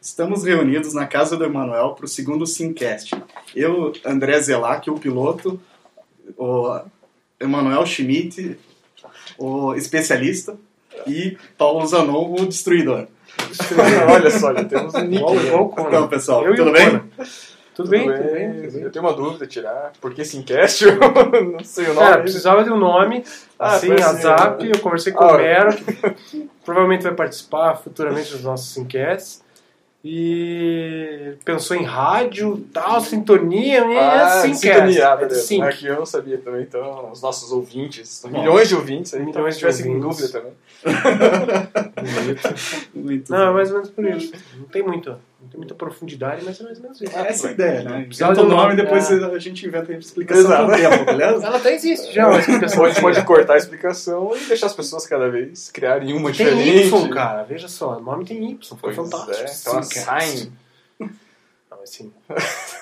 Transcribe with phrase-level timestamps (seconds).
[0.00, 3.14] Estamos reunidos na casa do Emanuel para o segundo Simcast.
[3.54, 5.60] Eu, André Zelac, o piloto,
[6.36, 6.80] o
[7.40, 8.58] Emanuel Schmidt,
[9.36, 10.56] o especialista,
[11.06, 13.06] e Paulo Zanon, o destruidor.
[14.12, 15.22] Olha só, já temos um nick.
[15.22, 16.86] Então, pessoal, Eu tudo bem?
[16.90, 17.04] Conan.
[17.74, 18.82] Tudo bem, tudo bem, tudo bem.
[18.82, 19.92] Eu tenho uma dúvida a tirar.
[20.00, 20.82] Por que Simcast?
[20.86, 20.98] Eu
[21.52, 22.06] não sei o nome.
[22.06, 23.22] Cara, precisava de um nome,
[23.56, 27.76] Ah, assim, a assim, Zap, eu conversei com Ah, o Mero, que provavelmente vai participar
[27.76, 29.46] futuramente dos nossos enquetes.
[30.10, 35.42] E pensou em rádio, tal, sintonia, Ah, assim sintonia, ah, beleza.
[35.42, 35.60] Sim.
[35.60, 39.56] Aqui eu não sabia também, então, os nossos ouvintes, milhões de ouvintes, aí, então, Milhões
[39.56, 40.00] se de ouvintes.
[40.00, 40.52] dúvida também.
[42.94, 43.54] Muito Não, é bem.
[43.54, 44.32] mais ou menos por isso.
[44.56, 47.16] Não tem muito, não tem muita profundidade, mas é mais ou menos isso.
[47.16, 48.08] Essa é a ideia, né?
[48.10, 49.24] Inventa o um nome e depois é.
[49.24, 51.46] a gente inventa a explicação tempo, beleza?
[51.46, 52.78] Ela até existe já, uma explicação.
[52.78, 56.88] Pode, pode cortar a explicação e deixar as pessoas cada vez criarem uma Tem diferente.
[56.88, 59.48] Y, cara, veja só, o nome tem Y, foi Pois fantástico.
[59.48, 60.28] é, então a Simcast.
[60.36, 60.52] sign.
[61.70, 62.12] Não, é sim.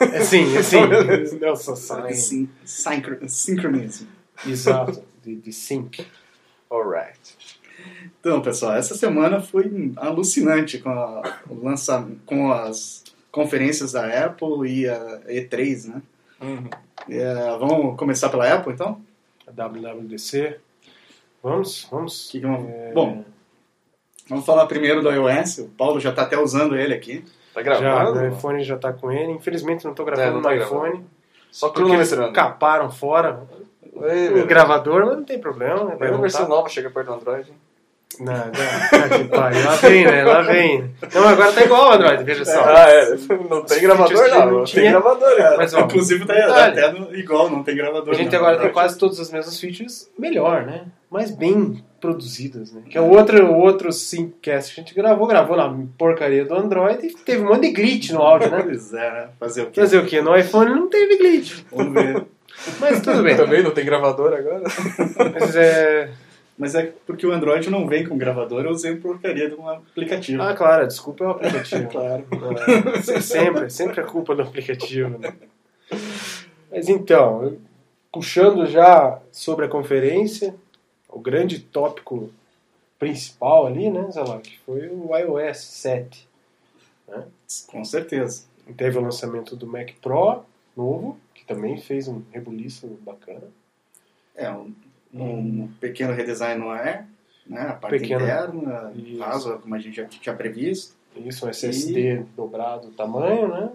[0.01, 1.39] É sim, é sim.
[1.39, 2.15] Não, só sign.
[2.15, 4.07] Sim, synchro- Synchronism.
[4.47, 6.07] Exato, de, de sync.
[6.71, 7.36] Alright.
[8.27, 14.69] Então, pessoal, essa semana foi alucinante com, a, o lança, com as conferências da Apple
[14.69, 16.03] e a E3, né?
[16.43, 16.69] Uhum.
[17.09, 19.01] É, vamos começar pela Apple, então?
[19.47, 20.59] A WWDC.
[21.41, 22.29] Vamos, vamos.
[22.29, 23.25] Que que vamos- É, Bom,
[24.29, 25.59] vamos falar primeiro do iOS.
[25.59, 27.25] O Paulo já está até usando ele aqui.
[27.55, 28.21] Tá já, gravando?
[28.21, 29.31] meu iPhone já tá com ele.
[29.31, 31.07] Infelizmente não tô É, gravando não no tá iPhone.
[31.53, 33.47] Só Porque eles caparam fora
[34.03, 35.85] Ei, o gravador, mas não tem problema.
[35.85, 37.53] Vai Vai uma versão nova, chega perto do Android.
[38.21, 39.65] Não, não, que pariu.
[39.65, 40.25] Lá vem, né?
[40.25, 40.91] Lá vem.
[41.15, 42.65] Não, agora tá igual o Android, veja só.
[42.65, 43.17] Ah, é.
[43.51, 44.51] Não tem gravador, não.
[44.51, 44.83] não tinha.
[44.83, 45.55] tem gravador, né?
[45.57, 46.81] Mas, ó, Inclusive, tá detalhe.
[46.81, 48.15] até no- igual, não tem gravador.
[48.15, 48.39] A gente não.
[48.39, 50.85] agora tem quase todas as mesmas features, melhor, né?
[51.11, 52.83] Mas bem produzidas, né?
[52.91, 56.55] Que é o outro, o outro Simcast que a gente gravou, gravou na porcaria do
[56.55, 58.63] Android e teve um monte de glitch no áudio, né?
[58.67, 59.29] Pois é, né?
[59.39, 59.81] Fazer o quê?
[59.81, 60.21] Fazer o quê?
[60.21, 61.61] No iPhone não teve glitch.
[61.73, 62.25] Vamos ver.
[62.81, 63.37] Mas tudo bem.
[63.37, 64.63] Também não tem gravador agora.
[65.35, 66.11] Mas é.
[66.59, 70.43] Mas é porque o Android não vem com gravador, eu usei porcaria de um aplicativo.
[70.43, 71.89] Ah, claro, desculpa é o aplicativo.
[71.91, 72.25] claro.
[73.09, 75.35] É, sempre, sempre a culpa do aplicativo, né?
[76.71, 77.57] Mas então,
[78.11, 80.55] puxando já sobre a conferência,
[81.09, 82.31] o grande tópico
[82.99, 86.29] principal ali, né, Zalak, foi o iOS 7.
[87.69, 88.45] Com certeza.
[88.77, 90.43] Teve o lançamento do Mac Pro
[90.77, 93.45] novo, que também fez um rebuliço bacana.
[94.35, 94.75] É, um,
[95.23, 97.05] um pequeno redesign no Air,
[97.47, 97.63] né?
[97.63, 98.23] A parte Pequeno.
[98.23, 99.19] interna, Isso.
[99.19, 100.95] vaso, como a gente já tinha previsto.
[101.17, 103.71] Isso, um SSD dobrado o tamanho, né?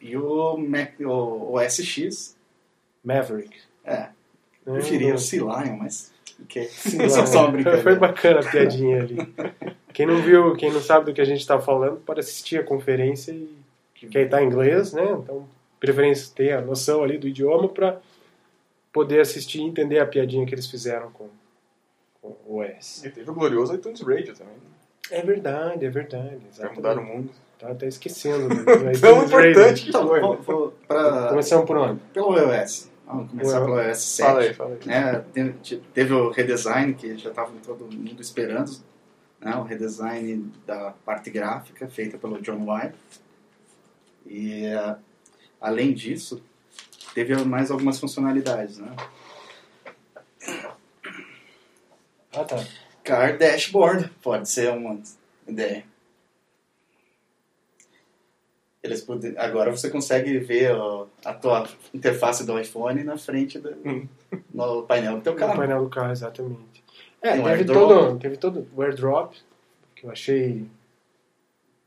[0.00, 2.36] E o, Mac, o, o SX,
[3.04, 3.56] Maverick.
[3.84, 4.08] é,
[4.66, 6.12] Eu preferia o mas...
[6.48, 6.64] Que,
[7.10, 7.52] só uma né?
[7.52, 7.82] brincadeira.
[7.82, 9.16] Foi bacana a piadinha ali.
[9.92, 12.64] Quem não viu, quem não sabe do que a gente está falando, pode assistir a
[12.64, 13.48] conferência e
[13.94, 15.02] que aí tá em inglês, né?
[15.02, 15.46] Então,
[15.78, 18.00] preferência ter a noção ali do idioma para
[18.92, 21.28] poder assistir e entender a piadinha que eles fizeram com,
[22.20, 23.04] com o OS.
[23.04, 24.54] E teve o glorioso iTunes Radio também.
[24.54, 24.60] né?
[25.10, 26.38] É verdade, é verdade.
[26.58, 27.30] Vai mudar o mundo.
[27.58, 28.48] Tá até esquecendo.
[28.48, 29.26] do- do iTunes Tão Radio.
[29.50, 30.20] importante que Então, foi.
[30.20, 32.00] vou, vou pra, Começamos por onde?
[32.12, 32.88] pelo iOS.
[33.06, 34.26] Vamos começar pelo iOS 7.
[34.28, 34.86] Fala aí, fala aí.
[34.88, 35.52] né, teve,
[35.92, 38.70] teve o redesign que já estava todo mundo esperando,
[39.40, 42.94] né, o redesign da parte gráfica feita pelo John White.
[44.26, 44.96] E eh,
[45.60, 46.40] além disso,
[47.14, 48.94] teve mais algumas funcionalidades, né?
[52.32, 52.56] Ah, tá.
[53.02, 55.00] Car Dashboard pode ser uma
[55.46, 55.84] ideia.
[58.82, 63.70] Eles pode- agora você consegue ver ó, a tua interface do iPhone na frente do,
[63.84, 64.08] Hum.
[64.54, 65.56] no painel do teu No carro.
[65.56, 66.82] painel do carro, exatamente.
[67.20, 67.76] É, o teve airdrop.
[67.88, 69.34] todo, teve todo o airdrop,
[69.94, 70.66] que eu achei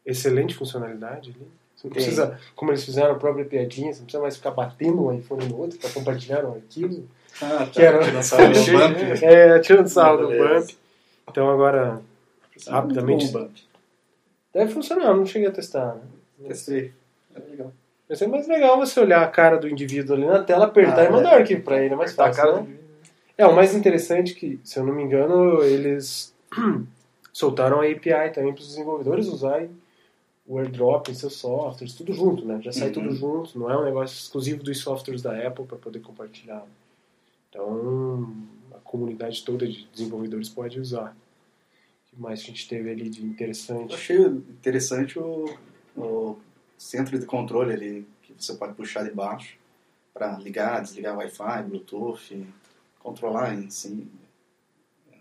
[0.05, 1.47] excelente funcionalidade ali.
[1.83, 5.05] Você não precisa, como eles fizeram a própria piadinha, você não precisa mais ficar batendo
[5.05, 7.03] um iPhone no outro para compartilhar um arquivo.
[7.41, 7.65] Ah, tá.
[7.67, 8.97] Que era- Lançaram no Cheio, Bump.
[8.97, 9.19] né?
[9.21, 10.75] É, tirando sarro do bump.
[11.29, 12.01] Então agora
[12.67, 13.27] Rapidamente.
[13.27, 13.51] Bom Bump.
[14.53, 15.95] deve funcionar, não cheguei a testar.
[16.39, 16.47] Né?
[16.47, 16.93] Testei.
[17.35, 17.73] É legal.
[18.07, 21.05] Vai ser mais legal você olhar a cara do indivíduo ali na tela, apertar Ah,
[21.05, 21.35] e mandar é.
[21.35, 22.45] o arquivo para ele, é mais fácil.
[22.45, 22.61] né?
[22.61, 22.67] do-
[23.37, 26.33] É, o mais interessante é que, se eu não me engano, eles
[27.33, 29.69] soltaram a API também para os desenvolvedores usarem
[30.45, 32.61] o airdrop em seus softwares, tudo junto, né?
[32.61, 32.93] Já sai Uhum.
[32.93, 36.65] tudo junto, não é um negócio exclusivo dos softwares da Apple para poder compartilhar.
[37.49, 38.35] Então,
[38.73, 41.15] a comunidade toda de desenvolvedores pode usar.
[42.07, 43.93] O que mais a gente teve ali de Eu interessante?
[43.93, 45.45] achei interessante o,
[45.95, 46.37] o
[46.77, 49.57] centro de controle ali, que você pode puxar de baixo
[50.13, 52.45] para ligar, desligar Wi-Fi, Bluetooth,
[52.99, 54.07] controlar em si.
[55.11, 55.15] É,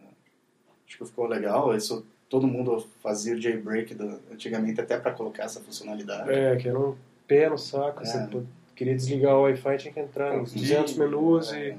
[0.87, 1.75] Acho que ficou legal.
[1.77, 6.31] Isso todo mundo fazia o jailbreak do, antigamente até para colocar essa funcionalidade.
[6.31, 6.97] É, que era um
[7.29, 8.01] pé no saco.
[8.03, 8.07] É.
[8.07, 8.43] Você
[8.75, 11.77] queria desligar o Wi-Fi, tinha que entrar nos 200 menus É,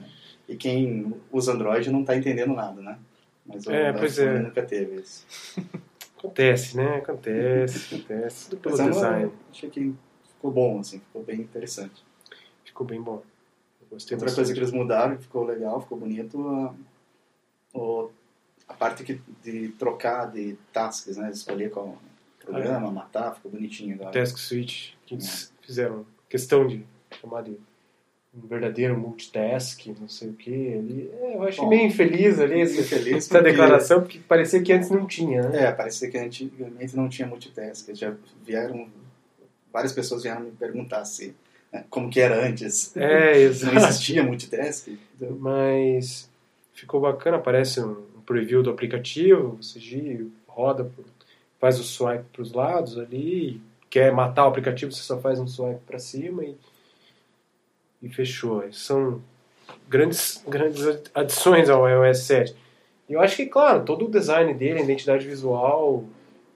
[0.48, 0.54] e...
[0.54, 3.00] e quem usa Android não está entendendo nada, né?
[3.44, 4.38] Mas o É, pois é.
[4.42, 5.26] nunca teve isso.
[6.20, 6.98] Acontece, né?
[6.98, 8.50] Acontece, acontece.
[8.52, 9.32] Tudo pelo eu design.
[9.50, 9.92] achei que
[10.36, 12.06] ficou bom, assim, ficou bem interessante.
[12.64, 13.24] Ficou bem bom.
[13.82, 14.36] Eu gostei Outra bastante.
[14.36, 16.76] coisa que eles mudaram, que ficou legal, ficou bonito,
[17.74, 18.12] o-
[18.68, 21.30] a parte que, de trocar de tasks, né?
[21.32, 21.98] Escolher qual
[22.40, 24.12] programa, matar, ficou bonitinho agora.
[24.12, 25.18] Task Switch, que É.
[25.18, 26.84] eles fizeram questão de
[27.22, 27.52] chamar de
[28.36, 30.50] um verdadeiro multitask, não sei o que.
[30.74, 31.10] Ali.
[31.22, 34.62] É, eu achei Bom, meio infeliz ali essa, Fiquei feliz essa porque- declaração, porque parecia
[34.62, 35.66] que antes não tinha, né?
[35.66, 37.94] É, parecia que antigamente não tinha multitask.
[37.94, 38.14] Já
[38.44, 38.90] vieram,
[39.72, 41.36] várias pessoas vieram me perguntar se,
[41.72, 42.96] né, como que era antes.
[42.98, 43.78] É, Não exato.
[43.78, 44.88] existia multitask.
[45.16, 46.28] Então, Mas
[46.74, 50.90] ficou bacana, aparece um, um preview do aplicativo, você gira, roda,
[51.60, 55.48] faz o swipe para os lados ali, quer matar o aplicativo, você só faz um
[55.48, 56.56] swipe para cima e,
[58.02, 58.64] e fechou.
[58.72, 59.22] São
[59.88, 60.84] grandes, grandes
[61.14, 62.56] adições ao iOS 7.
[63.10, 66.06] E eu acho que, claro, todo o design dele, a identidade visual,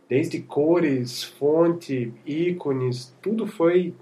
[0.10, 3.94] desde cores, fonte, ícones, tudo foi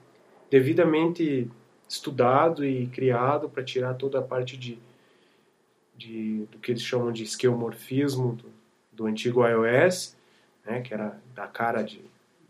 [0.50, 1.50] devidamente
[1.88, 4.77] estudado e criado para tirar toda a parte de,
[5.97, 8.45] de do que eles chamam de esquemorfismo do,
[8.92, 10.15] do antigo iOS,
[10.65, 12.01] né, que era da cara de,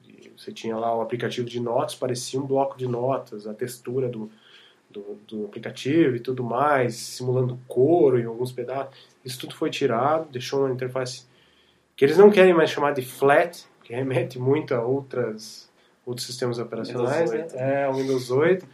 [0.01, 4.07] de- você tinha lá o aplicativo de notas, parecia um bloco de notas, a textura
[4.09, 4.30] do,
[4.89, 8.95] do, do aplicativo e tudo mais, simulando couro em alguns pedaços.
[9.24, 11.25] Isso tudo foi tirado, deixou uma interface
[11.95, 15.69] que eles não querem mais chamar de flat, que remete muito a outras
[16.06, 17.59] outros sistemas operacionais, Windows né?
[17.62, 17.75] 8.
[17.75, 18.68] É, o Windows 8,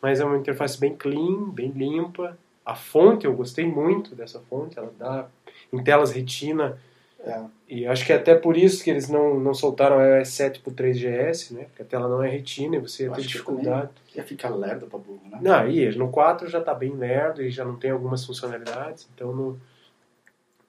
[0.00, 2.38] mas é uma interface bem clean, bem limpa.
[2.68, 5.26] A fonte, eu gostei muito dessa fonte, ela dá
[5.72, 6.78] em telas retina,
[7.20, 10.28] é, e acho que é até por isso que eles não, não soltaram o iOS
[10.28, 11.64] 7 pro 3GS, né?
[11.64, 13.90] Porque a tela não é retina e você ia ter dificuldade.
[14.14, 15.38] ia ficar lerdo pra burro, né?
[15.40, 19.32] Não, aí no 4 já tá bem lerdo e já não tem algumas funcionalidades, então
[19.34, 19.60] no,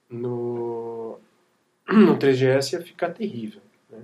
[0.09, 1.19] no,
[1.87, 3.61] no 3GS ia ficar terrível.
[3.89, 3.99] Né?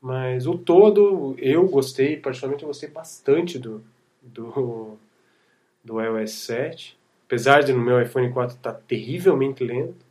[0.00, 3.84] Mas o todo, eu gostei, particularmente eu gostei bastante do,
[4.22, 4.96] do,
[5.84, 6.99] do iOS 7.
[7.30, 10.04] Apesar de no meu iPhone 4 estar terrivelmente lento.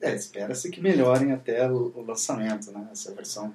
[0.00, 2.88] É, espera-se que melhorem até o, o lançamento, né?
[2.90, 3.54] Essa versão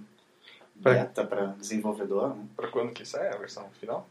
[0.73, 2.45] beta para desenvolvedor, né?
[2.55, 4.07] Pra quando que sai a versão final?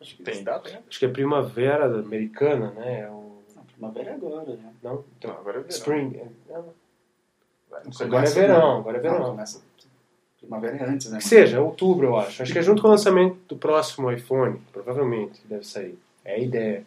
[0.00, 0.80] Acho que Tem data, né?
[0.88, 3.00] Acho que é primavera americana, né?
[3.02, 4.72] É o, Não, primavera é agora, né?
[4.82, 4.94] não?
[4.94, 5.68] Não, Então, agora é verão.
[5.76, 6.16] Spring.
[6.16, 6.74] é- não.
[7.84, 8.06] Não sei.
[8.06, 9.30] Agora é verão, agora é Não, verão.
[9.32, 9.60] começa...
[10.38, 11.18] Primavera é antes, né?
[11.18, 12.42] Que seja, outubro, eu acho.
[12.42, 15.98] Acho que é junto com o lançamento do próximo iPhone, provavelmente deve sair.
[16.24, 16.86] É a ideia.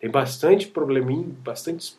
[0.00, 1.96] Tem bastante probleminha, bastante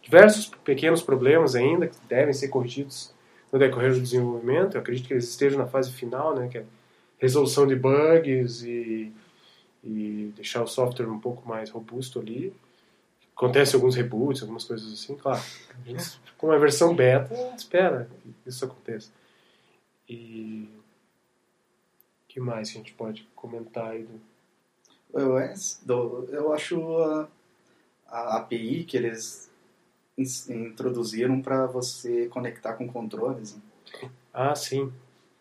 [0.00, 3.12] diversos pequenos problemas ainda que devem ser corrigidos
[3.52, 4.76] no decorrer do desenvolvimento.
[4.76, 6.64] Eu acredito que eles estejam na fase final, né, que é
[7.18, 9.12] resolução de bugs e,
[9.84, 12.54] e deixar o software um pouco mais robusto ali.
[13.36, 15.42] Acontece alguns reboots, algumas coisas assim, claro.
[15.84, 19.10] Gente, com a versão beta, espera que isso aconteça.
[20.08, 20.68] E
[22.28, 24.06] que mais que a gente pode comentar aí
[25.12, 27.28] do iOS, do, eu acho a,
[28.10, 29.50] a API que eles
[30.48, 33.54] introduziram para você conectar com controles.
[33.56, 34.10] Né?
[34.32, 34.92] Ah, sim.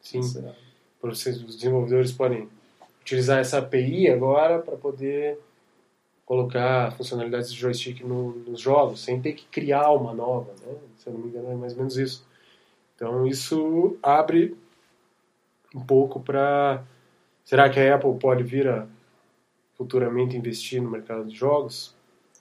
[0.02, 0.22] Sim.
[0.46, 0.56] É-
[1.02, 2.50] Para vocês, os desenvolvedores podem
[3.02, 5.40] utilizar essa API agora para poder
[6.26, 10.76] colocar funcionalidades de joystick no- nos jogos, sem ter que criar uma nova, né?
[10.98, 12.26] Se eu não me engano, é mais ou menos isso.
[12.96, 14.56] Então, isso abre
[15.74, 16.84] um pouco para...
[17.46, 18.86] Será que a Apple pode vir a
[19.76, 21.96] futuramente investir no mercado de jogos?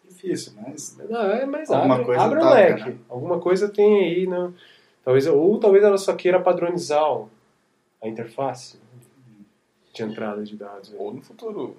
[0.08, 2.90] Difícil, mas Não, é, mas Alguma abre, coisa abre o toca, leque.
[2.90, 2.96] né?
[3.08, 4.52] Alguma coisa tem aí, né?
[5.04, 7.04] Talvez, ou talvez ela só queira padronizar
[8.02, 8.82] a interface né,
[9.94, 10.92] de entrada de dados.
[10.96, 11.76] Ou no futuro,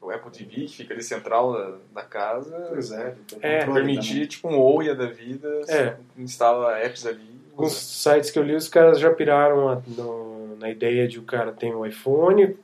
[0.00, 4.26] o Apple TV, que fica ali central da, da casa, pois é, É, permitir também.
[4.26, 5.96] tipo um Ouya da vida, É.
[6.16, 7.28] instala apps ali.
[7.52, 11.22] Alguns sites que eu li, os caras já piraram a- no- na ideia de o
[11.22, 12.56] cara tem o iPhone,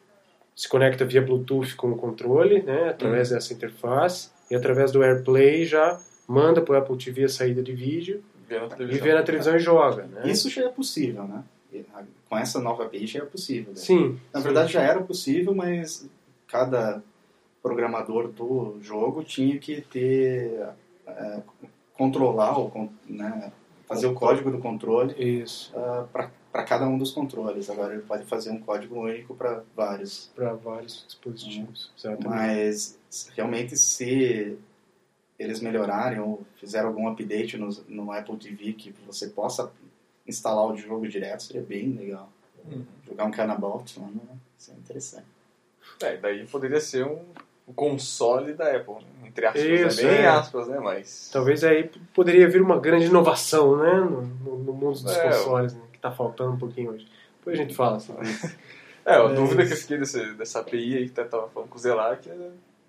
[0.55, 5.65] se conecta via Bluetooth com o controle, né, através dessa interface, e através do AirPlay
[5.65, 8.23] já manda para o Apple TV a saída de vídeo
[8.79, 10.05] e vê na televisão e joga.
[10.05, 10.31] Né?
[10.31, 11.45] Isso já é possível, né?
[12.29, 13.73] Com essa nova API já é possível.
[13.73, 13.79] né?
[13.79, 14.19] Sim.
[14.33, 14.45] Na sim.
[14.45, 16.09] verdade já era possível, mas
[16.49, 17.03] cada
[17.63, 20.69] programador do jogo tinha que ter
[21.07, 21.43] é,
[21.95, 23.53] controlar ou né,
[23.87, 25.73] fazer o código do controle Isso,
[26.53, 27.71] para cada um dos controles.
[27.71, 30.31] Agora ele pode fazer um código único para vários.
[30.35, 31.93] para vários dispositivos.
[31.97, 32.29] Exatamente.
[32.29, 32.99] Mas
[33.35, 34.59] realmente se
[35.39, 39.71] eles melhorarem ou fizeram algum update no, no Apple TV que você possa
[40.27, 42.31] instalar o jogo direto seria bem legal.
[42.65, 42.85] Uhum.
[43.07, 44.21] Jogar um Cannabalt, mano,
[44.57, 45.27] seria interessante.
[46.03, 47.25] É, daí poderia ser um,
[47.69, 49.27] um console da Apple, né?
[49.29, 50.09] entre aspas, Isso, né?
[50.09, 50.27] bem é.
[50.29, 50.79] aspas, né?
[50.79, 51.31] Mas.
[51.33, 53.95] Talvez aí poderia vir uma grande inovação, né?
[53.95, 55.83] No, no- no mundo dos É, consoles, né?
[55.93, 57.07] Que tá faltando um pouquinho hoje.
[57.39, 58.55] Depois a gente fala sobre isso.
[59.09, 61.69] É, a Mas- dúvida que eu fiquei desse, dessa API aí que até tava falando
[61.69, 62.35] com o Zelac é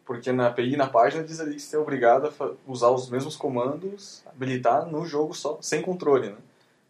[0.03, 3.35] porque na API, na página, diz ali que você é obrigado a usar os mesmos
[3.35, 6.35] comandos, habilitar no jogo só, sem controle, né?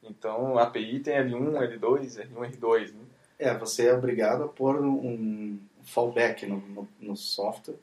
[0.01, 3.00] Então a API tem L1, L2, R1, R2, né?
[3.38, 7.75] É, você é obrigado a pôr um fallback no, no, no software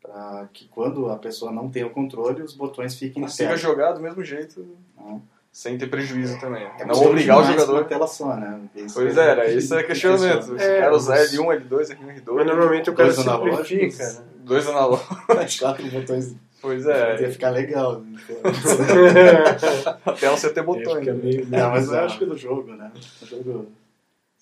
[0.00, 3.58] para que quando a pessoa não tem o controle, os botões fiquem na Consiga tela.
[3.58, 4.64] jogar do mesmo jeito,
[4.96, 5.20] Não.
[5.52, 6.66] sem ter prejuízo também.
[6.78, 7.72] É não obrigar o jogador.
[7.74, 8.60] Uma tela só, né?
[8.76, 10.42] Isso Pois é, era esse é questionamento.
[10.44, 12.32] Se o É, cara usar mas- L1, L2, R1, R2.
[12.34, 13.68] Mas normalmente o cara Dois analógicos.
[13.68, 14.24] simplifica, né?
[14.44, 15.18] Dois analógicos.
[15.46, 18.00] Os quatro botões Pois ia é, ficar legal.
[18.00, 18.18] né?
[20.06, 21.06] a tela você ter botões.
[21.06, 21.12] Né?
[21.12, 22.90] meio- Não, mas eu acho que é do jogo, né?
[23.22, 23.66] O jogo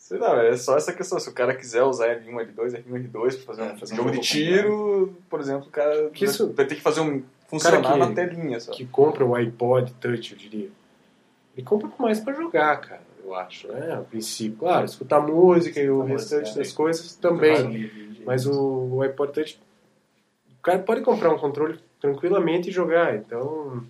[0.07, 1.19] Sei não, é só essa questão.
[1.19, 3.97] Se o cara quiser usar L1, L2, R1, R2 pra fazer É, um fazer um
[3.97, 7.83] jogo de tiro, por exemplo, o cara Que isso- vai ter que fazer um funcionar
[7.83, 8.71] que- na telinha só.
[8.71, 10.69] que compra o iPod Touch, eu diria.
[11.57, 13.67] Ele compra mais pra jogar, cara, eu acho.
[13.67, 13.95] né?
[13.95, 14.59] a princípio.
[14.59, 16.75] Claro, escutar música e o restante das é.
[16.77, 17.91] coisas também.
[18.25, 19.61] Mas Mas o, o iPod Touch,
[20.57, 23.17] o cara pode comprar um controle tranquilamente e jogar.
[23.17, 23.83] Então,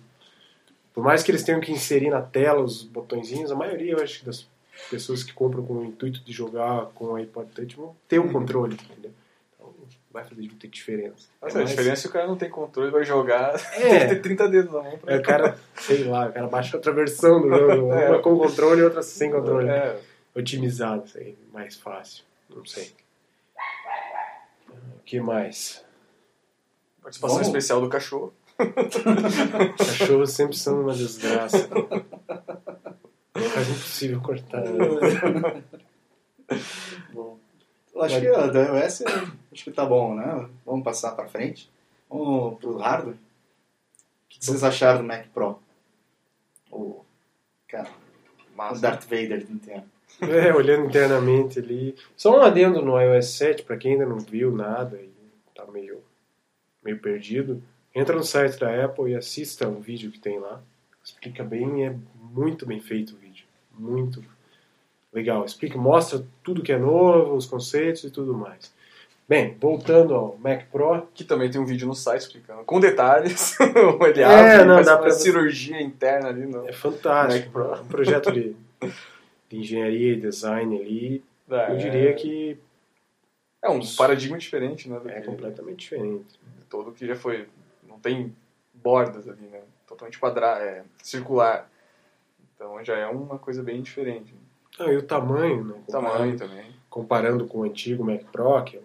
[0.95, 4.25] por mais que eles tenham que inserir na tela os botõezinhos, a maioria, eu acho,
[4.25, 4.47] das
[4.89, 8.31] pessoas que compram com o intuito de jogar com o iPod Touch vão ter o
[8.31, 9.11] controle, entendeu?
[9.55, 9.73] Então,
[10.11, 11.27] vai fazer muita diferença.
[11.41, 13.79] É a diferença é que o cara não tem controle, vai jogar, É.
[13.79, 16.47] tem que ter 30 dedos na mão pra É, o cara, sei lá, o cara
[16.47, 18.09] baixa outra versão do jogo, É.
[18.09, 19.69] uma com controle e outra sem controle.
[19.69, 19.99] É,
[20.35, 22.23] Otimizado, isso aí, mais fácil.
[22.55, 22.91] Não sei.
[24.95, 25.83] O que mais?
[27.01, 27.47] participação Vamos.
[27.47, 28.33] especial do cachorro.
[29.77, 31.69] Cachorros sempre são uma desgraça.
[33.45, 34.61] É quase impossível cortar.
[34.63, 35.63] né?
[37.13, 37.37] Bom,
[37.99, 39.03] acho que ó, da iOS
[39.51, 40.49] acho que tá bom, né?
[40.65, 41.69] Vamos passar pra frente.
[42.09, 43.15] Vamos pro hardware.
[43.15, 45.59] O que vocês acharam do Mac Pro?
[46.71, 47.03] O,
[47.67, 49.83] cara, o Mas, Darth Vader do Nintendo.
[50.21, 51.95] É, olhando internamente ali.
[52.15, 55.11] Só um adendo no iOS 7, pra quem ainda não viu nada e
[55.53, 56.01] tá meio,
[56.83, 57.61] meio perdido.
[57.93, 60.61] Entra no site da Apple e assista o vídeo que tem lá.
[61.03, 63.26] Explica bem, é muito bem feito o vídeo.
[63.77, 64.23] Muito
[65.13, 65.45] legal.
[65.45, 68.75] Explica, mostra tudo que é novo, os conceitos e tudo mais.
[69.29, 73.57] Bem, voltando ao Mac Pro, que também tem um vídeo no site explicando com detalhes.
[73.59, 76.67] Ele É, não, dá pra- cirurgia interna ali no.
[76.67, 77.45] é fantástico.
[77.45, 77.75] Mac Pro.
[77.75, 78.55] É um projeto de,
[79.49, 81.23] de engenharia e design ali.
[81.49, 82.57] É, Eu diria que
[83.61, 84.97] É um paradigma diferente, né?
[85.07, 86.39] É que completamente diferente.
[86.69, 87.47] todo que já foi.
[87.85, 88.33] Não tem
[88.73, 89.59] bordas ali, né?
[89.85, 91.69] Totalmente quadrado, é, circular.
[92.57, 94.33] Então já é uma coisa bem diferente.
[94.79, 95.75] Ah, e o tamanho, né?
[95.87, 96.65] O tamanho também.
[96.89, 98.83] comparando com o antigo Mac Pro, que é um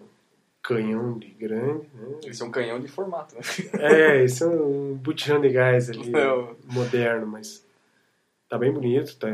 [0.61, 2.19] canhão de grande, né?
[2.25, 3.41] Esse é um canhão de formato, né?
[3.79, 6.55] É, esse é um botijão de gás ali, Não.
[6.71, 7.65] moderno, mas
[8.47, 9.27] tá bem bonito, tá...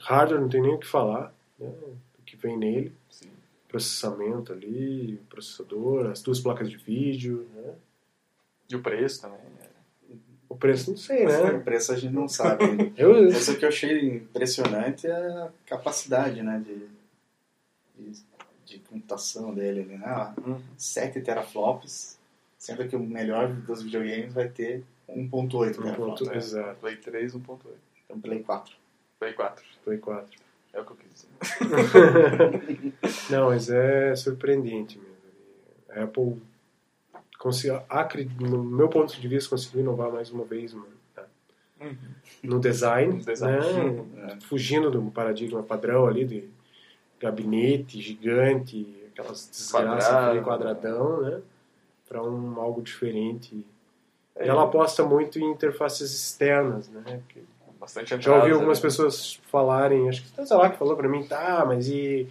[0.00, 1.70] hardware não tem nem o que falar, né?
[2.18, 3.28] O que vem nele, Sim.
[3.68, 7.74] processamento ali, processador, as duas placas de vídeo, né?
[8.70, 9.38] E o preço também.
[9.62, 9.75] é.
[10.48, 11.58] O preço não sei, O né?
[11.58, 12.64] preço a gente não sabe.
[12.96, 16.88] Eu, Mas o que eu achei impressionante é a capacidade né, de,
[18.12, 18.22] de,
[18.64, 19.84] de computação dele.
[19.84, 20.34] Né?
[20.46, 20.60] Uhum.
[20.78, 22.18] 7 teraflops,
[22.58, 26.28] sendo que o melhor dos videogames vai ter 1.8 um ponto, teraflops.
[26.28, 26.36] né?
[26.36, 27.58] exato, Play 3, 1.8.
[28.04, 28.76] Então, Play 4.
[29.18, 29.64] Play 4.
[29.84, 30.38] Play 4.
[30.72, 31.28] É o que eu quis dizer.
[33.30, 35.16] Não, mas é surpreendente mesmo.
[35.90, 36.40] A Apple,
[37.88, 41.24] acre- no meu ponto de vista, conseguiu inovar mais uma vez mano, tá?
[41.80, 41.96] Uhum.
[42.42, 43.90] no design, No design.
[44.14, 44.32] né?
[44.32, 44.40] É.
[44.46, 46.48] fugindo do paradigma padrão ali de
[47.20, 51.40] gabinete gigante, aquelas desgraças ali, quadradão, né?
[52.08, 53.66] Para um algo diferente.
[54.34, 57.22] É, E ela aposta muito em interfaces externas, né?
[57.28, 57.42] Que
[57.80, 58.82] Bastante já entradas ouvi algumas ali.
[58.82, 62.26] pessoas falarem, acho que sei lá que falou pra mim, tá, mas e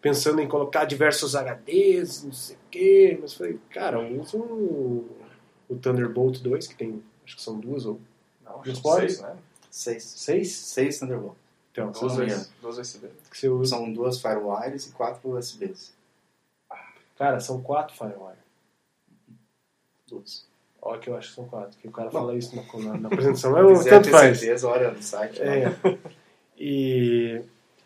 [0.00, 5.08] pensando em colocar diversos HDs, não sei o quê, mas falei, cara, usa o,
[5.68, 8.00] o Thunderbolt 2, que tem, acho que são duas ou
[8.44, 9.16] Não, quais?
[9.16, 9.36] seis, né?
[9.70, 10.02] 6.
[10.02, 11.36] seis, 6 Thunderbolt.
[11.72, 13.08] então, Duas, US- duas USB.
[13.30, 13.76] que você usa.
[13.76, 15.92] São duas Firewires e quatro USBs.
[17.16, 18.38] Cara, são quatro Firewire.
[20.08, 20.48] Duas.
[20.82, 22.18] Olha que eu acho que são quatro, que o cara Bom.
[22.20, 24.38] fala isso na, na, na apresentação, Se mas quiser tanto ter faz.
[24.38, 25.42] certeza, olha no site.
[25.42, 25.66] É.
[26.58, 27.42] E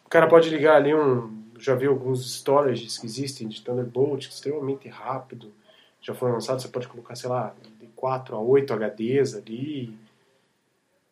[0.06, 1.43] o cara pode ligar ali um.
[1.64, 5.50] Já vi alguns storages que existem de Thunderbolt, que é extremamente rápido.
[5.98, 9.96] Já foram lançados, você pode colocar, sei lá, de 4 a 8 HDs ali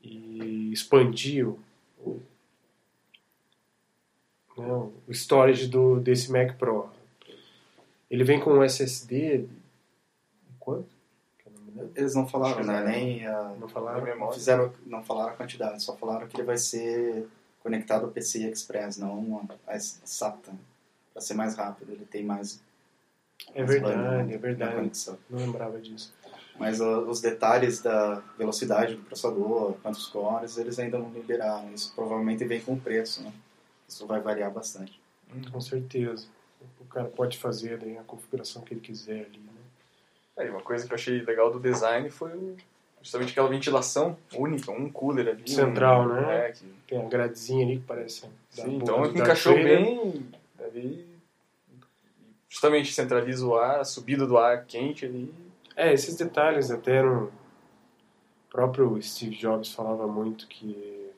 [0.02, 1.58] e expandir o,
[1.98, 2.20] o,
[4.58, 6.90] né, o storage do, desse Mac Pro.
[8.10, 9.48] Ele vem com um SSD.
[10.60, 10.86] Quanto?
[11.96, 12.78] Eles não falaram, que né?
[12.78, 12.86] não.
[12.86, 14.18] Nem a, Não falaram?
[14.18, 17.26] Não fizeram, não falaram a quantidade, só falaram que ele vai ser
[17.62, 20.52] conectado ao PCI Express, não a, a SATA,
[21.12, 21.92] para ser mais rápido.
[21.92, 22.60] Ele tem mais.
[23.54, 24.74] É verdade, né, é verdade.
[24.76, 25.18] conexão.
[25.28, 26.12] Não lembrava disso.
[26.58, 31.72] Mas ó, os detalhes da velocidade do processador, quantos cores, eles ainda não liberaram.
[31.72, 33.32] Isso provavelmente vem com o preço, né?
[33.88, 35.00] Isso vai variar bastante.
[35.50, 36.26] Com certeza.
[36.80, 39.52] O cara pode fazer daí a configuração que ele quiser ali, né?
[40.36, 42.56] Aí, uma coisa que eu achei legal do design foi o-
[43.02, 45.50] justamente aquela ventilação única, um cooler ali.
[45.50, 46.48] Central, um, né?
[46.48, 48.26] É, que, Tem a gradezinha ali que parece.
[48.48, 50.30] sim, então encaixou bem.
[50.58, 51.06] Ali,
[52.48, 55.32] justamente centraliza o ar, a subida do ar quente ali.
[55.74, 61.10] É, esses detalhes até no o próprio Steve Jobs falava muito que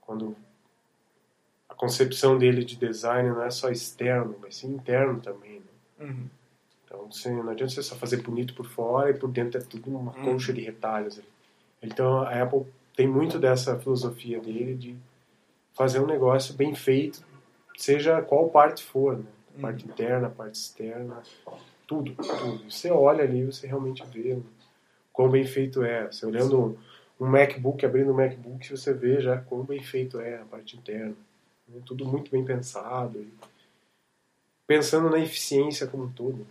[0.00, 0.34] quando
[1.68, 5.60] a concepção dele de design não é só externo, mas sim interno também.
[5.60, 6.06] Né?
[6.94, 9.90] Então você, não adianta você só fazer bonito por fora e por dentro é tudo
[9.90, 10.24] uma Uhum.
[10.24, 11.20] concha de retalhos.
[11.82, 12.64] Então a Apple
[12.96, 14.96] tem muito dessa filosofia dele de
[15.74, 17.22] fazer um negócio bem feito,
[17.76, 19.24] seja qual parte for, né?
[19.60, 21.22] Parte interna, parte externa,
[21.86, 22.70] tudo, tudo.
[22.70, 24.44] Você olha ali, você realmente vê o
[25.12, 26.06] quão bem feito é.
[26.06, 26.76] Você olhando
[27.20, 31.14] um MacBook, abrindo um MacBook, você vê já quão bem feito é a parte interna.
[31.68, 31.80] né?
[31.86, 33.24] Tudo muito bem pensado.
[34.66, 36.44] pensando na eficiência como um todo.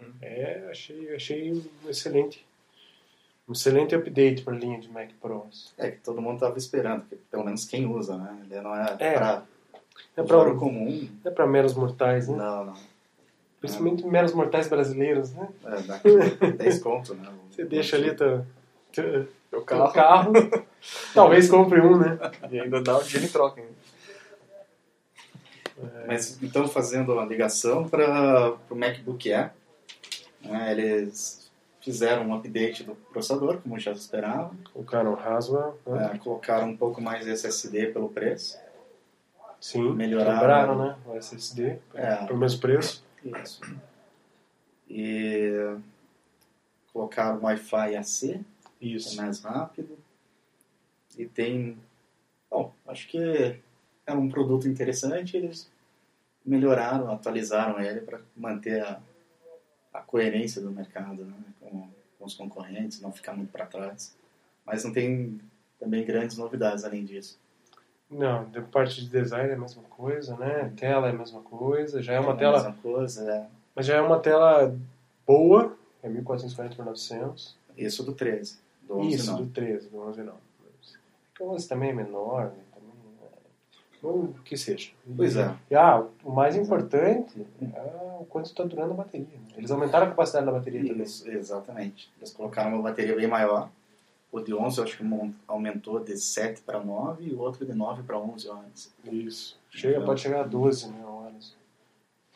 [0.00, 0.12] Uhum.
[0.22, 2.46] É, achei, achei um excelente,
[3.48, 5.72] um excelente update para a linha de Mac Pros.
[5.78, 8.38] É que todo mundo estava esperando, que, pelo menos quem usa, né?
[8.50, 9.12] Ele não é, É.
[9.14, 9.42] para
[10.16, 11.08] É para comum.
[11.24, 12.36] é para meros mortais, né?
[12.36, 12.74] Não, não.
[13.60, 15.48] Principalmente meros mortais brasileiros, né?
[15.64, 16.00] É, dá
[16.56, 17.28] 10 conto, né?
[17.50, 18.44] Você deixa ali teu,
[18.92, 19.92] teu, O teu carro.
[19.92, 20.32] carro,
[21.12, 22.18] talvez compre um, né?
[22.50, 23.60] E ainda dá o dinheiro em troca.
[23.60, 23.66] hein?
[26.06, 29.50] Mas então fazendo a ligação para o MacBook Air,
[30.42, 31.50] né, eles
[31.80, 36.10] fizeram um update do processador, como já se esperava, Colocaram Haswell, né?
[36.14, 38.58] é, colocaram um pouco mais de SSD pelo preço.
[39.60, 40.38] Sim, melhoraram.
[40.38, 40.96] quebraram, né?
[41.06, 42.24] O SSD, É.
[42.26, 43.04] pelo mesmo preço.
[43.24, 43.60] Isso.
[44.88, 45.76] E
[46.92, 48.40] colocaram Wi-Fi AC, é
[48.86, 49.16] Isso.
[49.16, 49.96] mais rápido.
[51.16, 51.78] E tem.
[52.50, 53.60] Bom, acho que
[54.06, 55.36] é um produto interessante.
[55.36, 55.70] Eles
[56.44, 59.00] melhoraram, atualizaram ele para manter a,
[59.92, 64.16] a coerência do mercado né, com, com os concorrentes, não ficar muito para trás.
[64.64, 65.40] Mas não tem
[65.78, 67.38] também grandes novidades além disso.
[68.10, 70.72] Não, da parte de design é a mesma coisa, né?
[70.76, 73.46] Tela é a mesma coisa, já é uma a tela, mesma coisa, é.
[73.74, 74.76] mas já é uma tela
[75.24, 77.56] boa, é 1440 por 900.
[77.76, 78.58] Isso do 13.
[78.82, 79.44] Do 11 Isso, não.
[79.44, 80.34] do 13, do 11 não.
[81.28, 82.62] Porque o 11 também é menor, né?
[84.00, 84.26] Também, é...
[84.26, 84.90] Ou que seja.
[85.16, 85.54] Pois é.
[85.70, 87.80] E, ah, o mais importante é
[88.20, 89.26] o quanto está durando a bateria.
[89.26, 89.54] né?
[89.56, 91.02] Eles aumentaram a capacidade da bateria também.
[91.02, 92.10] Isso, exatamente.
[92.18, 93.70] Eles colocaram uma bateria bem maior.
[94.32, 95.04] O de 11 eu acho que
[95.48, 98.92] aumentou de 7 para 9 e o outro de 9 para 11 horas.
[99.10, 99.58] Isso.
[99.70, 101.56] Chega, Então- pode chegar a 12 né, horas.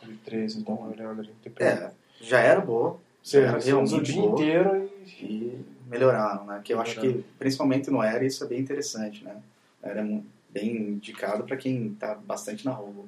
[0.03, 1.35] De 13, então olhando ali.
[1.61, 2.99] É, já era boa.
[3.23, 4.33] Já era usa o realmente dia boa.
[4.33, 5.25] inteiro e...
[5.25, 6.61] E melhoraram, né?
[6.65, 7.25] Que eu acho que, Melhoraram.
[7.39, 9.37] principalmente no Air, isso é bem interessante, né?
[9.83, 10.25] Era mu-
[10.55, 13.07] bem indicado para quem está bastante na rua,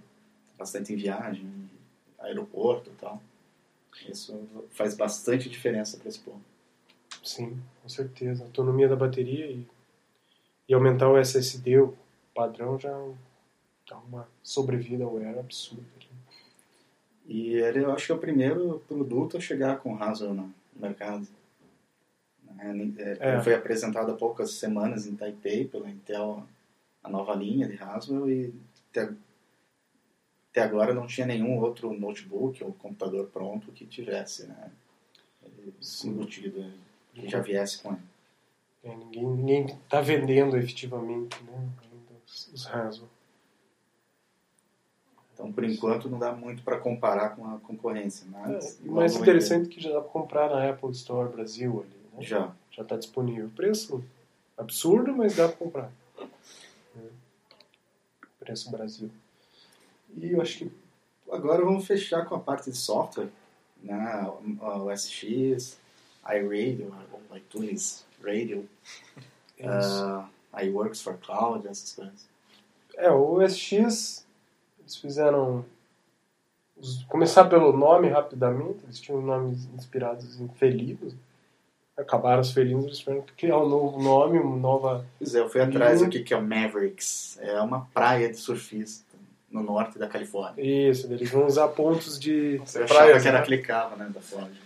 [0.58, 1.70] bastante em viagem,
[2.18, 3.22] aeroporto e tal.
[4.08, 4.38] Isso
[4.70, 6.42] faz bastante diferença para esse povo.
[7.22, 8.42] Sim, com certeza.
[8.42, 9.66] A autonomia da bateria e,
[10.68, 11.96] e aumentar o SSD, o
[12.34, 12.92] padrão, já
[13.88, 15.84] dá uma sobrevida ao Air absurda.
[17.28, 21.26] E ele, eu acho que é o primeiro produto a chegar com Haswell no mercado.
[22.58, 22.68] É,
[23.02, 23.40] é, É.
[23.40, 26.46] Foi apresentado há poucas semanas em Taipei pela Intel,
[27.06, 28.52] a nova linha de Haswell, e
[28.90, 29.12] até,
[30.50, 34.72] até agora não tinha nenhum outro notebook ou computador pronto que tivesse né,
[36.04, 36.68] embutido,
[37.14, 38.02] que já viesse com ele.
[38.82, 41.68] É, ninguém ninguém está vendendo efetivamente né,
[42.26, 43.08] os, os Haswell.
[45.32, 48.26] Então, por enquanto, não dá muito para comparar com a concorrência.
[48.30, 51.80] Mas, É, o mais interessante é que já dá para comprar na Apple Store Brasil
[51.82, 52.16] ali.
[52.16, 52.22] Né?
[52.22, 52.52] Já.
[52.70, 53.50] Já está disponível.
[53.54, 54.02] Preço
[54.56, 55.92] absurdo, mas dá para comprar.
[58.46, 59.10] Preço Brasil.
[60.16, 60.72] E eu acho que
[61.30, 63.28] Agora vamos fechar com a parte de software,
[63.82, 64.26] né?
[64.60, 65.76] O SX,
[66.24, 66.94] iRadio,
[67.34, 68.68] iTunes Radio,
[69.60, 70.24] uh,
[70.62, 72.28] iWorks for Cloud, essas coisas.
[72.96, 74.24] É, o SX,
[74.80, 75.64] eles fizeram.
[77.08, 81.14] Começar pelo nome rapidamente, eles tinham nomes inspirados em felinos.
[81.96, 85.04] Acabaram os felinos, eles tiveram que criar um novo nome, uma nova.
[85.18, 87.38] Pois é, eu fui atrás aqui que é o Mavericks.
[87.40, 89.04] É uma praia de surfista
[89.50, 90.62] no norte da Califórnia.
[90.90, 92.58] Isso, eles vão usar pontos de.
[92.58, 93.44] Você é achava praias, que era né?
[93.46, 94.56] clicava, né, da Flórida.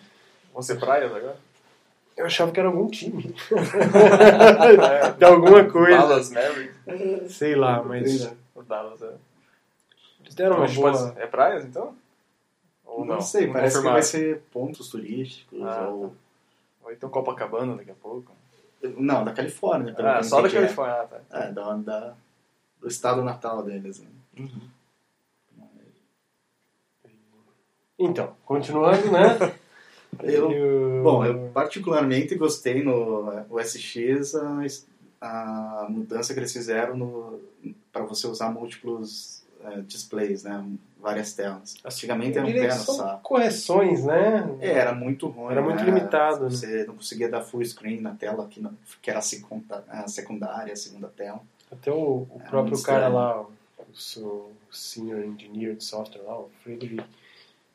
[0.52, 1.36] Vão ser praias agora?
[2.16, 3.34] Eu achava que era algum time.
[5.18, 5.96] de alguma coisa.
[5.98, 7.32] Dallas Mavericks.
[7.34, 8.30] Sei lá, mas.
[8.54, 9.12] O Dallas é.
[10.22, 10.92] Eles deram uma Então, boa.
[10.92, 11.94] pode- É praias então?
[12.84, 13.14] Ou não?
[13.14, 16.12] Não, sei, parece que vai ser pontos turísticos Ah, ou...
[16.90, 18.32] Vai ter um Copacabana daqui a pouco.
[18.82, 19.94] Não, da Califórnia.
[19.94, 20.50] pelo Ah, só da.
[20.50, 20.96] Califórnia.
[21.02, 21.20] Ah, tá.
[21.38, 22.14] É, da, da,
[22.80, 24.00] do estado natal deles.
[24.00, 24.08] Né?
[27.96, 29.38] Então, continuando, né?
[30.24, 34.34] Eu, Eu- bom, eu particularmente gostei no OSX
[35.20, 37.38] a, a mudança que eles fizeram
[37.92, 40.62] para você usar múltiplos eh, displays, né?
[41.00, 41.76] Várias telas.
[41.84, 43.22] Antigamente eu era um pé no saco.
[43.22, 44.48] correções, né?
[44.60, 45.52] É, era muito ruim.
[45.52, 45.84] Era muito né?
[45.84, 46.50] limitado, né?
[46.50, 49.22] Você não conseguia dar full screen na tela, que, não- que era a,
[50.08, 51.40] secundária, a segunda tela.
[51.72, 53.14] Até o, o É próprio cara estranho.
[53.14, 53.50] lá, o,
[53.94, 57.02] seu senior engineer de software lá, o ele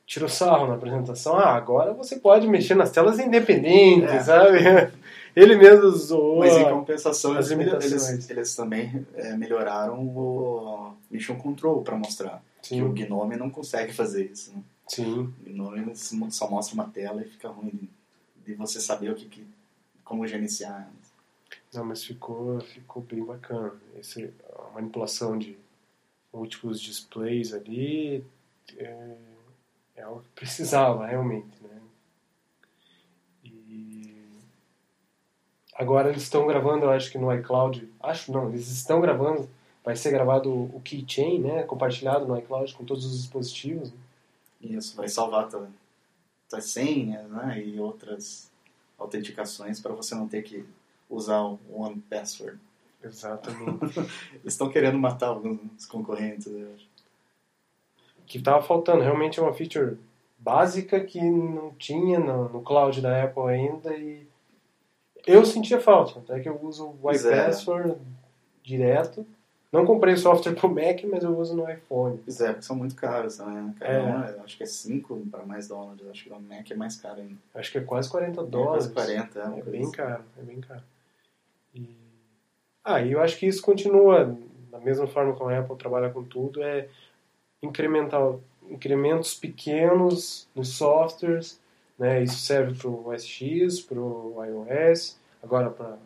[0.06, 1.36] tirou sarro na apresentação.
[1.38, 4.20] Ah, agora você pode mexer nas telas independentes, É.
[4.24, 4.60] sabe?
[5.36, 6.40] Ele mesmo zoou.
[6.40, 12.42] Mas em compensação, as eles, eles, eles também eh, melhoraram o Mission Control para mostrar.
[12.66, 14.52] Que o Sim, Gnome não consegue fazer isso.
[14.52, 14.64] Né?
[14.88, 15.20] sim.
[15.20, 15.96] O Gnome
[16.32, 17.90] só mostra uma tela e fica ruim de,
[18.44, 19.46] de você saber o que, que
[20.04, 20.90] como gerenciar.
[21.72, 23.74] Não, mas ficou, ficou bem bacana.
[24.00, 25.56] Esse, a manipulação de
[26.34, 28.26] múltiplos displays ali
[28.78, 29.16] é,
[29.98, 31.82] é algo que precisava realmente, né?
[33.44, 34.24] E
[35.76, 39.48] agora eles estão gravando, eu acho que no iCloud, acho não, eles estão gravando,
[39.86, 41.64] vai ser gravado o keychain, né?
[41.64, 43.92] Compartilhado no iCloud com todos os dispositivos.
[43.92, 43.98] né?
[44.62, 45.70] Isso vai salvar tua-
[46.50, 47.62] tuas senhas né?
[47.64, 48.52] e outras
[48.98, 50.66] autenticações para você não ter que
[51.10, 52.58] usar o One Password.
[53.04, 54.00] Exatamente.
[54.34, 56.88] Eles estão querendo matar alguns concorrentes, eu acho.
[58.26, 59.04] que estava faltando.
[59.04, 59.98] Realmente é uma feature
[60.40, 64.26] básica que não tinha no, no cloud da Apple ainda e
[65.28, 66.20] eu sentia falta.
[66.20, 67.44] Até que eu uso o Pois é.
[67.44, 67.98] iPassword
[68.64, 69.26] direto.
[69.76, 72.18] Não comprei o software pro Mac, mas eu uso no iPhone.
[72.24, 73.38] Pois é, porque são muito caros.
[73.38, 74.40] Cada É.
[74.44, 76.02] acho que é 5 para mais dólares.
[76.10, 77.36] Acho que o Mac é mais caro ainda.
[77.54, 78.88] Acho que é quase 40 É dólares.
[78.88, 79.92] quase 40, é É bem assim.
[79.92, 80.82] caro, é bem caro.
[81.74, 81.90] E...
[82.84, 84.38] Ah, e eu acho que isso continua
[84.72, 86.88] da mesma forma que a Apple trabalha com tudo, é
[87.62, 88.22] incrementar
[88.70, 91.60] incrementos pequenos nos softwares,
[91.98, 92.24] né?
[92.24, 95.98] Isso serve para o OS X, para o iOS, agora para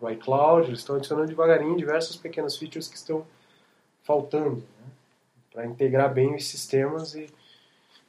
[0.00, 3.26] o iCloud, eles estão adicionando devagarinho diversas pequenas features que estão
[4.02, 4.86] faltando, né?
[5.52, 7.28] Para integrar bem os sistemas e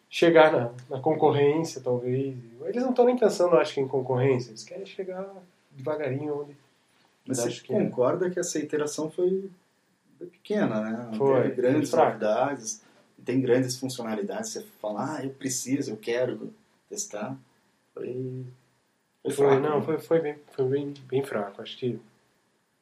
[0.09, 2.37] chegar na, na concorrência, talvez.
[2.65, 4.51] Eles não estão nem pensando, acho que, em concorrência.
[4.51, 5.27] Eles querem chegar
[5.71, 6.55] devagarinho onde.
[7.25, 7.83] Mas Acho você que é.
[7.83, 9.49] concorda que essa iteração foi
[10.19, 11.07] pequena, né?
[11.11, 12.81] Não Foi, teve grandes novidades,
[13.23, 14.51] tem grandes funcionalidades.
[14.51, 16.53] Você fala, ah, eu preciso, eu quero
[16.89, 17.37] testar.
[17.93, 18.45] Foi.
[19.23, 19.85] Foi, fraco, não, né?
[19.85, 21.61] foi, foi, bem, foi bem, bem fraco.
[21.61, 21.99] Acho que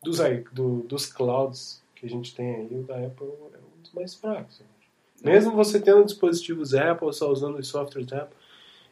[0.02, 3.82] dos, aí, do, dos clouds que a gente tem aí, o da Apple é um
[3.82, 4.62] dos mais fracos.
[4.62, 4.90] eu acho.
[5.26, 8.38] Mesmo você tendo dispositivos Apple, só usando os softwares Apple,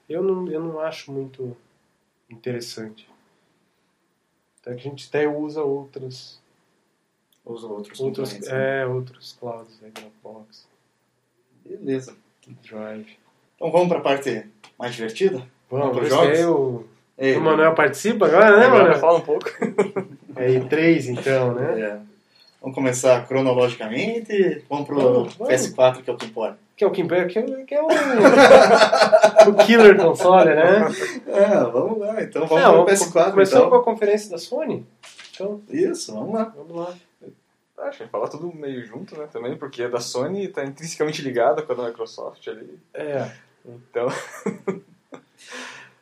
[0.09, 1.55] eu não, eu não acho muito
[2.29, 3.09] interessante.
[4.61, 6.41] Até que a gente até usa outros,
[7.45, 8.81] Os outros outros, concorrentes, né?
[8.81, 10.67] é, outros clouds, né, Dropbox,
[11.65, 12.15] Beleza.
[12.63, 13.17] Drive.
[13.55, 15.45] Então vamos para a parte mais divertida?
[15.69, 16.37] Vamos, pros esse jogos?
[16.37, 16.85] aí o,
[17.17, 18.99] Ei, o Manuel participa agora, né, Manuel?
[18.99, 19.49] fala um pouco.
[20.35, 21.81] É E3 então, né?
[21.81, 21.97] é,
[22.61, 24.63] vamos começar cronologicamente.
[24.69, 25.53] Vamos pro Vamos, vamos.
[25.53, 26.59] PS4, que é o que importa.
[26.75, 27.87] Que é o Kim Bear, que é, que é o,
[29.49, 30.87] o killer console, né?
[31.25, 32.21] É, vamos lá.
[32.21, 33.31] Então vamos Não, pro PS4.
[33.31, 33.69] Começou então.
[33.71, 34.85] com a conferência da Sony.
[35.33, 36.53] Então, Isso, vamos lá.
[36.55, 36.93] vamos lá.
[37.79, 39.27] Acho que falar tudo meio junto, né?
[39.31, 42.77] Também, porque a da Sony está intrinsecamente ligada com a da Microsoft ali.
[42.93, 43.27] É,
[43.65, 44.07] Então,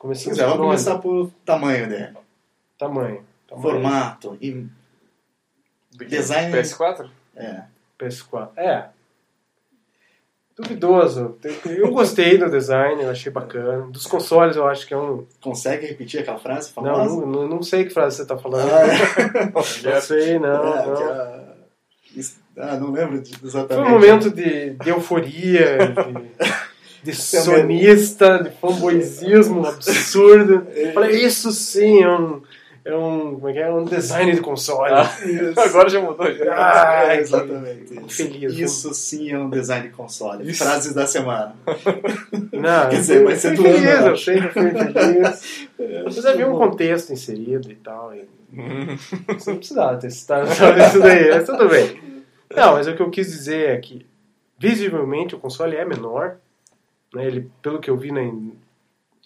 [0.05, 2.13] começamos Pois é, vamos começar por tamanho dele.
[2.77, 3.23] Tamanho.
[3.47, 3.61] tamanho.
[3.61, 4.37] Formato.
[4.41, 4.65] E,
[6.07, 7.09] Design- PS4?
[7.35, 7.63] é,
[7.99, 8.49] PS4.
[8.57, 8.85] É.
[10.57, 11.37] Duvidoso.
[11.65, 13.87] Eu gostei do design, eu achei bacana.
[13.87, 15.25] Dos consoles eu acho que é um.
[15.41, 17.15] consegue repetir aquela frase Não, famosa?
[17.21, 18.69] não, não, não sei que frase você tá falando.
[18.71, 19.51] Ah, é.
[19.51, 20.73] Não sei, não.
[20.73, 21.55] É, não.
[22.57, 23.85] ah, não lembro de- Foi exatamente.
[23.87, 26.29] um momento de, de euforia, de,
[27.11, 27.61] de Também.
[27.61, 30.65] sonista, de fanboyzismo absurdo.
[30.93, 32.41] Falei, isso sim é um
[32.87, 33.71] é um, como é que é?
[33.71, 34.93] um design de console.
[34.93, 35.09] Ah,
[35.57, 36.31] Agora já mudou.
[36.31, 36.53] Já.
[36.55, 37.95] Ah, É, exatamente.
[37.99, 40.47] Infeliz, Isso sim é um design de console.
[40.47, 40.63] Isso.
[40.63, 41.55] Frases da semana.
[42.53, 45.67] Não, Quer dizer, vai ser fui do ano, feliz, eu sei que feliz.
[46.05, 48.13] Mas havia um contexto inserido e tal.
[48.15, 48.23] E
[48.57, 48.95] Hum.
[49.37, 49.99] você não precisava
[50.47, 51.99] só isso daí, mas tudo bem.
[52.55, 54.05] Não, mas o que eu quis dizer é que,
[54.57, 56.37] visivelmente, o console é menor.
[57.15, 57.25] Né?
[57.25, 58.21] Ele, pelo que eu vi na,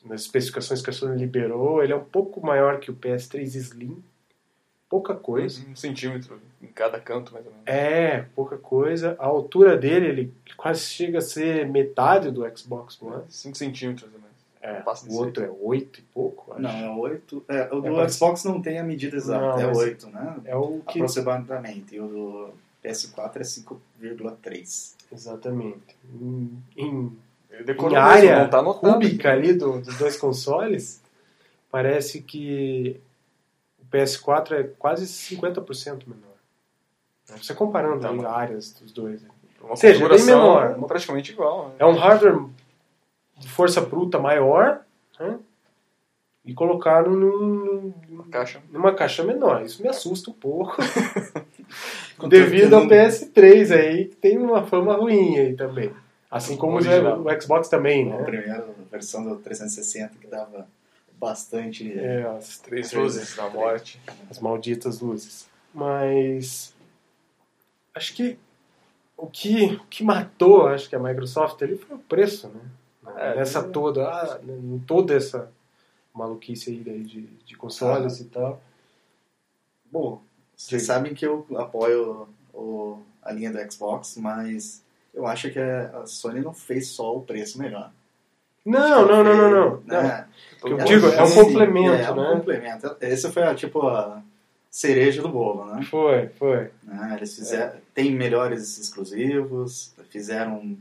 [0.05, 4.01] nas especificações que a Sony liberou, ele é um pouco maior que o PS3 Slim.
[4.89, 5.63] Pouca coisa.
[5.69, 7.67] Um centímetro em cada canto, mais ou menos.
[7.67, 9.15] É, pouca coisa.
[9.19, 13.23] A altura dele, ele quase chega a ser metade do Xbox One.
[13.29, 14.29] 5 centímetros, mais ou menos.
[14.61, 16.61] É, de o outro é 8 e pouco, acho.
[16.61, 17.45] Não, é 8.
[17.47, 20.37] É, o do É, Xbox não tem a medida exata, Não, é mas- 8, né?
[20.45, 20.99] É o que.
[20.99, 21.95] Aproximadamente.
[21.95, 22.49] E o do
[22.83, 24.95] PS4 é 5,3.
[25.11, 25.95] Exatamente.
[26.19, 27.17] Em, em,
[27.91, 28.93] em área tá anotado.
[28.93, 31.01] cúbica ali do- dos dois consoles,
[31.71, 32.99] parece que
[33.81, 36.29] o PS4 é quase 50% menor.
[37.25, 39.21] Você comparando Tá, áreas dos dois.
[39.61, 40.87] Uma seja, bem configuração menor.
[40.87, 41.69] praticamente igual.
[41.69, 41.75] né?
[41.79, 42.39] É um hardware
[43.37, 44.81] de força bruta maior
[45.19, 45.37] né?
[46.45, 48.61] e colocaram num, Uma caixa.
[48.71, 49.61] numa caixa menor.
[49.63, 50.77] Isso me assusta um pouco.
[52.27, 55.91] Devido ao não- PS3 aí, que tem uma fama ruim aí também.
[56.29, 57.21] Assim como Original.
[57.21, 58.23] o Xbox também, A né?
[58.23, 60.67] primeira versão do 360 que dava
[61.19, 61.91] bastante.
[61.97, 63.99] É, as, Três luzes da morte.
[64.29, 65.49] as malditas luzes.
[65.73, 66.73] Mas
[67.95, 68.37] acho que
[69.17, 72.61] o que, o que matou, acho que a Microsoft ali foi o preço, né?
[73.17, 73.63] É, Nessa é.
[73.63, 75.51] toda, ah, em toda essa
[76.13, 78.61] maluquice aí daí de, de consoles e tal.
[79.91, 80.21] Bom,
[80.55, 86.01] vocês sabem que eu apoio o, a linha do Xbox, mas eu acho que a,
[86.01, 87.91] a Sony não fez só o preço melhor.
[88.65, 89.83] Não, não, não, não, não.
[89.85, 90.03] não.
[90.03, 90.27] Né?
[90.63, 92.35] eu digo, é um complemento, é, é um né?
[92.35, 92.95] complemento.
[93.01, 94.21] Esse foi a, tipo a
[94.69, 95.81] cereja do bolo, né?
[95.83, 96.71] Foi, foi.
[96.83, 100.77] Né, Eles fizeram, tem melhores exclusivos, fizeram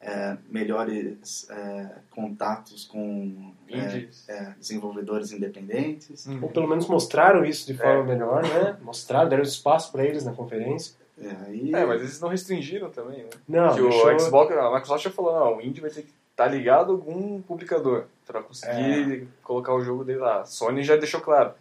[0.00, 6.26] é, melhores é, contatos com é, é, desenvolvedores independentes.
[6.26, 6.38] Hum.
[6.42, 8.14] Ou pelo menos mostraram isso de forma É.
[8.14, 8.76] melhor, né?
[8.82, 10.94] Mostraram, deram espaço pra eles na conferência.
[11.20, 13.30] É, e- É, mas eles não restringiram também, né?
[13.48, 16.12] Não, que deixou- o Xbox, a Microsoft já falou, não, o indie vai ter que
[16.32, 20.40] estar ligado a algum publicador para conseguir colocar o jogo dele lá.
[20.40, 21.52] A Sony já deixou claro,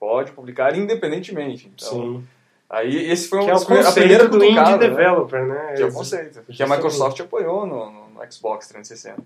[0.00, 1.70] pode publicar independentemente.
[1.74, 2.26] Então, Sim.
[2.70, 4.78] aí esse foi um Que é o primeiros- a conceito primeira do indie né?
[4.78, 5.74] developer, né?
[5.76, 6.42] Que é o conceito.
[6.44, 6.66] Que a.
[6.66, 9.22] Microsoft apoiou no, no- no Xbox 360.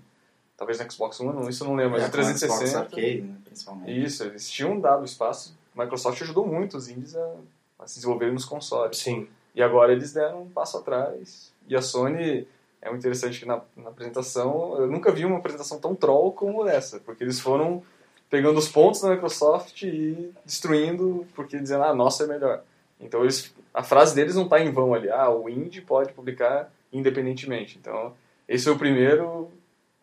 [0.56, 2.78] Talvez no Xbox One, não, isso eu não lembro, mas é, o com Xbox 360.
[2.80, 4.04] Arcade, né, principalmente.
[4.04, 5.54] Isso, eles tinham dado espaço.
[5.76, 7.34] A Microsoft ajudou muito os indies a,
[7.78, 8.96] a se desenvolverem nos consoles.
[8.96, 9.28] Sim.
[9.56, 11.50] E agora eles deram um passo atrás.
[11.66, 12.46] E a Sony,
[12.82, 16.68] é muito interessante que na, na apresentação, eu nunca vi uma apresentação tão troll como
[16.68, 17.82] essa, porque eles foram
[18.28, 22.62] pegando os pontos da Microsoft e destruindo, porque dizendo, ah, nossa é melhor.
[23.00, 26.70] Então eles, a frase deles não está em vão ali, ah, o indie pode publicar
[26.92, 27.78] independentemente.
[27.80, 28.14] Então,
[28.46, 29.50] esse foi o primeiro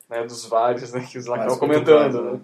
[0.10, 2.24] né, dos vários né, que os lá muito comentando.
[2.24, 2.40] bom, Né?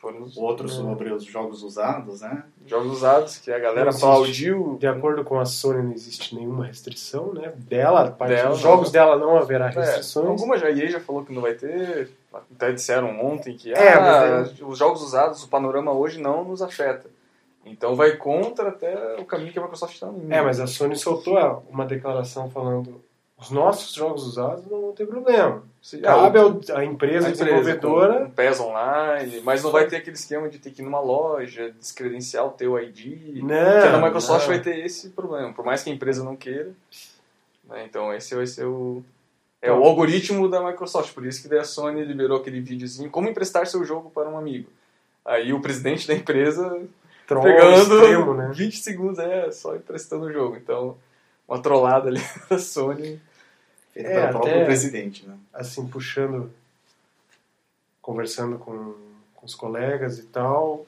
[0.00, 0.70] Foram Outro É.
[0.70, 2.42] sobre os jogos usados, né?
[2.66, 4.76] jogos usados que a galera aplaudiu.
[4.80, 7.52] De acordo com a Sony, não existe nenhuma restrição, né?
[7.56, 10.26] Dela, Dela, dos jogos dela não haverá É, restrições.
[10.26, 12.10] alguma já, a EA já falou que não vai ter,
[12.54, 14.00] até disseram ontem que É, ah,
[14.48, 17.10] mas os jogos usados, o panorama hoje não nos afeta.
[17.66, 20.32] Então vai contra até o caminho que a Microsoft está indo.
[20.32, 21.36] É, mas a Sony soltou
[21.70, 23.02] uma declaração falando
[23.40, 25.62] os nossos jogos usados não vão ter problema.
[25.82, 30.48] Se- Cabe ao- à empresa a desenvolvedora PES online, mas não vai ter aquele esquema
[30.48, 33.40] de ter que ir numa loja, descredenciar o teu ID.
[33.42, 34.48] Não, que a Microsoft não.
[34.48, 36.70] vai ter esse problema, por mais que a empresa não queira.
[37.68, 39.02] né, Então esse vai ser o...
[39.62, 43.66] É o algoritmo da Microsoft, por isso que a Sony liberou aquele videozinho, como emprestar
[43.66, 44.70] seu jogo para um amigo.
[45.24, 46.80] Aí o presidente da empresa
[47.26, 48.50] troll pegando extremo, né?
[48.54, 50.56] 20 segundos, é, só emprestando o jogo.
[50.56, 50.96] Então,
[51.46, 53.20] uma trollada ali da Sony.
[53.92, 55.36] Feito É, pelo próprio presidente, né?
[55.52, 56.50] assim, puxando,
[58.00, 58.94] conversando com,
[59.34, 60.86] com os colegas e tal,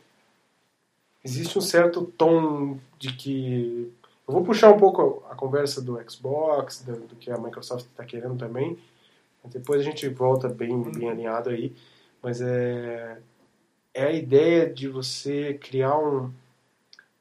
[1.25, 3.93] existe um certo tom de que.
[4.27, 8.05] Eu vou puxar um pouco a conversa do Xbox, do, do que a Microsoft está
[8.05, 8.79] querendo também,
[9.45, 11.75] depois a gente volta bem, bem alinhado aí.
[12.23, 13.19] Mas é,
[13.93, 16.33] é a ideia de você criar um.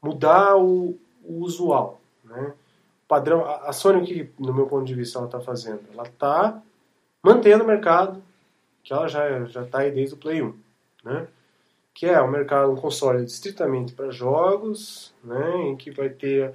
[0.01, 2.53] mudar o, o usual, né?
[3.11, 3.43] Padrão.
[3.45, 5.81] A Sony, que, no meu ponto de vista, ela está fazendo?
[5.91, 6.61] Ela está
[7.21, 8.23] mantendo o mercado
[8.81, 10.57] que ela já já está aí desde o Play 1,
[11.03, 11.27] né?
[11.93, 15.57] Que é um mercado, um console estritamente para jogos, né?
[15.63, 16.53] Em que vai ter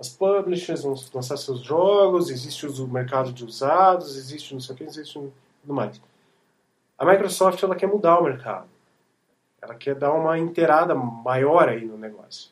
[0.00, 4.78] as publishers vão lançar seus jogos, existe o mercado de usados, existe não sei o
[4.78, 6.00] que, existe tudo mais.
[6.96, 8.68] A Microsoft ela quer mudar o mercado.
[9.60, 12.50] Ela quer dar uma inteirada maior aí no negócio.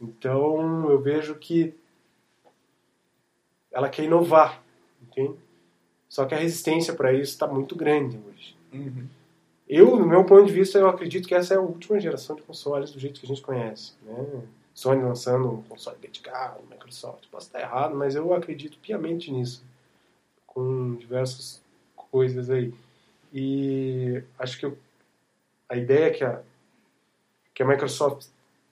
[0.00, 1.74] Então, eu vejo que
[3.72, 4.62] ela quer inovar,
[5.02, 5.36] entende?
[6.08, 8.56] Só que a resistência para isso está muito grande hoje.
[8.72, 9.06] Uhum.
[9.68, 12.42] Eu, no meu ponto de vista, eu acredito que essa é a última geração de
[12.42, 13.92] consoles do jeito que a gente conhece.
[14.02, 14.42] Né?
[14.74, 17.28] Sony lançando um console dedicado, Microsoft.
[17.30, 19.62] Posso estar errado, mas eu acredito piamente nisso.
[20.44, 21.62] Com diversas
[21.94, 22.74] coisas aí.
[23.32, 24.76] E acho que eu,
[25.68, 26.42] a ideia que a,
[27.54, 28.26] que a Microsoft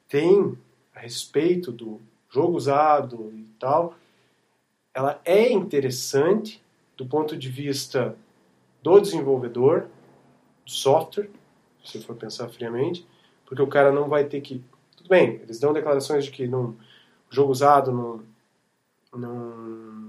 [0.08, 0.58] tem
[0.92, 3.94] a respeito do jogo usado e tal,
[4.98, 6.60] ela é interessante
[6.96, 8.16] do ponto de vista
[8.82, 9.86] do desenvolvedor,
[10.64, 11.30] do software,
[11.84, 13.06] se for pensar friamente,
[13.46, 14.60] porque o cara não vai ter que.
[14.96, 16.76] Tudo bem, eles dão declarações de que não, o
[17.30, 18.24] jogo usado não,
[19.16, 19.56] não,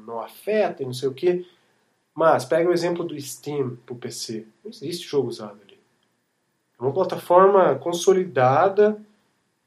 [0.07, 1.47] não afeta e não sei o que,
[2.15, 4.47] mas pega o exemplo do Steam para o PC.
[4.63, 5.77] Não existe jogo usado ali.
[6.79, 8.99] É uma plataforma consolidada,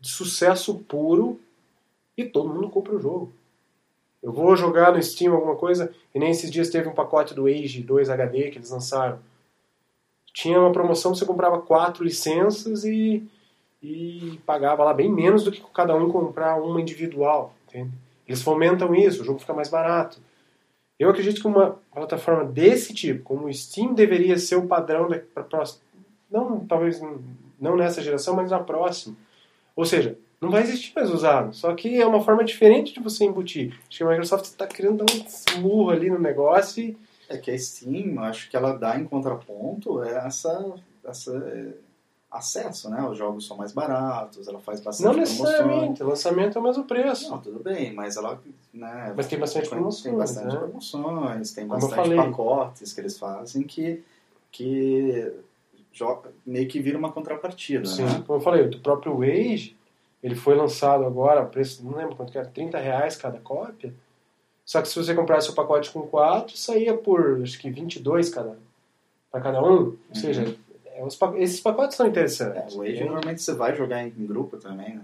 [0.01, 1.41] de sucesso puro,
[2.17, 3.33] e todo mundo compra o jogo.
[4.23, 7.47] Eu vou jogar no Steam alguma coisa, e nem esses dias teve um pacote do
[7.47, 9.19] Age 2 HD que eles lançaram.
[10.33, 13.29] Tinha uma promoção, você comprava quatro licenças e,
[13.83, 17.53] e pagava lá bem menos do que cada um comprar uma individual.
[17.69, 17.91] Entende?
[18.27, 20.19] Eles fomentam isso, o jogo fica mais barato.
[20.99, 25.43] Eu acredito que uma plataforma desse tipo, como o Steam, deveria ser o padrão para
[25.43, 25.83] próxima.
[26.31, 27.03] Não, talvez
[27.61, 29.17] não nessa geração, mas na próxima.
[29.75, 31.55] Ou seja, não vai existir mais usado.
[31.55, 33.79] Só que é uma forma diferente de você embutir.
[33.89, 36.99] Acho que a Microsoft está querendo dar um smurro ali no negócio e...
[37.29, 40.75] É que a Steam, acho que ela dá em contraponto essa,
[41.05, 41.69] essa é,
[42.31, 43.09] acesso, né?
[43.09, 46.85] Os jogos são mais baratos, ela faz bastante Não necessariamente, o lançamento é o mesmo
[46.85, 47.31] preço.
[47.31, 48.39] Não, tudo bem, mas ela...
[48.75, 50.61] Né, mas tem bastante promoções, Tem bastante né?
[50.61, 54.03] promoções, tem Como bastante pacotes que eles fazem que,
[54.51, 55.33] que
[55.93, 58.23] joga, meio que vira uma contrapartida, Sim, né?
[58.27, 59.77] como eu falei, o próprio Wage,
[60.23, 63.93] ele foi lançado agora, preço, não lembro quanto que era, 30 reais cada cópia.
[64.65, 68.57] Só que se você comprasse o pacote com 4, saía por, acho que 22 cada,
[69.31, 69.97] para cada um.
[70.09, 70.55] Ou seja,
[70.87, 72.75] é, os esses pacotes são É, interessantes.
[72.77, 73.05] o Age entende?
[73.09, 75.03] normalmente você vai jogar em grupo também, né?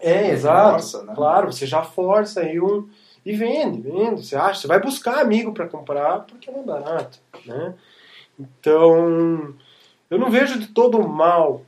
[0.00, 0.70] É, exato.
[0.70, 1.12] Força, né?
[1.14, 2.88] Claro, você já força aí um.
[3.24, 4.26] E vende, vende.
[4.26, 4.60] Você acha?
[4.62, 7.18] Você vai buscar amigo para comprar porque é mais barato.
[7.46, 7.74] Né?
[8.38, 9.54] Então,
[10.10, 11.62] eu não vejo de todo mal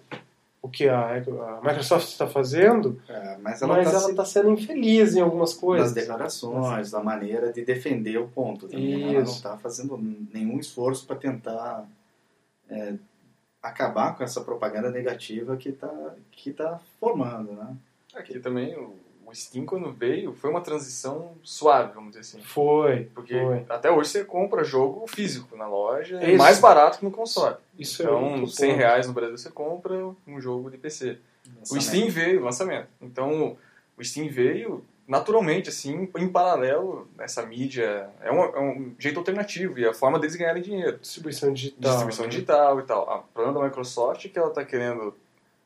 [0.67, 5.15] o que a, a Microsoft está fazendo, É, mas ela está ela está sendo infeliz
[5.15, 5.93] em algumas das coisas.
[5.93, 8.69] declarações, da maneira de defender o ponto.
[8.69, 9.15] Também.
[9.15, 9.97] Ela não está fazendo
[10.35, 11.87] nenhum esforço para tentar
[12.69, 12.95] é,
[13.63, 17.77] acabar com essa propaganda negativa que está que tá formando, né?
[18.15, 18.95] Aqui também, o,
[19.27, 22.41] o Steam, quando veio, foi uma transição suave, vamos dizer assim.
[22.41, 23.65] Foi, Porque foi.
[23.69, 27.57] até hoje você compra jogo físico na loja, é mais barato que no console.
[27.79, 28.79] Isso é Então, outro 100 ponto.
[28.79, 29.95] reais no Brasil você compra
[30.27, 31.19] um jogo de PC.
[31.71, 32.89] O Steam veio, lançamento.
[33.01, 33.57] Então,
[33.97, 38.09] o Steam veio naturalmente, assim, em paralelo, essa mídia.
[38.21, 40.99] É um, é um jeito alternativo e a forma deles ganharem dinheiro.
[40.99, 41.91] Distribuição digital.
[41.91, 42.31] Distribuição né?
[42.31, 43.11] digital e tal.
[43.11, 45.15] A problema da Microsoft é que ela está querendo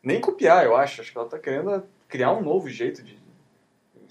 [0.03, 1.01] nem copiar, eu acho.
[1.01, 3.20] Acho que ela está querendo criar um novo jeito de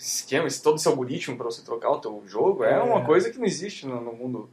[0.08, 2.64] esquema, esse, todo esse algoritmo para você trocar o teu jogo.
[2.64, 2.80] É, É.
[2.80, 4.50] uma coisa que não existe no, no mundo,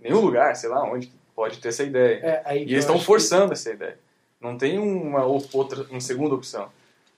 [0.00, 2.42] nenhum lugar, sei lá, onde pode ter essa ideia.
[2.46, 3.98] É, E eles estão acho que- forçando essa ideia.
[4.40, 6.68] Não tem uma ou- outra, uma segunda opção.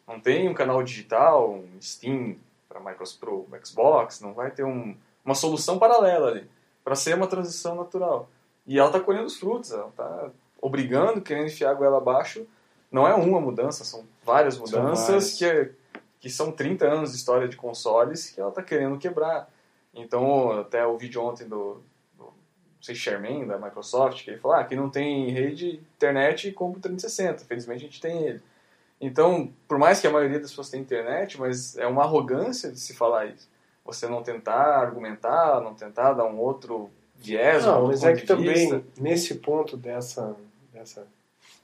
[0.07, 2.37] Não tem um canal digital, um Steam
[2.69, 6.47] para Microsoft Pro, Xbox, não vai ter um, uma solução paralela ali
[6.85, 8.29] para ser uma transição natural.
[8.67, 10.29] E ela está colhendo os frutos, ela está
[10.61, 12.47] obrigando, querendo enfiar a goela abaixo.
[12.93, 15.33] Não é uma mudança, são várias São mudanças várias.
[15.38, 15.71] que, é-
[16.25, 19.47] que são 30 anos de história de consoles que ela está querendo quebrar.
[19.95, 21.83] Então, até o vídeo ontem do,
[22.17, 22.33] do
[22.81, 27.45] sei, Sherman, da Microsoft, que ele falou, ah, não tem rede, internet, compra o 360.
[27.45, 28.41] Felizmente a gente tem ele.
[28.99, 32.81] Então, por mais que a maioria das pessoas tenha internet, mas é uma arrogância de
[32.81, 33.47] se falar isso.
[33.85, 38.15] Você não tentar argumentar, não tentar dar um outro viés, um Não, outro mas é
[38.15, 38.83] que também, vista.
[38.99, 40.35] nesse ponto dessa,
[40.73, 41.07] dessa.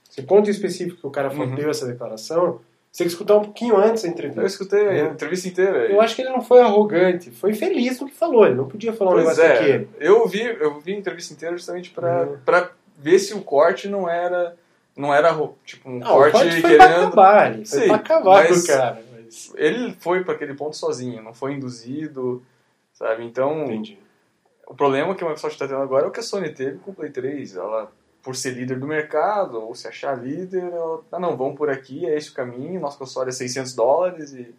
[0.07, 1.55] Esse ponto específico que o cara Uhum.
[1.55, 4.45] deu essa declaração, você tem que escutar um pouquinho antes da Eu entrevista.
[4.45, 4.99] escutei a É.
[5.07, 5.85] entrevista inteira.
[5.89, 8.45] Eu acho que ele não foi arrogante, foi feliz no que falou.
[8.45, 9.89] Ele não podia falar um Pois negócio é, daquele.
[9.99, 12.37] eu vi, eu vi a entrevista inteira justamente pra, Uhum.
[12.45, 14.55] pra ver se o corte não era,
[14.95, 15.29] não era
[15.63, 17.05] tipo um Não, o corte, corte foi pra querendo.
[17.07, 19.01] acabar, ele foi Sim, pra acabar mas- o cara.
[19.13, 19.53] Mas...
[19.55, 22.43] Ele foi para aquele ponto sozinho, não foi induzido,
[22.91, 23.23] sabe?
[23.23, 23.97] Então, Entendi.
[24.67, 26.91] o problema que a Microsoft está tendo agora é o que a Sony teve com
[26.91, 27.55] o Play 3.
[27.55, 27.89] Ela,
[28.23, 32.05] por ser líder do mercado, ou se achar líder, ela, ah não, vamos por aqui,
[32.05, 34.53] é esse o caminho, nosso console é 600 dólares e,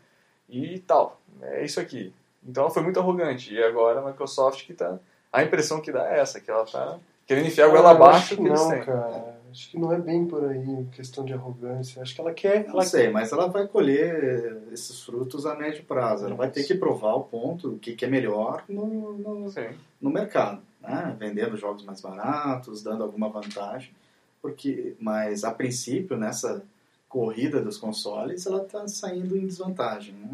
[0.48, 1.20] e tal.
[1.42, 2.12] É isso aqui.
[2.46, 3.54] Então ela foi muito arrogante.
[3.54, 4.98] E agora a Microsoft que tá...
[5.32, 7.96] A impressão que dá é essa, que ela tá querendo enfiar a goela Ah, eu
[7.96, 8.84] abaixo acho que que eles não, têm.
[8.84, 9.42] cara.
[9.50, 12.00] Acho que não é bem por aí, questão de arrogância.
[12.02, 12.64] Acho que ela quer.
[12.64, 16.24] Não Ela sei, mas ela vai colher esses frutos a médio prazo.
[16.24, 19.52] Ela vai ter que provar o ponto, o que, que é melhor no, no,
[20.00, 21.16] no mercado, né?
[21.18, 23.92] vendendo jogos mais baratos, dando alguma vantagem,
[24.40, 26.62] porque, mas a princípio nessa
[27.08, 30.30] corrida dos consoles ela está saindo em desvantagem, né?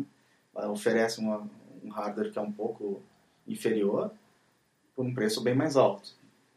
[0.57, 1.47] Ela oferece uma,
[1.85, 3.01] um hardware que é um pouco
[3.47, 4.11] inferior
[4.97, 6.11] por um preço bem mais alto.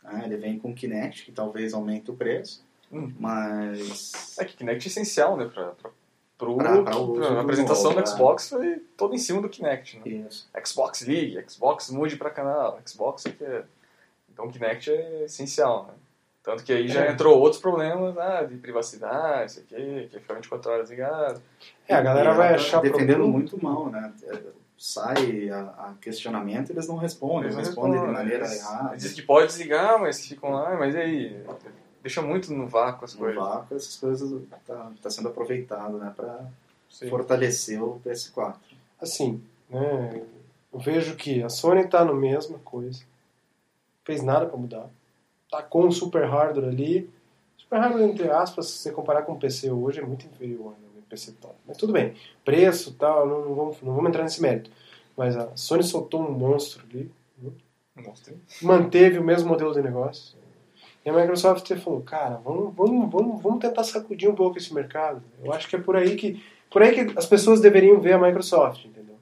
[0.04, 0.22] né?
[0.26, 3.14] Ele vem com Kinect que talvez aumente o preço, Hum.
[3.20, 5.46] mas É que Kinect é essencial, né?
[5.46, 5.90] Pra, pra,
[6.38, 8.06] pro, Pra- pra uso a do apresentação jogo, do né?
[8.06, 10.28] Xbox foi toda em cima do Kinect, né?
[10.66, 13.64] Xbox League, Xbox mude pra canal, Xbox é que é...
[14.34, 15.94] Então o Kinect é essencial, né?
[16.44, 17.12] Tanto que aí já É.
[17.12, 21.42] entrou outros problemas ah, de privacidade, isso aqui, que fica 24 horas ligado.
[21.88, 23.32] É, a galera E vai achar defendendo problema.
[23.32, 24.12] muito mal, né?
[24.24, 24.40] É,
[24.84, 28.90] Sai a, a questionamento, eles não respondem, Eles não respondem de respondem, maneira eles- errada.
[28.90, 31.46] Eles dizem que pode desligar, mas ficam lá, mas e aí?
[32.02, 33.36] Deixa muito no vácuo as No coisas.
[33.44, 36.12] vácuo, essas coisas tá, tá sendo aproveitado, né?
[36.16, 36.40] Para
[36.90, 37.10] Sim.
[37.12, 38.56] fortalecer o PS4.
[39.00, 40.24] Assim, né?
[40.74, 43.04] Eu vejo que a Sony tá no mesma coisa.
[44.04, 44.90] Fez nada pra mudar.
[45.50, 47.10] Tá com o super hardware ali.
[47.58, 51.02] Super hardware, entre aspas, se você comparar com o PC hoje, é muito inferior ao
[51.10, 51.56] PC top.
[51.68, 52.14] Mas tudo bem.
[52.44, 54.72] Preço e tal, não, não, vamos, não vamos entrar nesse mérito.
[55.16, 57.12] Mas a Sony soltou um monstro ali.
[58.62, 60.38] Manteve o mesmo modelo de negócio.
[61.06, 65.22] E a Microsoft falou, cara, vamos, vamos, vamos, vamos tentar sacudir um pouco esse mercado.
[65.44, 68.20] Eu acho que é por aí que, por aí que as pessoas deveriam ver a
[68.20, 69.16] Microsoft, entendeu?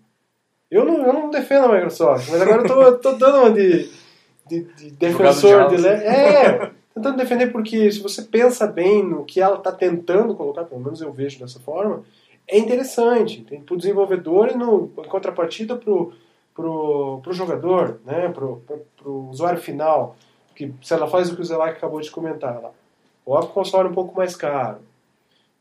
[0.70, 3.52] Eu não, eu não defendo a Microsoft, mas agora eu tô, eu tô dando uma
[3.52, 3.90] de,
[4.50, 5.88] de, de defensor de de le...
[5.88, 10.82] É, tentando defender porque se você pensa bem no que ela está tentando colocar, pelo
[10.82, 12.04] menos eu vejo dessa forma,
[12.48, 13.46] é interessante.
[13.66, 16.12] Para o desenvolvedor e no, em contrapartida para o
[16.60, 20.18] pro, pro jogador, né, pro, pro, pro usuário final,
[20.54, 22.74] que se ela faz o que o Zelac acabou de comentar, ela
[23.24, 24.80] coloca o console um pouco mais caro,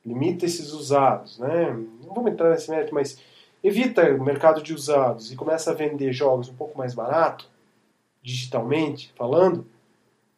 [0.04, 1.70] limita esses usados, né,
[2.04, 3.22] não vamos entrar nesse mérito, mas
[3.62, 7.48] evita o mercado de usados e começa a vender jogos um pouco mais barato,
[8.22, 9.66] digitalmente falando,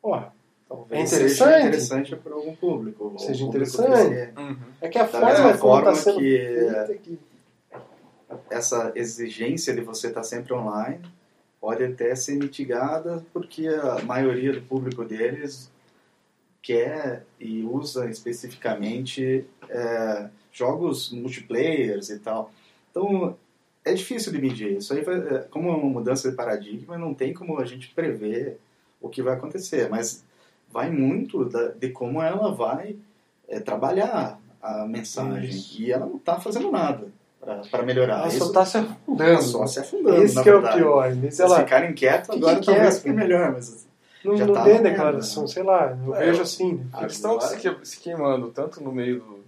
[0.01, 0.33] porra,
[0.68, 1.66] Talvez É seja interessante.
[1.66, 3.12] interessante para algum público.
[3.18, 4.39] Seja público interessante.
[4.39, 4.57] Uhum.
[4.81, 7.18] é que a Da forma está forma sendo que-
[8.49, 11.01] essa exigência de você estar sempre online
[11.61, 15.70] pode até ser mitigada porque a maioria do público deles
[16.62, 22.53] quer e usa especificamente é, jogos multiplayers e tal.
[22.91, 23.37] Então
[23.85, 24.76] é difícil de medir.
[24.78, 27.89] Isso aí vai, é, como é uma mudança de paradigma, não tem como a gente
[27.95, 28.59] prever
[29.01, 30.24] o que vai acontecer, mas
[30.70, 32.97] vai muito da- de como ela vai
[33.49, 35.81] é, trabalhar a mensagem Isso.
[35.83, 37.09] e ela não está fazendo nada
[37.70, 38.20] para melhorar.
[38.20, 39.43] ela só Isso está se afundando.
[39.43, 41.11] só se afundando, Esse é o pior.
[41.12, 43.18] Vez Se ela ficarem quietos, agora que talvez é, fique cara?
[43.26, 43.89] melhor, mas
[44.24, 46.74] não, já não tá dê declaração, sei lá, eu É, vejo assim.
[46.74, 46.87] né?
[47.01, 49.45] Eles estão Agora- se, que- se queimando tanto no meio do,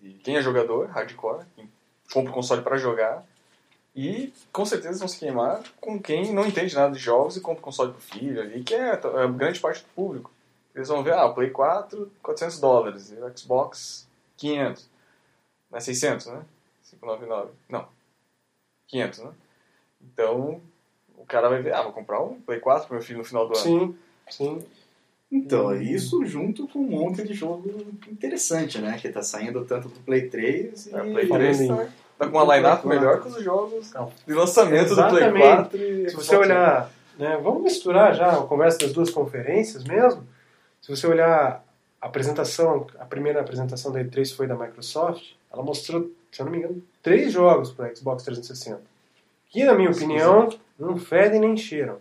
[0.00, 1.68] de quem é jogador, hardcore, quem
[2.12, 3.24] compra o console para jogar,
[3.94, 7.60] e com certeza vão se queimar com quem não entende nada de jogos e compra
[7.60, 10.30] o console pro filho ali, que é a grande parte do público.
[10.74, 14.88] Eles vão ver, ah, o Play 4, 400 dólares, e o Xbox, 500.
[15.70, 16.42] Não é 600, né?
[16.90, 17.50] 599.
[17.68, 17.86] Não.
[18.88, 19.30] 500, né?
[20.00, 20.60] Então,
[21.18, 23.46] o cara vai ver, ah, vou comprar um Play 4 pro meu filho no final
[23.46, 23.62] do ano.
[23.62, 23.96] Sim,
[24.30, 24.66] sim.
[25.30, 25.80] Então, Hum.
[25.80, 27.70] isso junto com um monte de jogo
[28.10, 28.98] interessante, né?
[28.98, 30.94] Que tá saindo tanto do Play 3 e...
[30.94, 31.92] É, Play Falando 3 em- tá,
[32.26, 33.22] tá com uma line-up melhor 4.
[33.22, 34.12] que os jogos Não.
[34.26, 35.54] de lançamento do Play Exatamente.
[35.56, 40.26] 4 e Se você olhar, né, vamos misturar já a conversa das duas conferências mesmo.
[40.80, 41.64] Se você olhar
[42.00, 46.52] a apresentação, a primeira apresentação da E3 foi da Microsoft, ela mostrou, se eu não
[46.52, 48.80] me engano, três jogos para Xbox 360.
[49.48, 50.48] Que, na minha opinião,
[50.78, 51.98] não fedem nem cheiram.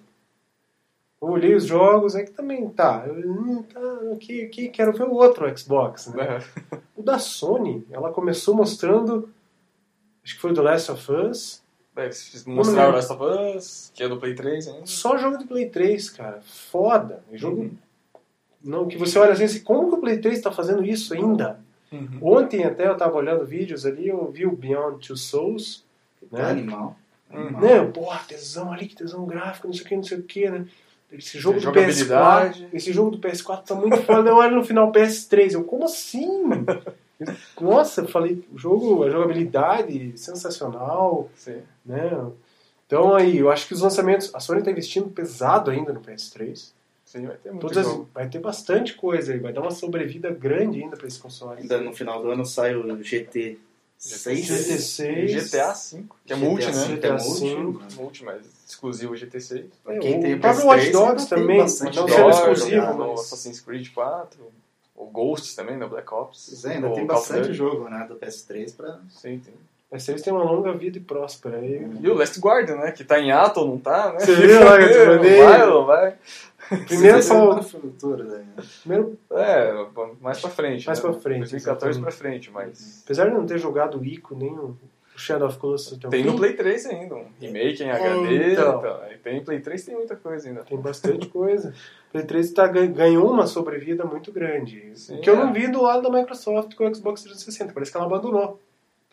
[1.22, 3.04] Eu olhei os jogos, é que também tá.
[3.06, 3.80] Eu, tá
[4.14, 6.08] aqui, aqui, quero ver o outro Xbox.
[6.08, 6.40] Né?
[6.72, 6.78] É.
[6.96, 9.30] O da Sony, ela começou mostrando,
[10.24, 11.62] acho que foi do Last of Us,
[11.96, 12.10] É,
[12.48, 14.86] mostraram Last of Us, que é do Play 3 ainda.
[14.86, 16.42] Só jogo de Play 3, cara.
[16.42, 17.24] Foda.
[17.34, 17.62] Jogo.
[17.64, 17.78] Uhum.
[18.64, 21.60] Não, que você olha assim, assim, como que o Play 3 está fazendo isso ainda?
[21.92, 22.20] Uhum.
[22.22, 25.84] Ontem até eu tava olhando vídeos ali, eu vi o Beyond Two Souls,
[26.32, 26.44] né?
[26.44, 26.96] animal.
[27.30, 27.62] animal.
[27.62, 27.86] né?
[27.92, 30.66] Porra, tesão ali, que tesão gráfico, não sei o que, não sei o que, né?
[31.12, 32.70] Esse jogo do PS4, Jogabilidade.
[32.72, 34.30] esse jogo do PS4 tá muito foda.
[34.30, 36.30] Eu olho no final PS3, eu, como assim?
[37.60, 41.62] Nossa, eu falei, o jogo, a jogabilidade sensacional, Sim.
[41.86, 42.10] né?
[42.88, 46.72] Então aí, eu acho que os lançamentos, a Sony tá investindo pesado ainda no PS3.
[47.06, 48.10] Sim, vai ter muito Todas as- jogo.
[48.14, 51.60] vai ter bastante coisa aí, vai dar uma sobrevida grande ainda para esse console.
[51.62, 53.58] Ainda no final do ano sai o GT
[53.98, 55.32] 6 GT6.
[55.32, 56.88] GTA V, que é GTA multi, né?
[56.96, 57.86] GTA é multi.
[57.96, 58.02] V.
[58.02, 59.66] Multi, mas exclusivo GT6.
[59.84, 62.94] Pra quem É, tem o próprio PS3, Watch Dogs também, não sendo pra exclusivo, jogar.
[62.94, 64.40] mas- o Assassin's Creed 4,
[65.04, 66.46] o Ghosts também, da Black Ops.
[66.50, 67.54] Pois é, ainda tem bastante Duty.
[67.54, 69.00] jogo né, do PS3 pra.
[69.10, 69.54] Sim, tem.
[69.92, 71.58] Mas eles têm uma longa vida e próspera.
[71.58, 72.92] Aí, E o Last Guardian, né?
[72.92, 74.20] Que tá em ato ou não tá, né?
[74.20, 76.16] Você viu lá que eu te vai ou não vai?
[76.88, 77.62] primeiro Sim, só.
[77.62, 78.46] futuro, né?
[78.82, 79.86] Primeiro, É,
[80.22, 80.86] mais pra frente.
[80.88, 81.10] Mais né?
[81.12, 82.02] pra frente, 2014 exatamente.
[82.02, 83.02] pra frente, mas...
[83.04, 84.78] apesar de não ter jogado o Ico nem o
[85.22, 88.54] Shadow of Colossus até o Tem no Play 3 ainda, um remake em É, HD.
[88.54, 88.80] então.
[88.80, 89.00] Então.
[89.24, 90.64] tem no Play 3 tem muita coisa ainda.
[90.64, 91.70] Tem bastante coisa.
[92.10, 94.92] O Play 3 tá, gan- ganhou uma sobrevida muito grande.
[94.96, 95.38] Sim, que eu é.
[95.38, 97.74] não vi do lado da Microsoft com o Xbox 360.
[97.74, 98.60] Parece que ela abandonou.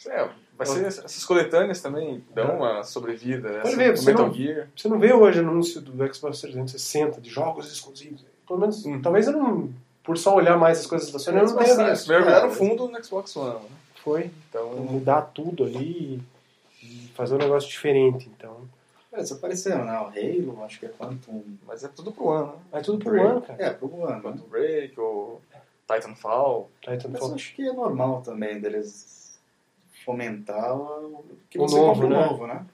[0.07, 3.49] É, vai ser, essas coletâneas também dão uma sobrevida.
[3.49, 4.69] Pode essa, ver, você Metal não- Gear.
[4.77, 8.25] Você não vê hoje anúncio do Xbox 360 de jogos exclusivos.
[8.47, 9.03] Pelo menos, Uhum.
[9.03, 9.71] talvez eu não.
[10.05, 12.09] Por só olhar mais as coisas da Sony, eu não Eles visto.
[12.09, 13.57] mergulharam É, fundo no Xbox One.
[13.57, 13.61] né?
[14.03, 16.23] Foi Então, mudar tudo ali
[16.83, 18.29] e fazer um negócio diferente.
[18.37, 18.57] Então,
[19.11, 19.93] Mas apareceram, né?
[20.01, 21.43] O Halo, acho que é Quantum.
[21.67, 22.59] mas é tudo pro ano, né?
[22.71, 23.27] vai tudo pro Break.
[23.29, 23.63] ano, cara.
[23.63, 24.15] É, pro ano.
[24.17, 24.21] né?
[24.23, 25.41] Quantum Break, o
[25.91, 26.71] Titanfall.
[26.87, 27.35] Mas Titanfall.
[27.35, 29.39] acho que é normal também deles
[30.05, 32.27] fomentar o que O você novo, compra né?
[32.27, 32.67] novo, né?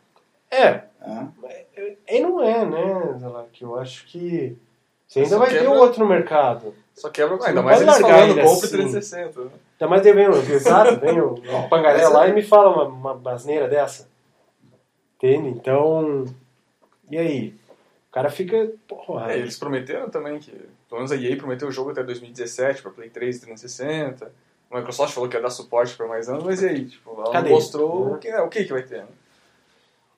[0.50, 1.96] É, É.
[2.08, 4.56] e não é, né, que eu acho que
[5.08, 6.74] você ainda vai ter quebra- outro no mercado.
[6.94, 7.36] Só quebra.
[7.36, 8.68] Você Ainda mais eles falando, compre assim.
[8.68, 9.40] 360.
[9.44, 9.50] Né?
[9.80, 13.68] Ainda mais vem o exato, vem o pangaré lá e me fala uma, uma basneira
[13.68, 14.08] dessa.
[15.16, 15.48] Entende?
[15.48, 16.24] Então,
[17.10, 17.54] e aí?
[18.10, 20.52] O cara fica, porra, É, eles prometeram também que.
[20.88, 24.30] Pelo menos a EA prometeu o jogo até 2017 pra Play 3 e 360.
[24.70, 26.84] A Microsoft falou que ia dar suporte por mais anos, mas e aí?
[26.86, 27.48] Tipo, ela Cadê?
[27.48, 28.14] não mostrou Uhum.
[28.14, 28.98] o que, é, o que, que vai ter.
[28.98, 29.06] Né?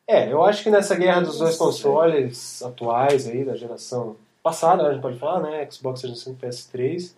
[0.06, 4.16] É, eu acho que nessa guerra dos dois consoles atuais aí, da geração
[4.50, 5.68] passada, a gente pode falar, né?
[5.70, 7.12] Xbox 360 e PS3.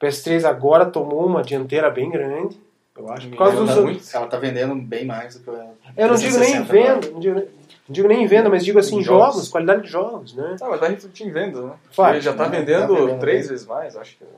[0.00, 2.56] O PS3 agora tomou uma dianteira bem grande,
[2.96, 3.74] eu acho, por causa ela, dos...
[3.74, 5.54] tá, muito- ela tá vendendo bem mais do que o
[5.96, 6.94] Eu não digo nem em 360 agora.
[7.00, 9.48] venda, não digo, nem- não digo nem em venda, mas digo assim, jogos, jogos.
[9.48, 10.56] qualidade de jogos, né?
[10.60, 11.72] Ah, mas vai refletir em vendas, né?
[11.96, 12.12] Vai.
[12.12, 13.48] Ele já tá Não, vendendo tá vendendo três bem.
[13.50, 14.28] vezes mais, acho que o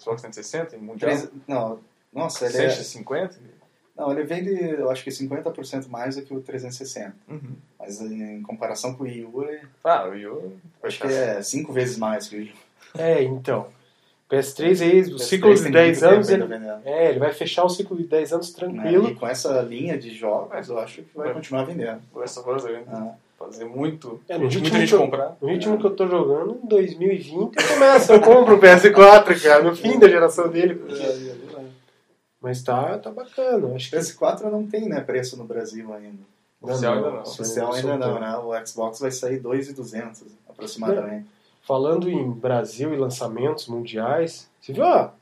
[0.00, 1.10] Xbox 360 em mundial.
[1.10, 1.78] Três- Não,
[2.12, 3.36] nossa, ele é, 150?
[3.96, 7.14] Não, ele vende, eu acho que 50% mais do que o 360.
[7.28, 7.40] Uhum.
[7.78, 10.52] Mas em comparação com o Wii U, é- Ah, o Wii U...
[10.82, 13.00] acho que é 5 vezes mais que o Wii U.
[13.00, 13.66] É, então.
[14.30, 16.80] PS3 aí, o PS3 ciclo de tem 10 muito anos, ele, vendendo.
[16.84, 19.08] é, ele vai fechar o ciclo de 10 anos tranquilo.
[19.08, 21.32] E com essa linha de jogos, eu acho que vai É.
[21.32, 22.00] continuar vendendo.
[22.12, 24.20] O Last of Us vai Ah, fazer muito...
[24.28, 25.36] É, no muita ritmo gente que eu- comprar.
[25.40, 29.62] No ritmo que eu tô jogando, em 2020 eu começo, eu compro o PS4, cara,
[29.62, 30.74] no fim da geração dele.
[30.74, 31.45] porque-
[32.46, 36.22] Mas tá, tá bacana, acho que PS4 não tem né, preço no Brasil ainda.
[36.62, 37.22] Oficial ainda não.
[37.22, 38.36] Oficial ainda não, né?
[38.36, 41.26] O Xbox vai sair 2,200 aproximadamente.
[41.62, 45.12] Falando em Brasil e lançamentos mundiais, você viu a,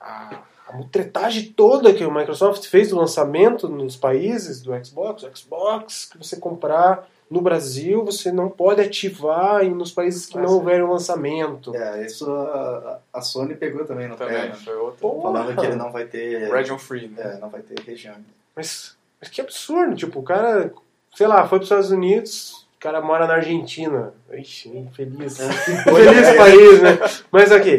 [0.00, 5.22] a, a mutretagem toda que o Microsoft fez do lançamento nos países do Xbox?
[5.22, 10.40] O Xbox que você comprar no Brasil, você não pode ativar nos países que Ah,
[10.42, 10.54] não sim.
[10.54, 11.74] houver um lançamento.
[11.76, 14.54] É, isso a, a Sony pegou também no Também, pé, né?
[14.54, 14.98] foi outro.
[15.00, 15.22] Porra!
[15.22, 16.52] Falando que ele não vai ter.
[16.52, 17.34] Region Free, né?
[17.36, 18.16] É, não vai ter região.
[18.56, 20.72] Mas, mas que absurdo, tipo, o cara,
[21.14, 24.12] sei lá, foi para os Estados Unidos, o cara mora na Argentina.
[24.32, 25.38] Ixi, infeliz.
[25.38, 26.98] Infeliz país, né?
[27.30, 27.78] Mas aqui,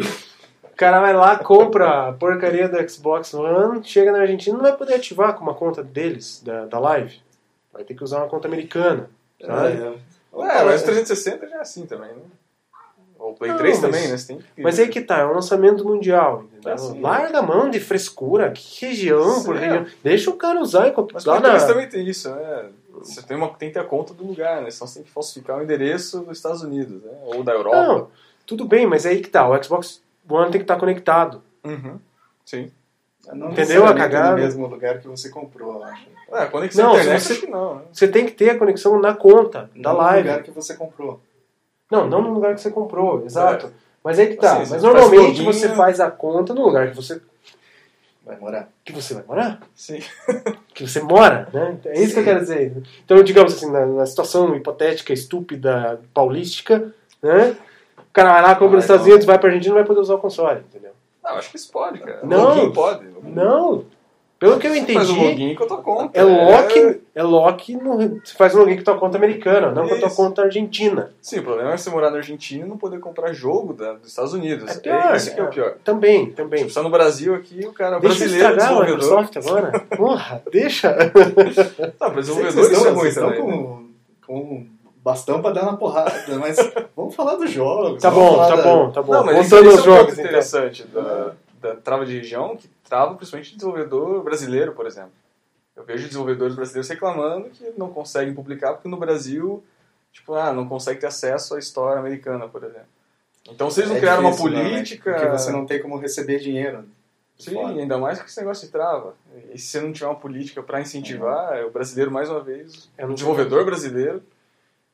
[0.64, 4.78] o cara vai lá, compra a porcaria do Xbox One, chega na Argentina não vai
[4.78, 7.20] poder ativar com uma conta deles, da, da Live.
[7.74, 9.10] Vai ter que usar uma conta americana.
[9.46, 9.78] Sabe?
[10.34, 12.22] É, mas o 360 já é assim também, né?
[13.20, 14.18] O Play Não, 3 mas- também, né?
[14.28, 14.62] Tem que...
[14.64, 16.74] Mas aí que tá, é um lançamento mundial, entendeu?
[16.74, 17.00] Ah, sim.
[17.02, 19.86] Larga a mão de frescura, que região por Sim, região.
[20.04, 22.70] Deixa o cara usar qualquer Mas lá o Play 3 na- também tem isso, né?
[22.94, 24.72] Você tem, uma, tem que ter a conta do lugar, né?
[24.72, 27.12] Senão você tem que falsificar o endereço dos Estados Unidos, né?
[27.26, 27.78] Ou da Europa.
[27.88, 28.08] Não,
[28.46, 31.44] tudo bem, mas aí que tá, o Xbox One tem que estar conectado.
[31.64, 32.00] Uhum.
[32.46, 32.72] Sim.
[33.34, 34.32] Não Entendeu a necessariamente cagada?
[34.32, 36.06] no mesmo lugar que você comprou, eu acho.
[36.34, 37.82] É, conexão Não, internet você- acho que não, né?
[37.92, 40.28] Você tem que ter a conexão na conta da Não no live.
[40.30, 41.20] lugar que você comprou.
[41.92, 43.72] Não, não no lugar que você comprou, exato.
[44.04, 44.62] Mas aí que tá.
[44.62, 45.76] Assim, mas normalmente você né?
[45.76, 47.22] faz a conta no lugar que você,
[48.26, 48.70] Vai morar.
[48.86, 49.60] que você vai morar.
[49.76, 50.00] Sim.
[50.74, 51.78] Que você mora, né?
[51.86, 52.82] É isso que eu quero dizer.
[53.04, 57.56] Então, digamos assim, na, na situação hipotética, estúpida, paulística, né?
[58.00, 59.10] O cara vai lá, compra Vai, nos Estados não.
[59.12, 60.92] Unidos, vai pra Argentina não vai poder usar o console, entendeu?
[61.32, 62.20] Não, acho que isso pode, cara.
[62.24, 62.56] Não.
[62.56, 63.06] Login pode.
[63.24, 63.86] Não.
[64.40, 66.20] Pelo que eu Você faz entendi, login com a tua conta.
[66.20, 69.88] é lock, é lock no, você faz um login com a tua conta americana, não
[69.88, 70.16] com a tua Isso.
[70.18, 71.12] conta argentina.
[71.22, 74.08] Sim, o problema é você morar na Argentina e não poder comprar jogo da- dos
[74.10, 74.68] Estados Unidos.
[74.78, 75.76] É pior, Isso que é o pior.
[75.84, 76.58] Também, também.
[76.58, 79.22] Tipo, está no Brasil aqui, o cara Deixa brasileiro, estragar o desenvolvedor.
[79.22, 79.80] Microsoft agora.
[79.96, 80.92] Porra, deixa.
[82.00, 83.46] Tá, mas desenvolvedor isso é ruim também.
[83.46, 83.46] né?
[83.46, 83.86] com,
[84.26, 84.66] com
[85.04, 86.58] bastão pra dar na porrada, mas
[86.95, 88.02] vamos falar dos jogos.
[88.02, 89.14] Tá bom, tá da- bom, tá bom.
[89.14, 90.26] Não, mas isso, Voltando isso aos é um ponto jogos, então.
[90.26, 95.12] interessante da, da trava de região, que trava principalmente desenvolvedor brasileiro, por exemplo.
[95.76, 99.64] Eu vejo desenvolvedores brasileiros reclamando que não conseguem publicar porque no Brasil,
[100.12, 102.86] tipo, ah, não consegue ter acesso à história americana, por exemplo.
[103.49, 104.64] Então, se eles não É criaram uma difícil, né?
[104.70, 105.14] política...
[105.14, 106.86] Porque você não tem como receber dinheiro.
[107.38, 107.70] de Sim, fora.
[107.70, 109.16] ainda mais que esse negócio de trava.
[109.52, 112.91] E se você não tiver uma política para incentivar, é o brasileiro, mais uma vez,
[112.97, 114.22] É, não desenvolvedor brasileiro.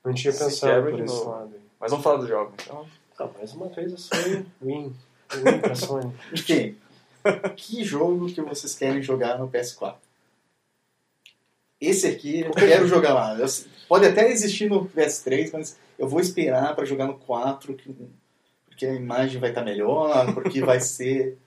[0.06, 1.30] Não tinha Se pensado por esse novo.
[1.30, 1.52] lado.
[1.80, 2.54] Mas vamos falar do jogo.
[2.62, 2.86] Então,
[3.20, 4.96] Ah, mais uma vez a Sony win.
[5.34, 6.14] Win pra Sony.
[6.32, 6.76] Enfim,
[7.56, 9.96] que jogo que vocês querem jogar no PS4?
[11.80, 13.36] Esse aqui eu quero jogar lá.
[13.38, 13.46] Eu-
[13.88, 17.96] pode até existir no PS3, mas eu vou esperar para jogar no 4, que-
[18.66, 21.38] porque a imagem vai estar melhor, porque vai ser.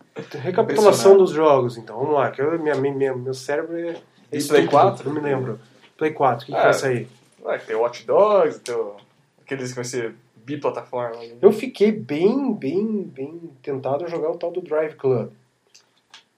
[0.43, 1.99] Recapitulação dos jogos, então.
[1.99, 3.91] Vamos lá, que eu, minha, minha, meu cérebro é.
[4.33, 5.09] é estúpido, Play 4?
[5.09, 5.61] Não me lembro.
[5.97, 7.09] Play 4, o que, que Ah, vai sair?
[7.43, 8.97] Vai ter Watch Dogs, tem o-
[9.43, 11.17] aqueles que vão ser biplataforma.
[11.17, 11.37] né?
[11.41, 15.31] Eu fiquei bem, bem, bem tentado a jogar o tal do Drive Club.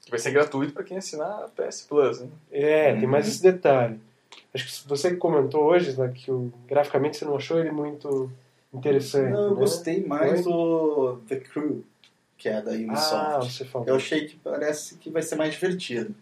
[0.04, 2.20] Que vai ser gratuito para quem assinar a PS Plus.
[2.20, 2.28] Né?
[2.50, 4.00] É, tem mais esse detalhe.
[4.54, 8.30] Acho que você comentou hoje né, que o, graficamente você não achou ele muito
[8.72, 9.30] interessante.
[9.30, 9.56] Não, eu né?
[9.60, 11.84] gostei mais do The Crew,
[12.36, 13.52] que é da Ah, Ubisoft.
[13.52, 13.88] você falou.
[13.88, 16.14] eu achei que parece que vai ser mais divertido.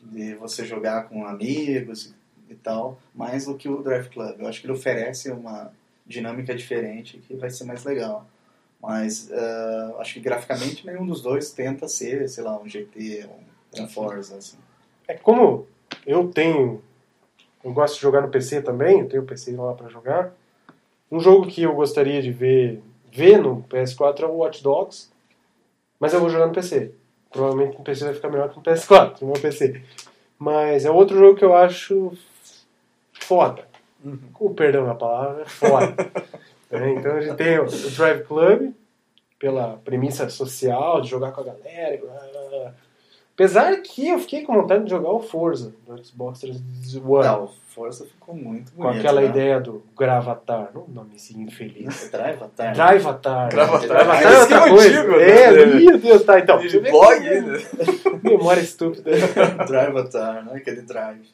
[0.00, 2.14] De você jogar com amigos e
[2.54, 4.40] tal, mais do que o Drive Club.
[4.40, 5.72] Eu acho que ele oferece uma
[6.06, 8.26] dinâmica diferente que vai ser mais legal.
[8.80, 13.82] Mas ah, acho que graficamente nenhum dos dois tenta ser, sei lá, um GT ou
[13.82, 14.36] um Forza.
[14.36, 14.58] Assim.
[15.06, 15.66] É como
[16.06, 16.82] eu tenho.
[17.62, 20.34] Eu gosto de jogar no PC também, eu tenho o PC lá pra jogar.
[21.10, 22.82] Um jogo que eu gostaria de ver,
[23.12, 25.10] ver no PS4 é o Watch Dogs,
[26.00, 26.92] mas eu vou jogar no PC.
[27.30, 29.80] Provavelmente no PC vai ficar melhor que no PS4, no meu PC.
[30.38, 32.12] Mas é outro jogo que eu acho
[33.32, 33.64] foda.
[34.32, 35.94] Com o perdão da palavra, foda.
[36.74, 38.72] É, então a gente tem o o Drive Club,
[39.38, 42.00] pela premissa social, de jogar com a galera.
[43.34, 47.26] Apesar que eu fiquei com vontade de jogar o Forza do Xbox 360 One.
[47.26, 49.00] Não, o Forza ficou muito com bonito.
[49.00, 49.26] aquela né?
[49.26, 50.70] ideia do Gravatar.
[50.74, 52.10] Não, nomezinho infeliz.
[52.10, 52.72] Drivatar.
[52.72, 53.48] Drivatar.
[53.50, 53.88] Gravatar.
[53.88, 55.00] Gravatar é é outra um coisa.
[55.00, 55.74] antigo, é, né?
[55.74, 56.38] meu Deus, tá.
[56.38, 57.58] Então, De blog ainda.
[58.22, 59.10] memória estúpida.
[59.66, 60.52] Drivatar, né?
[60.54, 61.26] Aquele drive.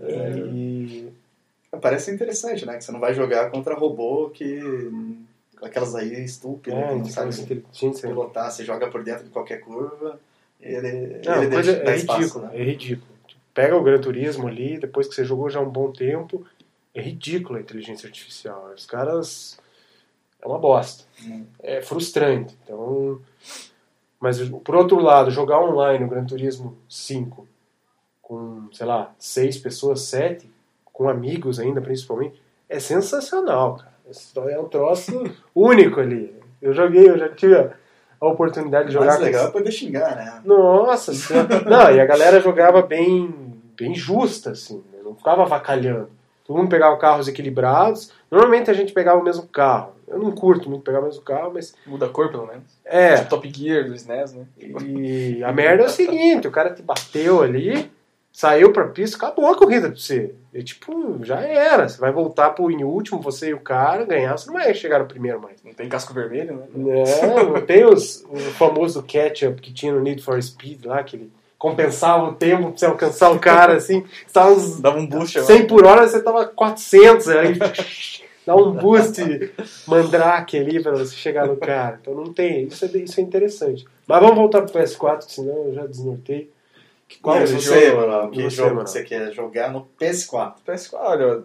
[0.00, 1.08] E...
[1.80, 2.76] Parece interessante, né?
[2.76, 4.58] Que você não vai jogar contra robô que.
[5.62, 8.08] aquelas aí estúpidas, É, que não sabe inteligência.
[8.08, 8.50] pilotar.
[8.50, 10.18] Você joga por dentro de qualquer curva,
[10.60, 12.50] ele, Não, ele deixa, é espaço, ridículo, né?
[12.54, 13.08] é ridículo.
[13.52, 16.46] Pega o Gran Turismo ali, depois que você jogou já um bom tempo,
[16.94, 18.72] é ridículo a inteligência artificial.
[18.74, 19.58] Os caras.
[20.40, 21.04] É uma bosta.
[21.24, 21.44] Hum.
[21.60, 22.56] É frustrante.
[22.64, 23.20] Então.
[24.20, 27.46] Mas, por outro lado, jogar online o Gran Turismo 5
[28.28, 30.48] com, sei lá, seis pessoas, sete,
[30.84, 33.98] com amigos ainda, principalmente, é sensacional, cara.
[34.50, 35.24] É um troço
[35.54, 36.34] único ali.
[36.60, 37.72] Eu joguei, eu já tive a
[38.20, 40.40] a oportunidade de jogar mais com legal é poder xingar, né?
[40.44, 41.62] nossa senhora.
[41.64, 43.32] Não, e a galera jogava bem,
[43.76, 44.98] bem justa, assim, né?
[45.04, 46.10] não ficava avacalhando.
[46.44, 48.10] Todo mundo pegava carros equilibrados.
[48.30, 49.92] Normalmente a gente pegava o mesmo carro.
[50.06, 51.74] Eu não curto muito pegar o mesmo carro, mas.
[51.86, 52.64] Muda a cor, pelo menos.
[52.84, 53.18] É.
[53.18, 54.46] Top Gear do SNES, né?
[54.58, 57.90] E a merda é o seguinte: o cara te bateu ali,
[58.38, 60.32] saiu pra pista, acabou a corrida pra você.
[60.54, 61.88] E tipo, já era.
[61.88, 65.00] Você vai voltar pro em último, você e o cara, ganhar, você não vai chegar
[65.00, 65.60] no primeiro mais.
[65.64, 66.62] Não tem casco vermelho, né?
[66.72, 71.16] Não, não tem os, o famoso catch-up que tinha no Need for Speed lá, que
[71.16, 74.04] ele compensava o tempo pra você alcançar o cara, assim.
[74.24, 75.42] Você tava uns Dava um boost.
[75.42, 77.58] 100 por hora, você tava 400, aí
[78.46, 79.20] dá um boost
[79.84, 81.98] mandrake ali pra você chegar no cara.
[82.00, 83.84] Então não tem, isso é, isso é interessante.
[84.06, 86.56] Mas vamos voltar pro PS4, que senão eu já desnortei.
[87.22, 88.00] Qual é você, jogo?
[88.02, 90.54] Manuel, que você, jogo que você quer jogar no PS4?
[90.66, 91.44] PS4, olha, eu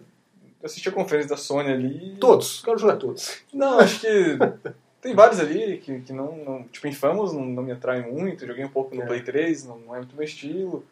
[0.62, 2.16] assisti a conferência da Sony ali.
[2.20, 3.42] Todos, quero jogar todos.
[3.52, 4.06] Não, acho que
[5.00, 8.46] tem vários ali que, que não, não- Tipo, Infamous não, não me atrai muito.
[8.46, 9.06] Joguei um pouco no É.
[9.06, 10.84] Play 3, não, não é muito meu estilo.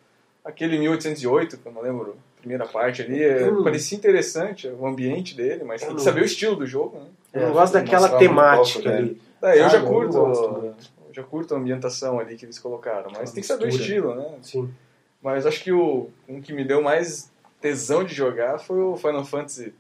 [0.45, 3.63] Aquele 1808, que eu não lembro, primeira parte ali, é, Hum.
[3.63, 7.07] parecia interessante o ambiente dele, mas Eu tem que saber o estilo do jogo, né?
[7.33, 9.23] Eu não É, gosto daquela temática pouco, ali.
[9.43, 10.17] É, eu Ah, já curto.
[10.17, 10.75] eu
[11.13, 14.39] já curto a ambientação ali que eles colocaram, mas tem que saber o estilo, né?
[14.43, 14.73] Sim.
[15.23, 19.25] Mas acho que o um que me deu mais tesão de jogar foi o Final
[19.25, 19.73] Fantasy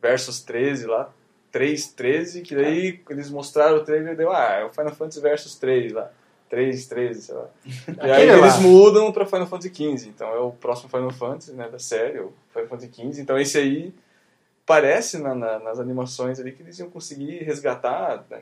[0.00, 1.10] Versus 13 lá.
[1.50, 5.20] 3, 13, que daí eles mostraram o trailer e deu, ah, é o Final Fantasy
[5.20, 6.10] Versus 3 lá.
[6.50, 7.48] 3, 13, sei lá.
[8.06, 8.36] E aí lá.
[8.38, 10.08] eles mudam pra Final Fantasy 15.
[10.08, 13.20] Então é o próximo Final Fantasy, né, da série, o Final Fantasy 15.
[13.22, 13.92] Então esse aí
[14.64, 18.40] parece na- na- nas animações ali que eles iam conseguir resgatar né,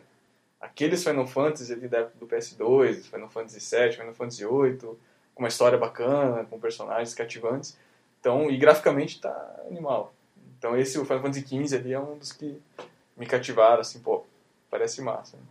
[0.65, 4.99] aqueles Final Fantasy ali da época do PS2, Final Fantasy 7, Final Fantasy 8,
[5.35, 7.77] com uma história bacana, com personagens cativantes.
[8.21, 10.15] Então, e graficamente tá animal.
[10.59, 12.61] Então esse, o Final Fantasy 15 ali é um dos que
[13.17, 14.25] me cativaram, assim, pô,
[14.71, 15.37] parece massa.
[15.37, 15.43] né?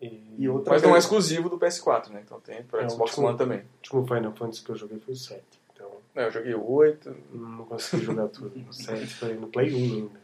[0.00, 2.22] E, E outra Mas não é exclusivo do PS4, né?
[2.24, 3.58] Então tem pro É, o Xbox último- One também.
[3.60, 5.42] o último Final Fantasy que eu joguei foi o 7.
[5.74, 7.16] Então, Não, eu joguei o 8.
[7.32, 8.52] não consegui jogar tudo.
[8.68, 10.20] O 7 foi no Play 1 ainda.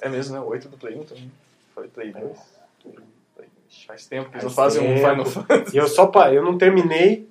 [0.00, 0.40] É mesmo, né?
[0.40, 1.32] O 8 do Play 1 também.
[1.76, 2.38] Foi Play 2.
[3.34, 3.48] Play-
[3.86, 4.96] Faz tempo que eles não Faz fazem um.
[4.96, 5.76] Final Fantasy.
[5.76, 7.28] E eu só eu não terminei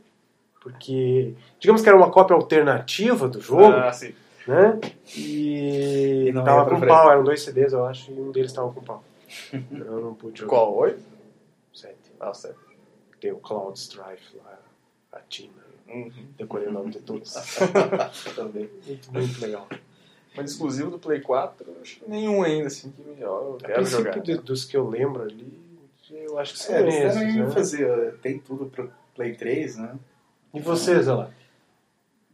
[0.61, 4.13] porque digamos que era uma cópia alternativa do jogo, Ah, sim.
[4.47, 4.79] né?
[5.17, 6.87] E, E não tava com frente.
[6.89, 9.03] pau, eram dois CDs, eu acho, e um deles tava com pau.
[9.71, 10.49] Eu não pude jogar.
[10.49, 10.73] Qual?
[10.73, 10.99] O 8?
[11.73, 11.95] O 7.
[12.19, 12.59] Ah, certo.
[13.19, 14.59] Tem o Cloud Strife lá,
[15.11, 15.51] a Tina.
[15.87, 16.11] Uhum.
[16.37, 17.33] Decorei o nome de todos.
[18.35, 18.69] Também.
[18.85, 19.67] Muito, muito legal.
[20.35, 23.57] Mas exclusivo do Play 4, eu acho que nenhum ainda, assim, que me ó, eu
[23.63, 24.11] quero jogar.
[24.13, 25.59] princípio, de- dos que eu lembro ali,
[26.11, 27.51] eu acho que são É, eles esses, devem né?
[27.51, 29.95] fazer, tem tudo pro Play 3, né?
[30.53, 31.29] E você, Zé lá?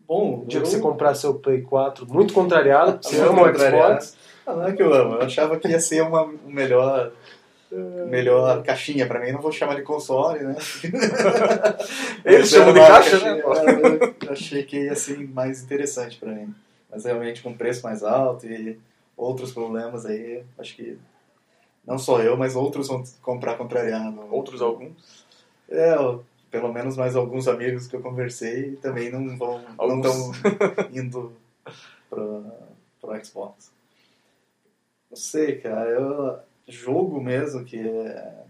[0.07, 3.45] Bom, O dia eu- que você comprar seu Play 4, muito contrariado, você ama o
[3.51, 4.03] contrariado.
[4.03, 7.11] Xbox, Ah, não é que eu amo, eu achava que ia ser uma um melhor,
[8.07, 10.55] melhor caixinha pra mim, não vou chamar de console, né?
[12.25, 13.41] Eles Mas chamam de caixa, caixinha- né?
[13.41, 13.53] pô?
[13.53, 16.53] é, Eu achei que ia ser mais interessante pra mim.
[16.91, 18.77] Mas realmente com preço mais alto e
[19.15, 20.97] outros problemas aí, acho que
[21.85, 24.19] não só eu, mas outros vão comprar contrariado.
[24.29, 25.25] Outros alguns.
[25.69, 25.95] É,
[26.51, 30.35] pelo menos mais alguns amigos que eu conversei também não vão não Alguns.
[30.35, 30.51] estão
[30.91, 31.33] indo
[32.09, 32.45] pro,
[32.99, 33.71] pro Xbox.
[35.09, 38.43] Não sei, cara, eu jogo mesmo que é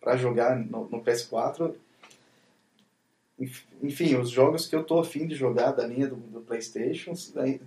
[0.00, 1.74] pra jogar no, no PS4.
[3.38, 7.12] Enf- Enfim, os jogos que eu tô afim de jogar da linha do, do PlayStation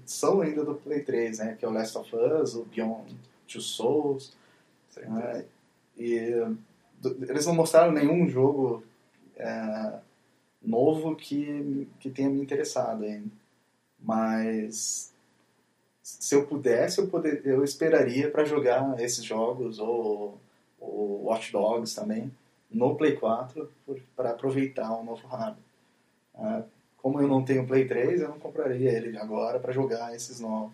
[0.05, 1.55] são ainda do Play 3, né?
[1.59, 3.15] Que é o Last of Us, o Beyond
[3.47, 4.35] Two Souls,
[4.97, 5.45] né?
[5.97, 6.31] E
[6.99, 8.83] do- eles não mostraram nenhum jogo
[9.37, 9.99] é,
[10.61, 13.29] novo que, que tenha me interessado ainda.
[13.99, 15.13] Mas
[16.03, 20.37] se eu pudesse, eu, poder, eu esperaria para jogar esses jogos, ou
[20.79, 22.31] o Watch Dogs também,
[22.71, 23.69] no Play 4,
[24.15, 25.55] para aproveitar o novo hardware.
[26.35, 26.61] Ah,
[26.97, 30.71] como eu não tenho Play 3, eu não compraria ele agora para jogar esses novos.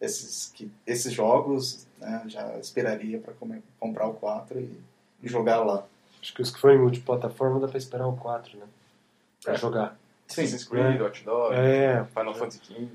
[0.00, 3.32] Esses, que, esses jogos, né, já esperaria para
[3.80, 4.78] comprar o 4 e,
[5.22, 5.86] e jogar lá.
[6.20, 8.66] acho que os que forem multiplataforma dá pra esperar o 4, né?
[9.42, 9.56] Pra É.
[9.56, 9.98] jogar.
[10.28, 12.88] Assassin's Creed, Watch Dogs, É, Final Fantasy XV.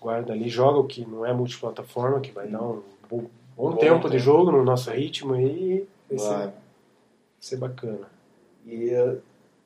[0.00, 3.26] guarda ali, joga o que não é multiplataforma, que vai dar um bom,
[3.56, 4.18] bom Bom tempo de tempo.
[4.18, 5.34] jogo no nosso ritmo
[6.18, 6.52] ser, Vai.
[7.44, 8.08] Ser bacana.
[8.66, 8.90] E,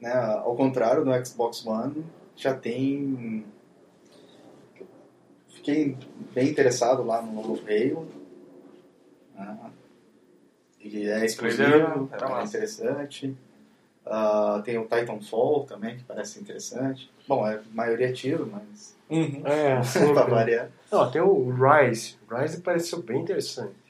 [0.01, 2.05] né, ao contrário do Xbox One,
[2.37, 3.47] já tem.
[5.49, 5.97] Fiquei
[6.35, 8.09] bem interessado lá no novo Halo.
[9.35, 9.71] né,
[10.81, 13.37] E é exclusivo, é interessante.
[14.07, 17.11] Ah, tem o Titanfall também, que parece interessante.
[17.27, 19.43] Bom, a maioria é tiro, mas Uhum.
[19.47, 19.81] É,
[20.13, 20.71] pra variar.
[20.93, 22.17] Não, tem o Rise.
[22.31, 23.88] Rise pareceu bem interessante.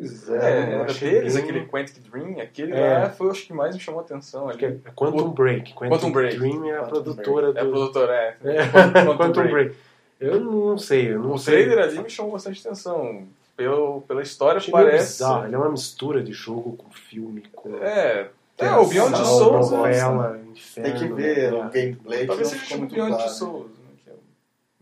[0.00, 0.38] Pois É, eu
[0.80, 2.98] era achei deles, bem- aquele Quantic Dream, aquele É.
[3.00, 4.80] lá foi acho que mais me chamou a atenção Acho que ali.
[4.84, 5.74] é Quantum Break.
[5.74, 6.38] Quantum, Quantum Break.
[6.38, 7.70] Dream é a Quantum produtora É a do...
[7.70, 8.36] produtora, é.
[8.44, 8.66] É,
[9.16, 9.50] Quantum, Break.
[9.52, 9.76] Break.
[10.18, 11.64] Eu não sei, eu não O sei.
[11.64, 13.26] trailer ali me chamou bastante atenção.
[13.56, 15.18] Pelo, pela história Achei parece.
[15.18, 15.44] bizarro.
[15.44, 17.76] Ele é uma mistura de jogo com filme, com...
[17.82, 19.70] É, é o Beyond Two Souls.
[19.72, 19.90] né?
[19.90, 20.44] inferno,
[20.74, 21.58] Tem que ver né?
[21.58, 23.32] o gameplay, que Talvez seja tipo muito Beyond Two claro.
[23.34, 23.84] Souls, né?
[24.02, 24.14] que é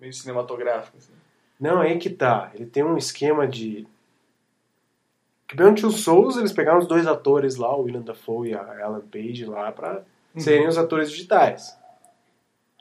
[0.01, 0.97] meio cinematográfico.
[0.97, 1.12] Assim.
[1.61, 2.51] Não, é aí que tá.
[2.55, 3.85] Ele tem um esquema de.
[5.49, 8.81] Que Beyond Two Souls, eles pegaram os dois atores lá, o William Dafoe e a
[8.81, 10.03] Ellen Page lá, pra
[10.37, 11.77] serem os atores digitais.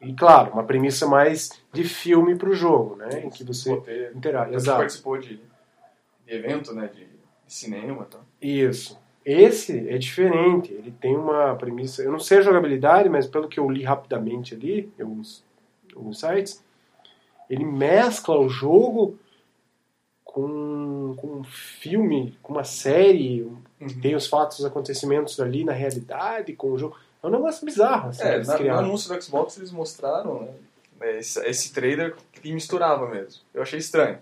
[0.01, 3.23] E claro, uma premissa mais de filme pro jogo, né?
[3.23, 3.81] Em que você
[4.13, 4.53] interage.
[4.53, 4.79] Exato.
[4.79, 5.39] participou de,
[6.25, 6.87] de evento, né?
[6.93, 7.07] De,
[7.47, 8.25] cinema e tal.
[8.41, 8.99] Isso.
[9.25, 10.73] Esse é diferente.
[10.73, 12.03] Ele tem uma premissa.
[12.03, 15.43] Eu não sei a jogabilidade, mas pelo que eu li rapidamente ali, em alguns,
[15.95, 16.63] alguns sites,
[17.49, 19.17] ele mescla o jogo
[20.37, 23.41] com, com um filme, com uma série,
[23.79, 24.01] Uhum.
[24.01, 26.95] tem os fatos, os acontecimentos ali na realidade, com o jogo.
[27.23, 30.49] É um negócio bizarro, assim, É, na, no anúncio do Xbox eles mostraram
[30.99, 33.41] né, esse, esse trailer que misturava mesmo.
[33.53, 34.19] Eu achei estranho.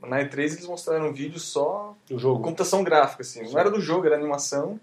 [0.00, 2.42] Na E3 eles mostraram um vídeo só O jogo.
[2.42, 3.42] computação gráfica, assim.
[3.50, 4.78] Não era do jogo, era animação,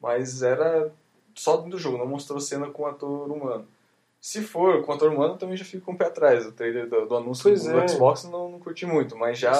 [0.00, 0.92] mas era
[1.34, 3.66] só do jogo, não mostrou cena com ator humano.
[4.20, 6.46] Se for com ator humano, também já fico com o pé atrás.
[6.46, 7.88] O trailer do, do anúncio Pois do, é.
[7.88, 9.52] Xbox não, não curti muito, mas já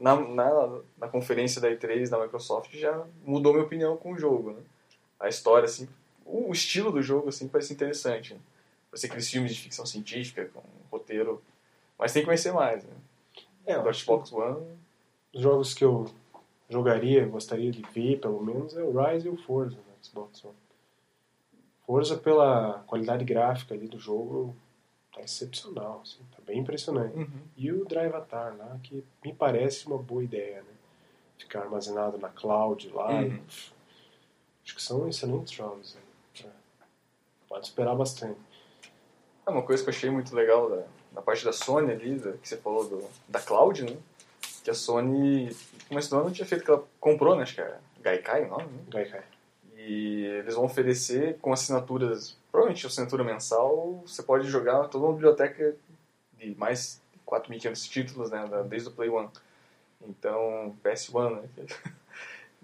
[0.00, 4.52] na, na, na conferência da E3 da Microsoft já mudou minha opinião com o jogo,
[4.52, 4.60] né?
[5.20, 5.86] A história, assim,
[6.24, 8.32] o estilo do jogo, assim, parece interessante.
[8.32, 8.40] Né?
[8.90, 11.42] Parece aqueles filmes de ficção científica, com roteiro,
[11.98, 12.90] mas tem que conhecer mais, né?
[13.66, 14.66] É, Do Xbox One,
[15.34, 16.10] os jogos que eu
[16.68, 20.54] jogaria, gostaria de ver, pelo menos, é o Rise e o Forza no Xbox One.
[21.86, 24.56] Forza, pela qualidade gráfica ali do jogo,
[25.12, 27.16] tá excepcional, assim, tá bem impressionante.
[27.16, 27.42] Uhum.
[27.56, 30.72] E o Drive Avatar lá, que me parece uma boa ideia, né?
[31.38, 33.10] Ficar armazenado na cloud lá.
[33.10, 33.42] Uhum.
[34.64, 35.94] que são excelentes jogos.
[35.94, 36.50] Né?
[37.48, 38.40] Pode esperar bastante.
[39.46, 42.32] É uma coisa que eu achei muito legal da, da parte da Sony ali, da,
[42.32, 43.96] que você falou do, da Cloud, né?
[44.64, 47.42] Que a Sony, no começo do ano, tinha feito que ela comprou, né?
[47.42, 48.84] Acho que é Gaikai o nome, né?
[48.88, 49.24] Gaikai.
[49.84, 55.74] E eles vão oferecer com assinaturas, provavelmente assinatura mensal, você pode jogar toda uma biblioteca
[56.38, 58.44] de mais de 4.500 títulos, né?
[58.68, 59.28] Desde o Play One.
[60.08, 61.48] Então, PS1, né?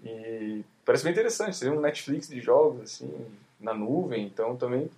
[0.01, 3.13] E parece bem interessante, seria um Netflix de jogos, assim,
[3.59, 4.89] na nuvem, então também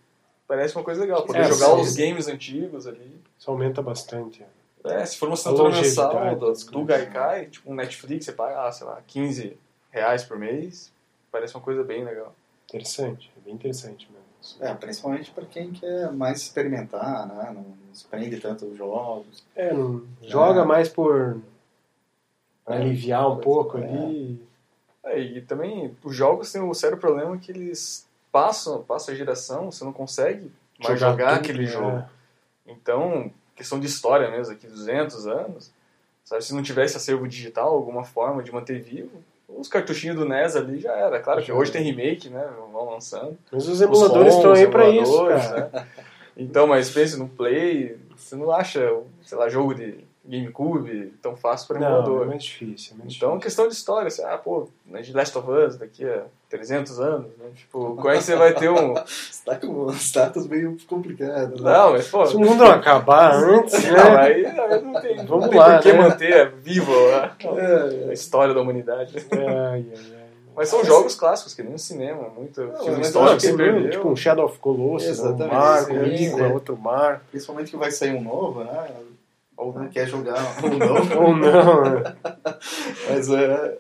[0.48, 1.26] parece uma coisa legal.
[1.26, 1.82] Poder É, jogar sim.
[1.82, 3.20] os games antigos ali.
[3.40, 4.46] Isso aumenta bastante.
[4.84, 6.86] É, se for uma assinatura mensal do, do.
[6.86, 9.58] Gaikai, tipo um Netflix, você paga, ah, sei lá, 15
[9.90, 10.92] reais por mês,
[11.32, 12.34] parece uma coisa bem legal.
[12.68, 14.22] Interessante, é bem interessante mesmo.
[14.60, 17.52] É, principalmente para quem quer mais experimentar, né?
[17.54, 19.44] Não, se prende tanto os jogos.
[19.56, 20.66] É, não, joga É.
[20.66, 21.40] mais por
[22.66, 23.84] pra É, aliviar um pouco é.
[23.84, 24.48] ali.
[25.04, 29.72] É, e também os jogos têm o sério problema que eles passam, passam a geração,
[29.72, 32.04] você não consegue mais jogar, tudo, aquele jogo.
[32.66, 35.72] Então, questão de história mesmo, aqui 200 anos,
[36.24, 39.12] sabe, se não tivesse acervo digital, alguma forma de manter vivo,
[39.58, 41.20] os cartuchinhos do NES ali já era.
[41.20, 43.38] Claro que hoje tem remake, né, vão lançando.
[43.52, 45.70] Mas os emuladores estão aí pra isso, cara.
[45.74, 45.88] né?
[46.38, 51.68] Então, mas pense no Play, você não acha, sei lá, jogo de GameCube tão fácil
[51.68, 52.24] para Não, emulador.
[52.24, 52.94] é mais difícil.
[52.96, 53.40] É mais Então, difícil.
[53.42, 57.28] questão de história, assim, ah, pô, né, de Last of Us daqui a 300 anos,
[57.38, 57.46] né?
[57.56, 58.94] Tipo, como é que você vai ter um...
[59.04, 61.62] Está com status meio complicado.
[61.64, 61.72] né?
[61.72, 62.26] Não, mas, pô...
[62.26, 64.18] Se o mundo não acabar antes, Não, né?
[64.20, 66.00] aí, aí não tem, Vamos não tem lá, por que né?
[66.00, 69.16] manter vivo a, É, a história da humanidade.
[69.32, 70.22] Ai, ai, ai.
[70.54, 73.48] Mas são jogos clássicos, que nem no cinema, muito Não, filme histórico não, que se
[73.48, 73.90] tem perdeu.
[73.90, 76.54] Tipo um Shadow of Colossus, um Exatamente, mar isso com que eu ia língua, dizer.
[76.54, 77.22] outro mar.
[77.32, 78.90] principalmente que vai sair um novo, né?
[79.62, 80.95] Ou não quer jogar ou não.
[81.22, 82.18] Ou não, né?
[83.07, 83.78] Mas é,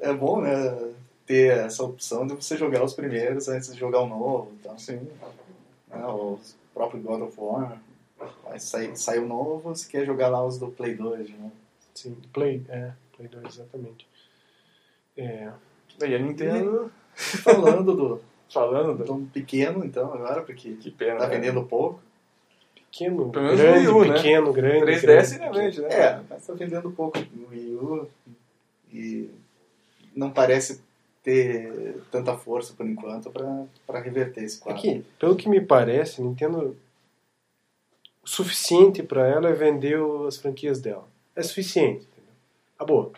[0.00, 0.92] é bom, né?
[1.24, 4.52] Ter essa opção de você jogar os primeiros antes de jogar o novo.
[4.60, 5.08] Então, Sim.
[5.88, 6.04] né?
[6.06, 6.38] O
[6.74, 7.80] próprio God of War.
[8.44, 11.52] Vai sair, sai o novo, você quer jogar lá os do Play 2 de novo.
[11.94, 14.08] Sim, Play, é, Play 2, exatamente.
[15.16, 15.50] É,
[16.00, 18.20] E a Nintendo, Falando do,
[18.52, 19.04] falando do...
[19.04, 21.36] do pequeno, então, agora, porque Que pena, tá né?
[21.36, 22.00] vendendo pouco.
[22.98, 24.14] Pequeno, Pelo menos grande, o Wii U, né?
[24.16, 24.84] pequeno, grande.
[24.86, 25.88] 3DS grande, ainda vende, né?
[25.92, 28.08] É, mas tá vendendo pouco no Wii U
[28.92, 29.30] e
[30.14, 30.80] não parece
[31.22, 34.78] ter tanta força por enquanto para reverter esse quadro.
[34.78, 36.76] Aqui, pelo que me parece, Nintendo
[38.22, 41.06] o suficiente para ela é vender o- as franquias dela.
[41.34, 42.06] É suficiente.
[42.12, 42.86] Entendeu?
[42.86, 43.12] Boa.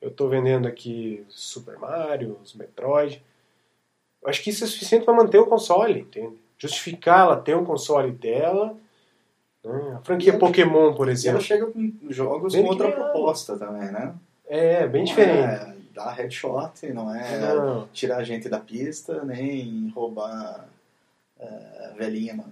[0.00, 3.22] Eu estou vendendo aqui Super Mario, os Metroid.
[4.22, 6.36] Eu acho que isso é suficiente para manter o console, entende?
[6.56, 8.76] Justificar ela ter um console dela.
[9.68, 9.96] Né?
[9.96, 13.56] A franquia ela- Pokémon, por E ela exemplo, chega com jogos Bem com outra proposta
[13.58, 14.14] também, né?
[14.46, 15.44] é bem Não diferente.
[15.44, 20.68] É dar headshot, não é Não, tirar a gente da pista, nem roubar
[21.38, 22.46] é, velhinha, não.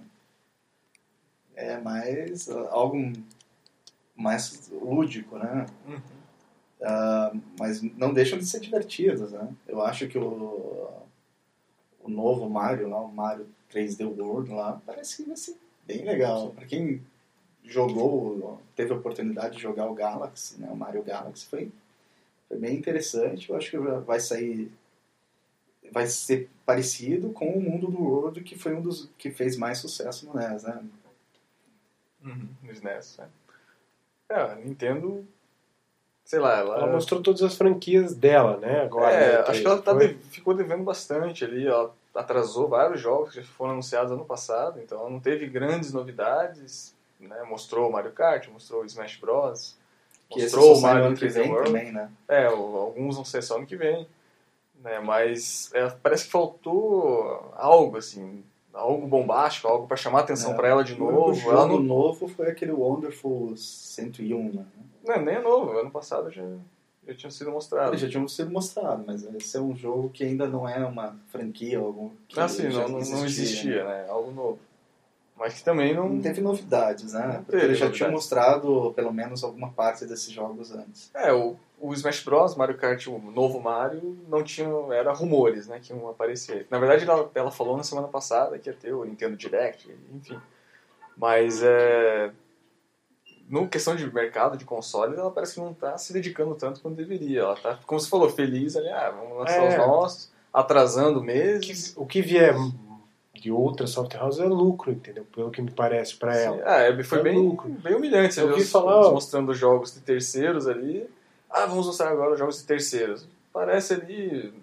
[1.55, 2.97] É mais uh, algo
[4.15, 5.65] mais lúdico, né?
[5.87, 5.99] Uhum.
[6.81, 9.47] Ah, mas não deixam de ser divertidos, né?
[9.67, 10.87] Eu acho que o,
[12.03, 15.55] o novo Mario, lá, o Mario 3D World lá, parece que vai ser
[15.87, 16.51] bem legal.
[16.51, 17.01] Para quem
[17.63, 20.69] jogou, teve a oportunidade de jogar o Galaxy, né?
[20.69, 21.71] O Mario Galaxy foi,
[22.47, 23.49] foi bem interessante.
[23.49, 24.71] Eu acho que vai sair
[25.91, 29.77] vai ser parecido com o mundo do World que foi um dos que fez mais
[29.77, 30.83] sucesso no NES, né?
[32.23, 32.49] Uhum.
[32.61, 33.27] No SNES, né?
[34.29, 35.25] É, a Nintendo,
[36.25, 36.75] sei lá, ela...
[36.75, 38.81] ela mostrou todas as franquias dela, né?
[38.81, 39.11] Agora.
[39.13, 43.31] é, né, acho que ela tá de- ficou devendo bastante ali, ela atrasou vários jogos
[43.33, 47.43] que já foram anunciados ano passado, então não teve grandes novidades, né?
[47.43, 49.77] Mostrou o Mario Kart, mostrou o Smash Bros,
[50.29, 51.67] Que mostrou o Mario ano que 3D vem World.
[51.71, 52.09] também, né?
[52.27, 54.07] É, o- alguns vão ser só ano que vem,
[54.83, 54.99] né?
[54.99, 58.43] Mas é, parece que faltou algo assim,
[58.73, 60.55] algo bombástico, algo pra chamar a atenção É.
[60.55, 61.33] pra ela de O novo.
[61.33, 64.65] jogo Ela não, novo foi aquele Wonderful 101, né?
[65.05, 66.43] não, nem é novo, ano passado já,
[67.07, 67.89] já tinha sido mostrado.
[67.91, 71.15] Eles já tinham sido mostrado, mas esse é um jogo que ainda não é uma
[71.27, 74.05] franquia ou algum que Ah, sim, não, não, não existia, né?
[74.09, 74.59] Algo novo.
[75.35, 76.09] Mas que também não.
[76.09, 77.27] Não teve novidades, né?
[77.27, 78.13] Não Porque eles já tinham novidades.
[78.13, 81.11] mostrado pelo menos alguma parte desses jogos antes.
[81.13, 84.67] É, o, o Smash Bros, Mario Kart, o novo Mario, não tinha.
[84.91, 85.79] Era rumores, né?
[85.79, 86.65] Que iam aparecer.
[86.71, 90.39] Na verdade, ela, ela falou na semana passada que ia ter o Nintendo Direct, enfim.
[91.15, 92.31] Mas é.
[93.49, 96.95] No questão de mercado de consoles, ela parece que não está se dedicando tanto quanto
[96.95, 97.41] deveria.
[97.41, 99.69] Ela tá, como você falou, feliz ali, ah, vamos lançar É.
[99.69, 101.93] os nossos, atrasando O meses.
[101.93, 102.53] que, o que vier
[103.33, 105.25] de outra soft house é lucro, entendeu?
[105.33, 106.61] Pelo que me parece pra ela.
[106.65, 107.69] Ah, é, foi É bem, lucro.
[107.69, 108.33] bem humilhante.
[108.33, 109.11] Você Eu ouvi os- falar, ó.
[109.13, 111.07] mostrando jogos de terceiros ali.
[111.49, 113.25] Ah, vamos mostrar agora jogos de terceiros.
[113.53, 114.53] Parece ali.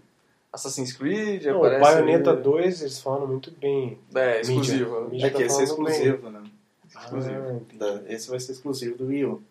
[0.52, 1.80] Assassin's Creed, Não, o aparece...
[1.80, 3.98] Bayonetta 2, eles falam muito bem.
[4.14, 5.00] É, exclusivo.
[5.00, 5.08] né?
[5.10, 5.94] Mídia É tá que esse é falando bem.
[5.94, 6.42] exclusivo, né?
[7.04, 7.66] Exclusivo.
[7.72, 7.76] Ah.
[7.78, 9.42] Da- Esse vai ser exclusivo do Wii U.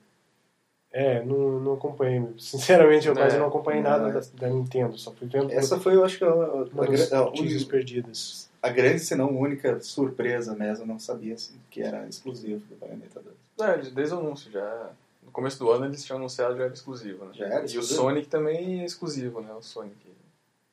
[0.91, 2.23] é, não, não acompanhei.
[2.37, 4.13] Sinceramente, eu É, quase não acompanhei não, nada é.
[4.13, 4.97] da, da Nintendo.
[4.97, 6.31] Só fui vendo Essa foi, eu acho que, a, a,
[6.63, 8.49] uma a, das notícias perdidas.
[8.61, 10.83] a grande, se não única, surpresa mesmo.
[10.83, 13.21] Eu não sabia assim, que era exclusivo do Bayonetta
[13.57, 13.69] 2.
[13.87, 14.89] É, desde o anúncio, já...
[15.25, 17.31] No começo do ano eles tinham anunciado já era exclusivo, né?
[17.33, 17.95] Já era E o exclusivo?
[18.01, 19.51] Sonic também é exclusivo, né?
[19.53, 19.95] O Sonic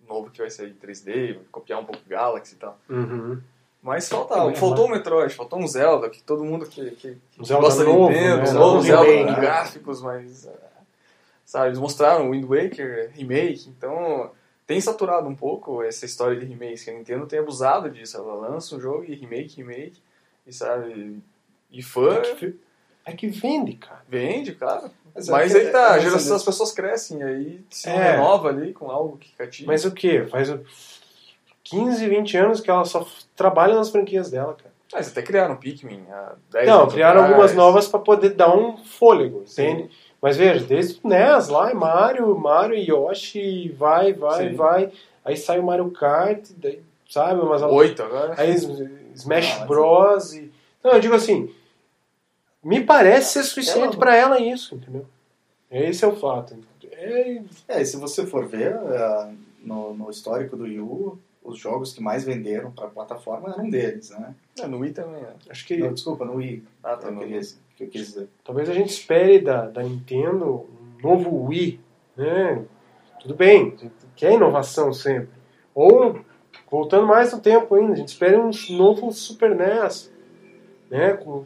[0.06, 2.76] novo que vai sair em 3D, vai copiar um pouco Galaxy e tal.
[2.90, 3.40] Uhum.
[3.82, 7.44] Mas falta, É, faltou um Metroid, faltou um Zelda, que todo mundo que, que, que
[7.46, 8.52] Zelda gosta novo, de Nintendo, né?
[8.52, 9.34] novo Zelda né?
[9.40, 10.46] gráficos, mas...
[10.46, 10.70] é,
[11.46, 14.30] Sabe, eles mostraram o Wind Waker, remake, então
[14.68, 18.34] tem saturado um pouco essa história de remakes, que a Nintendo tem abusado disso, ela
[18.34, 20.00] lança um jogo e remake, remake,
[20.46, 21.18] e sabe...
[21.72, 22.56] E fã É que,
[23.06, 24.02] é que vende, cara.
[24.08, 24.90] vende, cara.
[25.14, 27.88] Mas Mas é aí que- tá, a é, geração, mas- as pessoas crescem, aí se
[27.88, 28.12] É.
[28.12, 29.72] renova ali com algo que cativa.
[29.72, 30.24] Mas o que?
[30.26, 30.60] Faz o-
[31.70, 33.06] 15, 20 anos que ela só
[33.36, 34.70] trabalha nas franquias dela, cara.
[34.92, 37.32] Mas até criaram Pikmin há 10 Não, anos criaram atrás.
[37.32, 39.62] algumas novas pra poder dar um fôlego, Sim.
[39.68, 39.90] entende?
[40.20, 44.54] Mas veja, desde o NES lá, é Mario, Mario, Yoshi, vai, vai, Sim.
[44.56, 44.92] vai.
[45.24, 47.40] Aí sai o Mario Kart, daí, sabe?
[47.44, 48.34] Mas Oito agora.
[48.36, 48.50] Aí
[49.14, 50.34] Smash Ah, mas- Bros.
[50.34, 50.50] E...
[50.82, 51.54] Não, eu digo assim,
[52.62, 55.06] me parece ser suficiente pra ela isso, entendeu?
[55.70, 56.56] Esse é o fato.
[56.92, 59.28] É, É, e se você for ver é,
[59.62, 63.64] no, no histórico do Wii U, os jogos que mais venderam para a plataforma eram
[63.64, 64.34] um deles, né?
[64.60, 65.34] É, no Wii também, né?
[65.48, 66.62] acho que Não, desculpa, no Wii.
[66.82, 67.40] Ah, tá eu no queria,
[67.76, 68.28] que eu quis dizer.
[68.44, 71.80] talvez a gente espere da, da Nintendo um novo Wii,
[72.16, 72.62] né?
[73.20, 73.76] Tudo bem,
[74.16, 75.30] quer inovação sempre.
[75.74, 76.20] Ou,
[76.70, 80.12] voltando mais no tempo ainda, a gente espera um novo Super NES,
[80.90, 81.14] né?
[81.14, 81.44] Com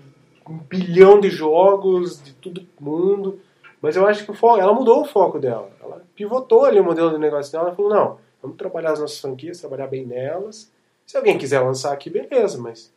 [0.49, 3.40] um bilhão de jogos de todo mundo.
[3.80, 5.70] Mas eu acho que o foco, ela mudou o foco dela.
[5.82, 7.66] Ela pivotou ali o modelo de negócio dela.
[7.66, 10.70] Ela falou: não, vamos trabalhar as nossas franquias, trabalhar bem nelas.
[11.07, 12.92] Se alguém quiser lançar aqui, beleza, mas.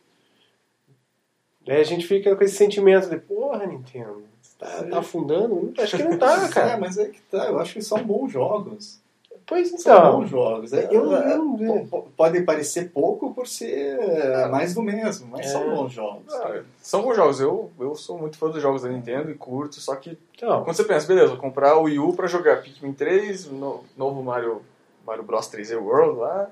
[1.66, 5.72] Daí a gente fica com esse sentimento de: porra, Nintendo, você tá, tá afundando?
[5.78, 6.76] Acho que não tá, É, cara.
[6.78, 9.00] mas é que tá, eu acho que são bons jogos.
[9.46, 10.20] Pois São então.
[10.20, 10.72] bons jogos.
[10.74, 14.82] É, Eu- é, eu não po- po- pode parecer pouco por ser é, mais do
[14.82, 15.48] mesmo, mas É.
[15.48, 16.34] são bons jogos.
[16.34, 17.40] Ah, são bons jogos.
[17.40, 20.76] Eu, eu sou muito fã dos jogos da Nintendo e curto, só que Então, quando
[20.76, 24.60] você pensa, beleza, vou comprar o Wii U pra jogar Pikmin 3, no, novo Mario,
[25.08, 26.50] Mario Bros 3D World lá,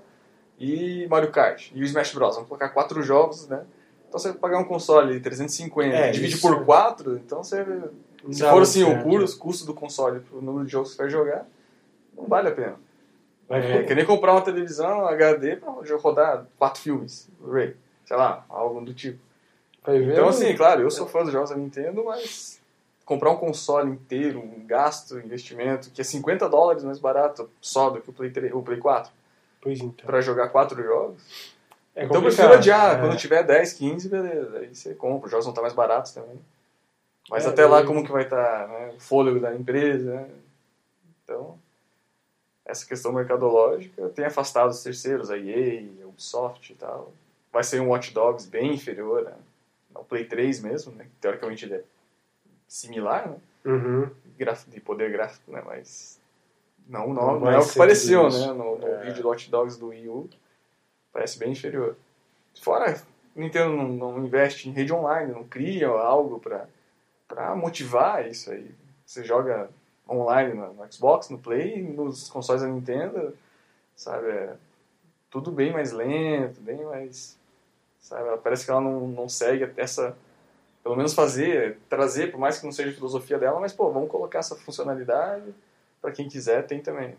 [0.59, 2.34] e Mario Kart, e o Smash Bros.
[2.34, 3.64] Vamos colocar quatro jogos, né?
[4.09, 6.42] Então você vai pagar um console de 350, É, divide isso.
[6.42, 7.64] por quatro, então você
[8.30, 11.02] Se dá for assim, o custo, custo do console pro número de jogos que você
[11.02, 11.46] vai jogar,
[12.16, 12.76] não vale a pena.
[13.48, 18.44] Vai É, que nem comprar uma televisão HD pra rodar quatro filmes, Blu-ray, sei lá,
[18.48, 19.18] algo do tipo.
[19.84, 22.61] vai ver, Então, assim, claro, eu sou fã dos jogos da Nintendo, mas
[23.07, 28.02] comprar um console inteiro, um gasto, investimento, que é 50 dólares mais barato só do
[28.02, 29.11] que o Play, 3, o Play 4,
[29.62, 30.04] Pois então.
[30.04, 31.54] pra jogar quatro jogos.
[31.94, 33.00] É então eu prefiro adiar, É.
[33.00, 36.38] quando tiver 10, 15, beleza, aí você compra, os jogos vão estar mais baratos também.
[37.30, 40.28] Mas É, até lá, como que vai estar né, o fôlego da empresa, né?
[41.24, 41.59] Então,
[42.64, 47.12] essa questão mercadológica tem afastado os terceiros, a EA, a Ubisoft e tal.
[47.52, 49.32] Vai ser um Watch Dogs bem inferior né,
[49.94, 51.04] ao Play 3 mesmo, né?
[51.04, 51.84] que Teoricamente ele é
[52.67, 53.37] similar, né?
[53.64, 54.11] Uhum.
[54.69, 55.62] De poder gráfico, né?
[55.64, 56.21] Mas
[56.89, 58.47] não, Não não, não, é o que pareceu, né?
[58.49, 59.05] No, no É.
[59.07, 60.29] vídeo do Watch Dogs do Wii U.
[61.12, 61.97] Parece bem inferior.
[62.61, 63.01] Fora,
[63.35, 66.69] Nintendo não, não investe em rede online, não cria algo pra,
[67.27, 68.71] pra motivar isso aí.
[69.05, 69.71] Você joga
[70.09, 73.37] online no, no Xbox, no Play, nos consoles da Nintendo,
[73.97, 74.29] sabe?
[74.29, 74.57] É
[75.31, 77.37] tudo bem mais lento, bem mais...
[78.01, 78.39] Sabe?
[78.39, 80.17] Parece que ela não, não segue essa...
[80.87, 84.09] Pelo menos fazer, trazer, por mais que não seja a filosofia dela, mas, pô, vamos
[84.09, 85.53] colocar essa funcionalidade
[86.01, 87.16] para quem quiser, tem também.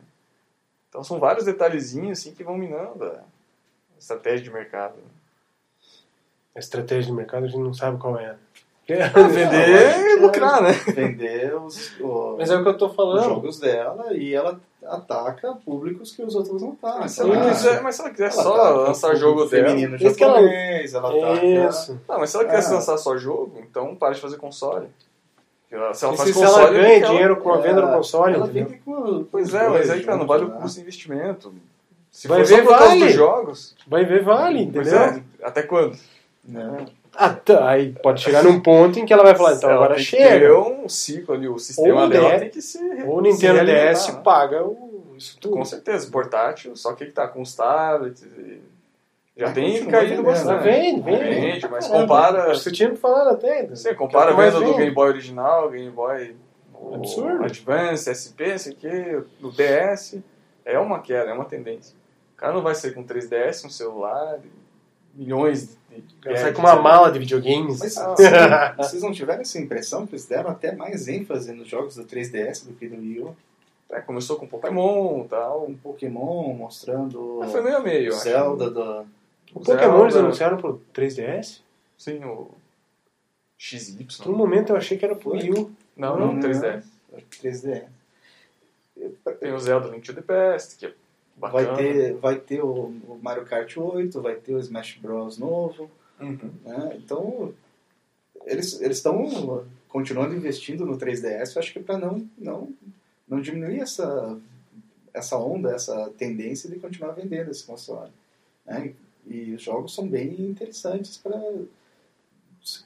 [0.87, 3.25] Então são vários detalhezinhos assim que vão minando a
[3.99, 4.95] estratégia de mercado.
[6.55, 8.37] A estratégia de mercado a gente não sabe qual é.
[9.29, 10.71] Vender e lucrar, né?
[10.71, 13.23] Vender os, o- Mas é o que eu tô os falando.
[13.23, 17.01] jogos dela e ela ataca públicos que os outros não atacam.
[17.01, 19.49] Mas se ela Ah, quiser, mas se ela quiser Ela só lançar jogo dela.
[19.67, 21.45] feminino Isso que ela- japonês, ela ataca...
[21.45, 22.01] Isso.
[22.07, 22.75] Não, mas se ela quisesse Ah.
[22.75, 24.87] lançar só jogo, então para de fazer console.
[25.69, 27.87] Se ela, se faz se, se console, ela é ganha dinheiro com a venda do
[27.89, 30.59] console, Ela vende com Pois os é, mas aí, cara, não vale o né?
[30.61, 31.53] custo de investimento.
[32.09, 33.03] Se Vai ver, vale.
[33.05, 35.21] dos jogos, Vai ver, vale, pois entendeu?
[35.41, 35.97] é, até quando?
[36.47, 36.85] Não.
[37.19, 37.67] Ah, tá.
[37.69, 40.39] Aí pode chegar num ponto em que ela vai falar, então Ela agora chega.
[40.47, 43.21] ter um ciclo ali, o sistema Ou o dela DS, tem que se Ou o
[43.21, 45.55] Nintendo DS paga o, isso tudo.
[45.55, 48.21] Com certeza, portátil, só que que tá com os tablets.
[48.23, 48.61] e-
[49.35, 50.63] Já tem caído bastante.
[50.65, 50.71] né?
[50.71, 51.23] Vende, vende.
[51.23, 52.53] Vende, mas Caramba, compara.
[52.55, 53.65] Você tinha me falado até.
[53.67, 54.75] Você compara a venda do.
[54.75, 56.35] Game Boy original, Game Boy
[56.79, 57.43] o Absurdo.
[57.43, 60.19] Advance, SP, sei que, do DS,
[60.63, 61.95] é uma queda, é uma tendência.
[62.35, 64.37] cara não vai sair com 3DS, um celular,
[65.15, 65.75] milhões
[66.25, 67.79] Ela sai com uma mala de videogames.
[67.79, 68.73] Mas Ah.
[68.77, 72.65] vocês não- tiveram essa impressão que eles deram até mais ênfase nos jogos do 3DS
[72.67, 73.35] do que do Wii U?
[73.89, 75.65] É, começou com Pokémon e tal.
[75.69, 78.23] Um Pokémon mostrando Mas foi meio a meio, acho.
[78.23, 79.05] Zelda do...
[79.53, 81.61] o Pokémon eles anunciaram pro 3DS?
[81.97, 82.51] Sim, o
[83.57, 84.05] XY.
[84.23, 85.71] Por um momento eu achei que era pro Wii U.
[85.95, 86.83] Não, não, Não, 3DS.
[87.41, 87.83] 3DS.
[89.39, 90.93] Tem o Zelda Link to the Past, que é
[91.37, 91.67] bacana.
[91.67, 95.37] Vai ter, vai ter o, o Mario Kart 8, vai ter o Smash Bros.
[95.37, 95.89] novo.
[96.19, 96.51] Uhum.
[96.65, 96.97] né?
[96.97, 97.53] Então,
[98.45, 102.73] eles eles estão continuando investindo no 3DS, eu acho que para não, não,
[103.27, 104.37] não diminuir essa,
[105.13, 108.11] essa onda, essa tendência de continuar vendendo esse console.
[108.65, 108.93] né?
[109.25, 111.39] E os jogos são bem interessantes para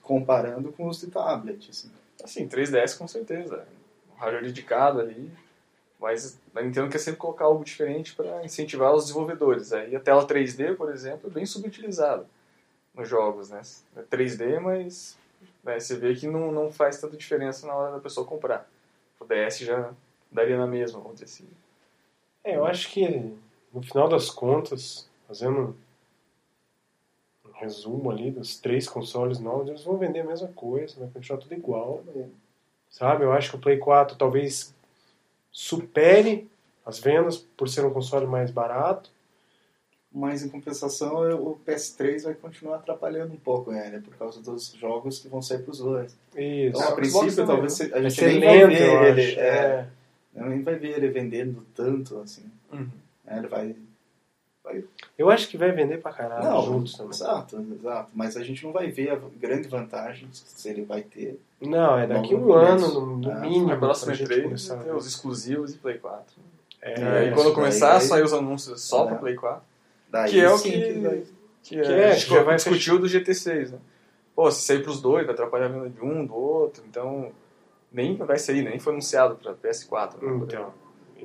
[0.01, 1.69] comparando com os de tablet.
[1.69, 1.91] Assim.
[2.23, 3.65] Assim, 3DS com certeza.
[4.11, 5.31] Um hardware dedicado ali.
[6.01, 9.71] Mas a Nintendo quer sempre colocar algo diferente para incentivar os desenvolvedores.
[9.71, 12.25] Aí a tela 3D, por exemplo, é bem subutilizada
[12.95, 13.61] nos jogos, né?
[13.95, 15.15] É 3D, mas
[15.63, 18.67] né, você vê que não, não faz tanta diferença na hora da pessoa comprar.
[19.19, 19.93] O DS já
[20.31, 21.47] daria na mesma, vamos dizer assim.
[22.43, 23.37] É, eu acho que
[23.71, 25.77] no final das contas, fazendo
[27.45, 31.39] um resumo ali dos três consoles novos, eles vão vender a mesma coisa, vai continuar
[31.39, 32.03] tudo igual.
[32.89, 33.23] Sabe?
[33.23, 34.73] Eu acho que o Play 4 talvez
[35.51, 36.49] supere
[36.85, 39.09] as vendas por ser um console mais barato.
[40.13, 45.19] Mas em compensação, o PS3 vai continuar atrapalhando um pouco ele, por causa dos jogos
[45.19, 46.11] que vão sair para os dois.
[46.35, 46.77] Isso.
[46.77, 49.39] Então, a o princípio, talvez também, a Vai gente ser nem vai ver ele.
[49.39, 49.87] é,
[50.35, 50.43] É.
[50.49, 52.43] nem vai ver ele vendendo tanto assim.
[52.73, 52.89] Uhum.
[53.23, 53.37] né?
[53.37, 53.75] Ele vai.
[55.17, 57.11] Eu acho que vai vender pra caralho não, juntos também.
[57.11, 58.11] exato, exato.
[58.13, 61.39] Mas a gente não vai ver a grande vantagem se ele vai ter.
[61.59, 63.67] Não, é daqui um no ano, no, no Ah, mínimo.
[63.67, 64.91] Na próxima pra gente E3 começar a vai ver.
[64.91, 66.23] ter os exclusivos de Play 4.
[66.81, 69.07] É, e aí, quando daí começar a vai- sair os anúncios só É.
[69.07, 69.63] para Play 4,
[70.09, 71.23] Daí que é o sim que, vai-
[71.63, 73.77] que, é, Que é, a gente que já vai discutiu do GT6, né?
[74.35, 77.31] Pô, se sair pros dois, vai atrapalhar a venda de um, do outro, então
[77.91, 80.21] nem vai sair, nem foi anunciado pra PS4.
[80.21, 80.73] né, Então,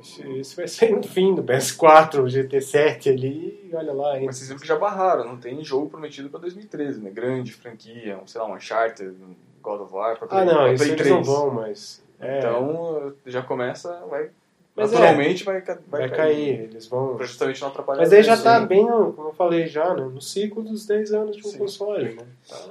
[0.01, 4.25] isso vai sair no fim do PS4, o GT7 ali, olha lá ainda.
[4.27, 7.09] Mas vocês viram que já barraram, não tem jogo prometido pra 2013, né?
[7.09, 10.53] Grande franquia, um, sei lá, um Uncharted, um God of War pra Play, Ah, não,
[10.55, 11.15] pra isso Play eles 3.
[11.15, 12.03] não vão, mas.
[12.19, 14.29] é, Então já começa, vai.
[14.75, 17.15] Mas naturalmente vai, ca- vai cair, eles vão.
[17.15, 18.67] Pra justamente não atrapalhar Mas as aí já tá sim.
[18.67, 21.57] bem, como eu falei já, né, no ciclo dos 10 anos de um Sim.
[21.57, 22.23] console, né?
[22.47, 22.63] Tá,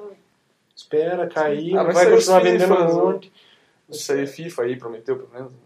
[0.76, 3.32] espera cair, Ah, vai vai continuar vendendo um monte.
[3.88, 5.50] Isso aí, FIFA aí prometeu, pelo menos.
[5.52, 5.58] Né?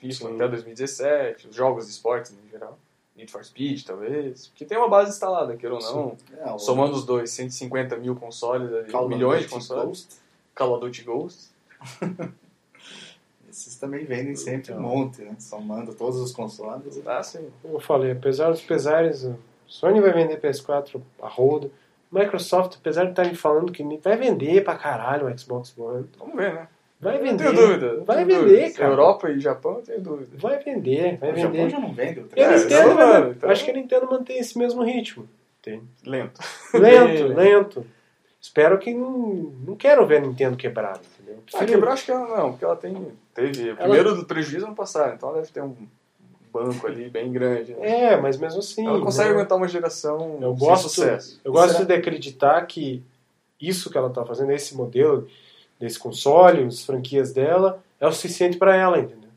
[0.00, 0.34] FIFA Sim.
[0.34, 2.78] até 2017, os jogos de esportes em geral.
[3.14, 4.46] Need for Speed, talvez.
[4.48, 6.16] Porque tem uma base instalada, queira ou não.
[6.38, 10.20] É, Somando os dois, 150 mil consoles, ali, milhões de consoles.
[10.54, 11.50] Call of Duty Ghost.
[13.50, 15.34] Esses também vendem sempre um monte, né?
[15.38, 17.00] Somando todos os consoles.
[17.04, 17.50] Ah, sim.
[17.60, 19.28] Como eu falei, apesar dos pesares,
[19.66, 21.70] Sony vai vender PS4 a rodo.
[22.12, 26.54] Microsoft, apesar de estarem falando que vai vender pra caralho o Xbox One, Vamos ver,
[26.54, 26.68] né?
[27.00, 27.44] Vai Não vender.
[27.44, 28.04] tenho dúvida.
[28.04, 28.78] Vai tenho vender, dúvida.
[28.78, 28.90] cara.
[28.92, 30.30] Europa e Japão, eu tenho dúvida.
[30.36, 31.70] Vai vender, vai O Japão vender.
[31.70, 32.62] já não vende o E a É, 3DS.
[32.64, 35.28] Nintendo, não, mano, então- acho que a Nintendo mantém esse mesmo ritmo.
[36.06, 36.40] Lento.
[36.74, 37.86] Lento, Bem, lento.
[38.40, 41.40] Espero que não, não quero ver a Nintendo quebrada, entendeu?
[41.40, 43.08] Ah, Prefiro- quebrar acho que ela não, porque ela tem.
[43.34, 45.76] Teve o primeiro do prejuízo ano passado, então ela deve ter um
[46.50, 47.74] banco ali bem grande.
[47.74, 48.12] Né?
[48.12, 48.86] É, mas mesmo assim.
[48.86, 49.34] ela consegue né?
[49.36, 51.40] aguentar uma geração Eu sem gosto, sucesso.
[51.44, 51.84] eu gosto Será?
[51.84, 53.02] de acreditar que
[53.60, 55.28] isso que ela está fazendo, esse modelo
[55.80, 59.30] desse console, as franquias dela, é o suficiente para ela, entendeu?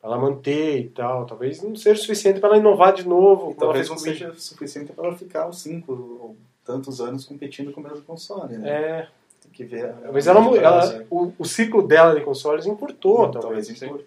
[0.00, 1.26] Pra ela manter e tal.
[1.26, 3.54] Talvez não seja o suficiente para ela inovar de novo.
[3.58, 7.84] Talvez não seja suficiente para ela ficar uns 5 ou tantos anos competindo com o
[7.84, 8.70] mesmo console, né?
[8.70, 9.08] É,
[9.42, 9.92] Tem que ver.
[9.94, 13.66] talvez ela, ela o, o ciclo dela de consoles encurtou, talvez.
[13.66, 14.06] talvez importe.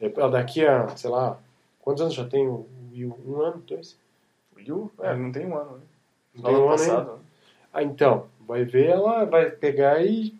[0.00, 1.36] Ela Daqui a, sei lá,
[1.82, 3.16] quantos anos já tem o Wii U?
[3.26, 3.96] Um ano, dois?
[4.54, 4.90] O Wii U?
[5.00, 5.80] É, não tem um ano, né?
[6.36, 7.12] Não tem um ano passado.
[7.12, 7.18] né?
[7.72, 10.32] Ah, então, vai ver, ela vai pegar e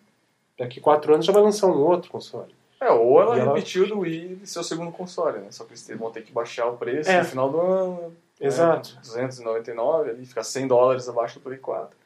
[0.58, 2.54] daqui quatro anos já vai lançar um outro console.
[2.80, 5.46] É, ou ela E ela- repetiu do Wii seu segundo console, né?
[5.50, 7.18] Só que eles vão ter que baixar o preço É.
[7.18, 8.12] no final do ano.
[8.40, 8.94] Exato.
[8.94, 9.00] Né?
[9.02, 11.96] 299, ali fica 100 dólares abaixo do Play 4.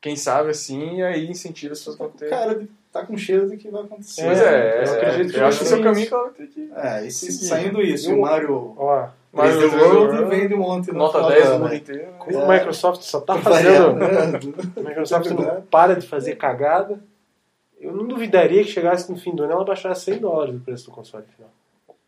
[0.00, 2.30] Quem sabe assim, aí incentiva as pessoas a ter.
[2.30, 4.24] Cara, tá com cheiro de que vai acontecer.
[4.24, 6.08] Pois é, eu é, acredito que eu acho que esse é o caminho isso.
[6.08, 6.70] que ela vai ter que.
[6.74, 10.54] É, e se saindo isso, E o o- Mario Ó, 3D 3D World World, vende
[10.54, 11.76] um monte no Nota final 10 do no mundo né?
[11.76, 12.02] inteiro.
[12.10, 12.18] né?
[12.28, 12.36] É.
[12.38, 13.98] o Microsoft só tá fazendo.
[14.76, 16.98] A Microsoft É não para de fazer cagada.
[17.80, 20.86] Eu não duvidaria que chegasse no fim do ano ela baixasse 100 dólares o preço
[20.86, 21.50] do console final.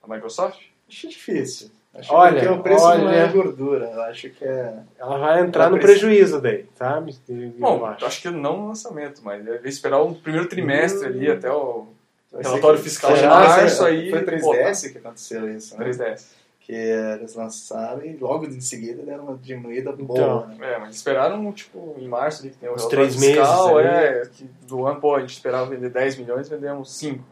[0.03, 0.61] A Microsoft?
[0.89, 1.71] Acho difícil.
[1.95, 3.33] Acho Olha, que o preço não é olha.
[3.33, 3.87] gordura.
[3.87, 4.75] Eu acho que é.
[4.99, 7.17] Ela vai entrar Ela no precisa- prejuízo daí, sabe?
[7.29, 8.05] Eu Bom, acho.
[8.07, 11.87] acho que não no lançamento, mas deve esperar o primeiro trimestre ali até o
[12.33, 13.31] relatório fiscal de Será?
[13.41, 14.11] março aí.
[14.11, 15.85] Foi pô, 3DS que aconteceu isso, né?
[15.85, 16.27] 3DS.
[16.69, 20.05] Que eles lançaram e logo em seguida deram uma diminuída Então.
[20.07, 20.47] boa.
[20.49, 20.75] Né?
[20.75, 24.23] É, mas esperaram, tipo, em março ali, que tem o relatório três fiscal, meses é,
[24.35, 27.25] que do ano, pô, a gente esperava vender 10 milhões, vendemos 5.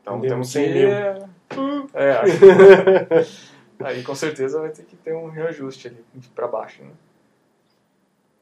[0.00, 0.78] Então Vendemos temos 100 que...
[0.78, 1.88] mil.
[1.92, 2.12] É,
[3.84, 6.02] aí, aí com certeza vai ter que ter um reajuste ali
[6.34, 6.90] pra baixo, né?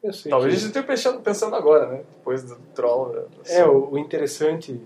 [0.02, 2.02] Eu sei Talvez que- a gente esteja pensando, agora, né?
[2.18, 3.12] Depois do troll.
[3.12, 4.81] Da, da É, o, o interessante,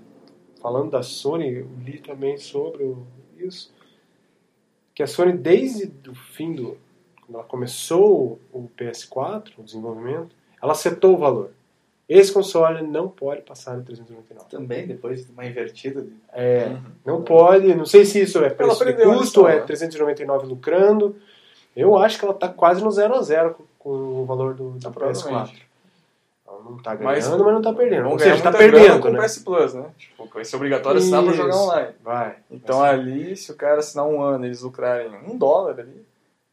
[0.62, 3.06] falando da Sony, eu li também sobre o-
[3.36, 3.74] isso,
[4.94, 6.76] que a Sony, desde o fim do.
[7.26, 11.50] Quando ela começou o PS4, o desenvolvimento, ela setou o valor.
[12.08, 14.50] Esse console não pode passar de 399.
[14.50, 16.80] Também, depois de uma invertida de É, Uhum.
[17.06, 19.62] não pode, não sei se isso é preço de custo, é né?
[19.62, 21.14] 399 lucrando.
[21.76, 24.70] Eu acho que ela está quase no 0 a 0 com, com o valor do,
[24.72, 25.52] do Ah, PS4.
[26.70, 28.08] Não está ganhando, Mas- mas, não está perdendo.
[28.08, 29.20] Ou seja, muita grana perdendo, com o né?
[29.22, 29.84] PS Plus, né?
[29.98, 31.88] Tipo, vai ser obrigatório assinar pra jogar online.
[32.02, 32.36] Vai.
[32.50, 36.06] Então Vai ali, se o cara assinar um ano e eles lucrarem um dólar ali,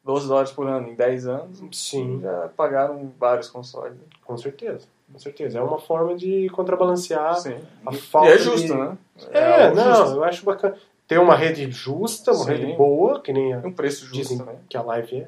[0.03, 3.93] 12 dólares por ano em 10 anos, Sim, já pagaram vários consoles.
[4.25, 4.87] com certeza.
[5.11, 5.57] Com certeza.
[5.57, 7.55] É uma forma de contrabalancear Sim.
[7.85, 8.73] a E falta é justo, de...
[8.73, 8.97] né?
[9.31, 10.15] É, algo não, justo.
[10.17, 10.75] eu acho bacana.
[11.07, 12.51] Ter uma rede justa, uma Sim.
[12.51, 14.55] rede boa, que nem a, É um preço justo dizem também.
[14.67, 15.27] que a live é.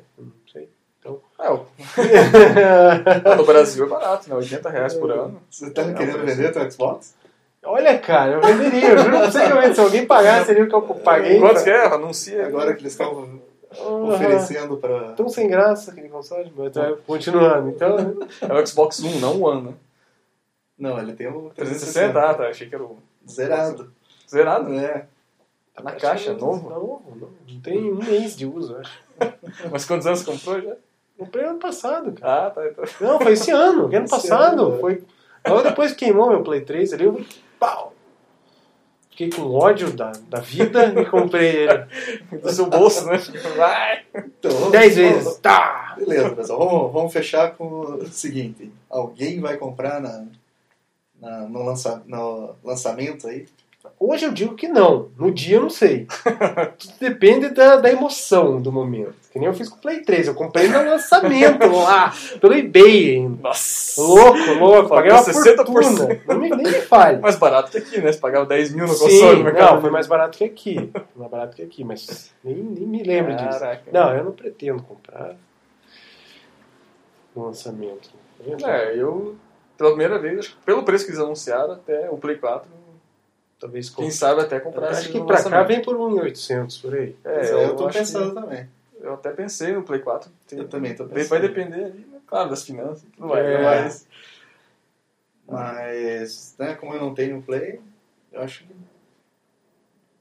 [1.01, 1.11] Sei.
[1.39, 1.65] É, o-
[3.37, 4.35] no Brasil é barato, né?
[4.35, 5.41] 80 reais por ano.
[5.49, 7.13] Você tá Não, querendo vender teu Xbox?
[7.63, 8.89] Olha, cara, eu venderia.
[8.89, 9.75] Eu juro pra você que eu.
[9.75, 11.39] Se alguém pagasse ali o que eu paguei.
[11.39, 11.85] Quanto que é?
[11.87, 12.45] Anuncia.
[12.47, 13.39] Agora que eles estão
[13.77, 14.13] Aham.
[14.13, 15.11] oferecendo pra.
[15.13, 17.69] Tão sem graça aquele console, mas tá continuando.
[17.69, 17.97] Então,
[18.41, 19.73] É o Xbox One, não o One, né?
[20.77, 22.47] Não, ele tem o 360, ah, tá.
[22.47, 22.97] Achei que era o
[23.29, 23.91] Zerado.
[24.29, 24.73] zerado.
[24.73, 25.05] É.
[25.75, 26.69] Tá na caixa, novo.
[26.69, 27.33] Novo, novo.
[27.47, 28.99] Não tem um mês de uso, eu acho.
[29.69, 30.75] Mas quantos anos você comprou já?
[31.19, 32.47] Comprei ano passado, cara.
[32.47, 32.65] Ah, tá.
[32.67, 32.83] então.
[33.01, 34.61] Não, foi esse ano, ano Esse passado.
[34.67, 34.79] ano, é.
[34.79, 35.03] Foi...
[35.47, 37.21] Logo depois que queimou meu Play 3 ali, eu
[37.59, 37.93] pau!
[39.11, 41.85] Fiquei com ódio da, da vida e comprei ele.
[42.41, 43.17] Do seu bolso, né?
[43.57, 44.05] Vai!
[44.15, 45.37] Então, vamos- 10 vamos- vezes.
[45.39, 45.95] Tá!
[45.97, 46.59] Beleza, pessoal.
[46.59, 50.25] Vamos, vamos fechar com o seguinte: alguém vai comprar na,
[51.19, 53.45] na- no, lança, no lançamento aí?
[53.97, 55.09] Hoje eu digo que não.
[55.17, 56.05] No dia eu não sei.
[56.77, 59.13] Tudo depende da, da emoção do momento.
[59.31, 60.27] Que nem eu fiz com o Play 3.
[60.27, 63.41] Eu comprei no lançamento lá, pelo eBay ainda.
[63.43, 64.01] Nossa!
[64.01, 64.89] Louco, louco.
[64.89, 65.65] Paguei uma 60%.
[65.65, 66.21] fortuna.
[66.27, 67.19] Não me, nem me fale.
[67.19, 68.11] Mais barato que aqui, né?
[68.11, 69.75] Você pagava 10 mil no Sim, console no mercado.
[69.75, 70.91] não, foi mais barato que aqui.
[71.15, 73.59] Mais barato que aqui, mas nem, nem me lembro disso.
[73.59, 73.83] Caraca.
[73.91, 75.35] Não, eu não pretendo comprar
[77.35, 78.09] no lançamento.
[78.65, 79.35] É, eu,
[79.77, 82.78] pela primeira vez, acho que pelo preço que eles anunciaram, até o Play 4,
[83.59, 87.15] Talvez quem sabe até comprar Acho que pra cá vem por 1,800 por aí.
[87.25, 88.69] É, eu, tô acho que- pensando também.
[89.01, 90.31] eu até pensei no Play 4.
[90.47, 91.41] Tem- Eu também tô Vai pensando.
[91.41, 92.19] depender ali, né?
[92.25, 93.45] claro, das finanças e tudo mais.
[93.45, 93.57] É.
[93.57, 93.63] né?
[93.63, 94.07] Mas
[95.47, 97.81] Mas, né, como eu não tenho Play,
[98.31, 98.75] eu acho que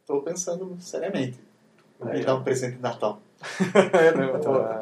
[0.07, 1.39] tô pensando seriamente.
[2.01, 2.13] É.
[2.15, 3.21] Me dar um presente de Natal.
[3.93, 4.55] é, não, pô.
[4.59, 4.81] Ah,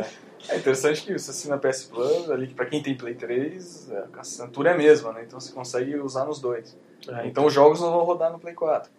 [0.49, 4.05] É interessante que você assina PS Plus, ali, que pra quem tem Play 3, é,
[4.15, 5.25] a assinatura é a mesma, né?
[5.27, 6.77] Então você consegue usar nos dois.
[7.09, 8.91] Ah, Então os jogos não vão rodar no Play 4.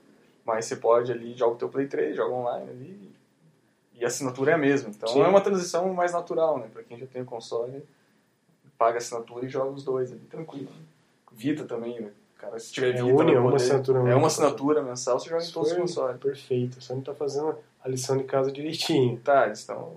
[0.46, 3.12] Mas você pode ali, joga o teu Play 3, joga online ali,
[3.94, 4.90] e a assinatura é a mesma.
[4.90, 5.22] Então Sim.
[5.22, 6.68] é uma transição mais natural, né?
[6.72, 7.84] Pra quem já tem o console,
[8.78, 10.70] paga a assinatura e joga os dois ali, tranquilo.
[11.32, 12.12] Vita também, né?
[12.38, 15.44] Cara, se tiver É Vita, única, vai uma assinatura É uma assinatura mensal, você joga
[15.44, 16.18] em todos os consoles.
[16.18, 16.82] Perfeito.
[16.82, 19.20] Você não tá fazendo a lição de casa direitinho.
[19.20, 19.96] Tá, eles estão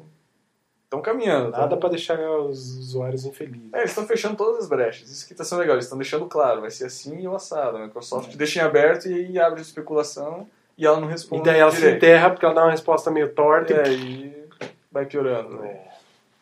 [0.91, 1.53] estão caminhando.
[1.53, 3.73] Nada pra deixar os usuários infelizes.
[3.73, 5.09] É, eles estão fechando todas as brechas.
[5.09, 5.77] Isso que está sendo legal.
[5.77, 7.77] Eles estão deixando claro, vai ser assim e o assado.
[7.77, 11.45] A Microsoft deixa em aberto e abre especulação e ela não E responde.
[11.45, 11.97] daí ela se direito.
[11.99, 13.73] enterra porque ela dá uma resposta meio torta.
[13.73, 14.45] E aí
[14.91, 15.61] vai piorando.
[15.61, 15.69] né?
[15.69, 15.91] É.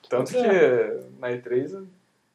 [0.09, 0.43] Tanto que
[1.19, 1.85] na E3,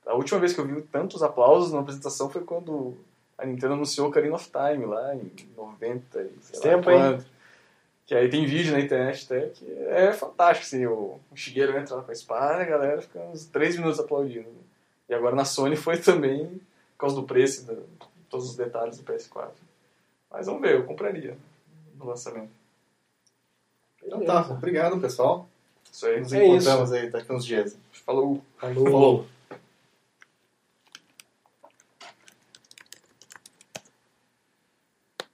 [0.05, 2.95] a última vez que eu vi tantos aplausos na apresentação foi quando
[3.35, 7.17] a Nintendo anunciou Ocarina of Time lá em 90 e sei lá Tempo, hein?
[8.13, 11.95] Que aí tem vídeo na internet até que é fantástico, assim, o, o Shigeru entra
[11.95, 14.47] lá com a espada a galera fica uns 3 minutos aplaudindo.
[14.47, 14.55] né?
[15.09, 16.45] E agora na Sony foi também
[16.91, 17.81] por causa do preço e da-
[18.29, 19.49] todos os detalhes do PS4.
[20.29, 21.35] Mas vamos ver, eu compraria
[21.97, 22.51] no lançamento.
[24.03, 25.49] Então tá, obrigado pessoal.
[25.91, 26.19] Isso aí.
[26.19, 27.75] Nos É encontramos aí daqui uns dias.
[28.05, 28.43] Falou!
[28.59, 28.83] Falou.
[28.85, 29.25] Falou.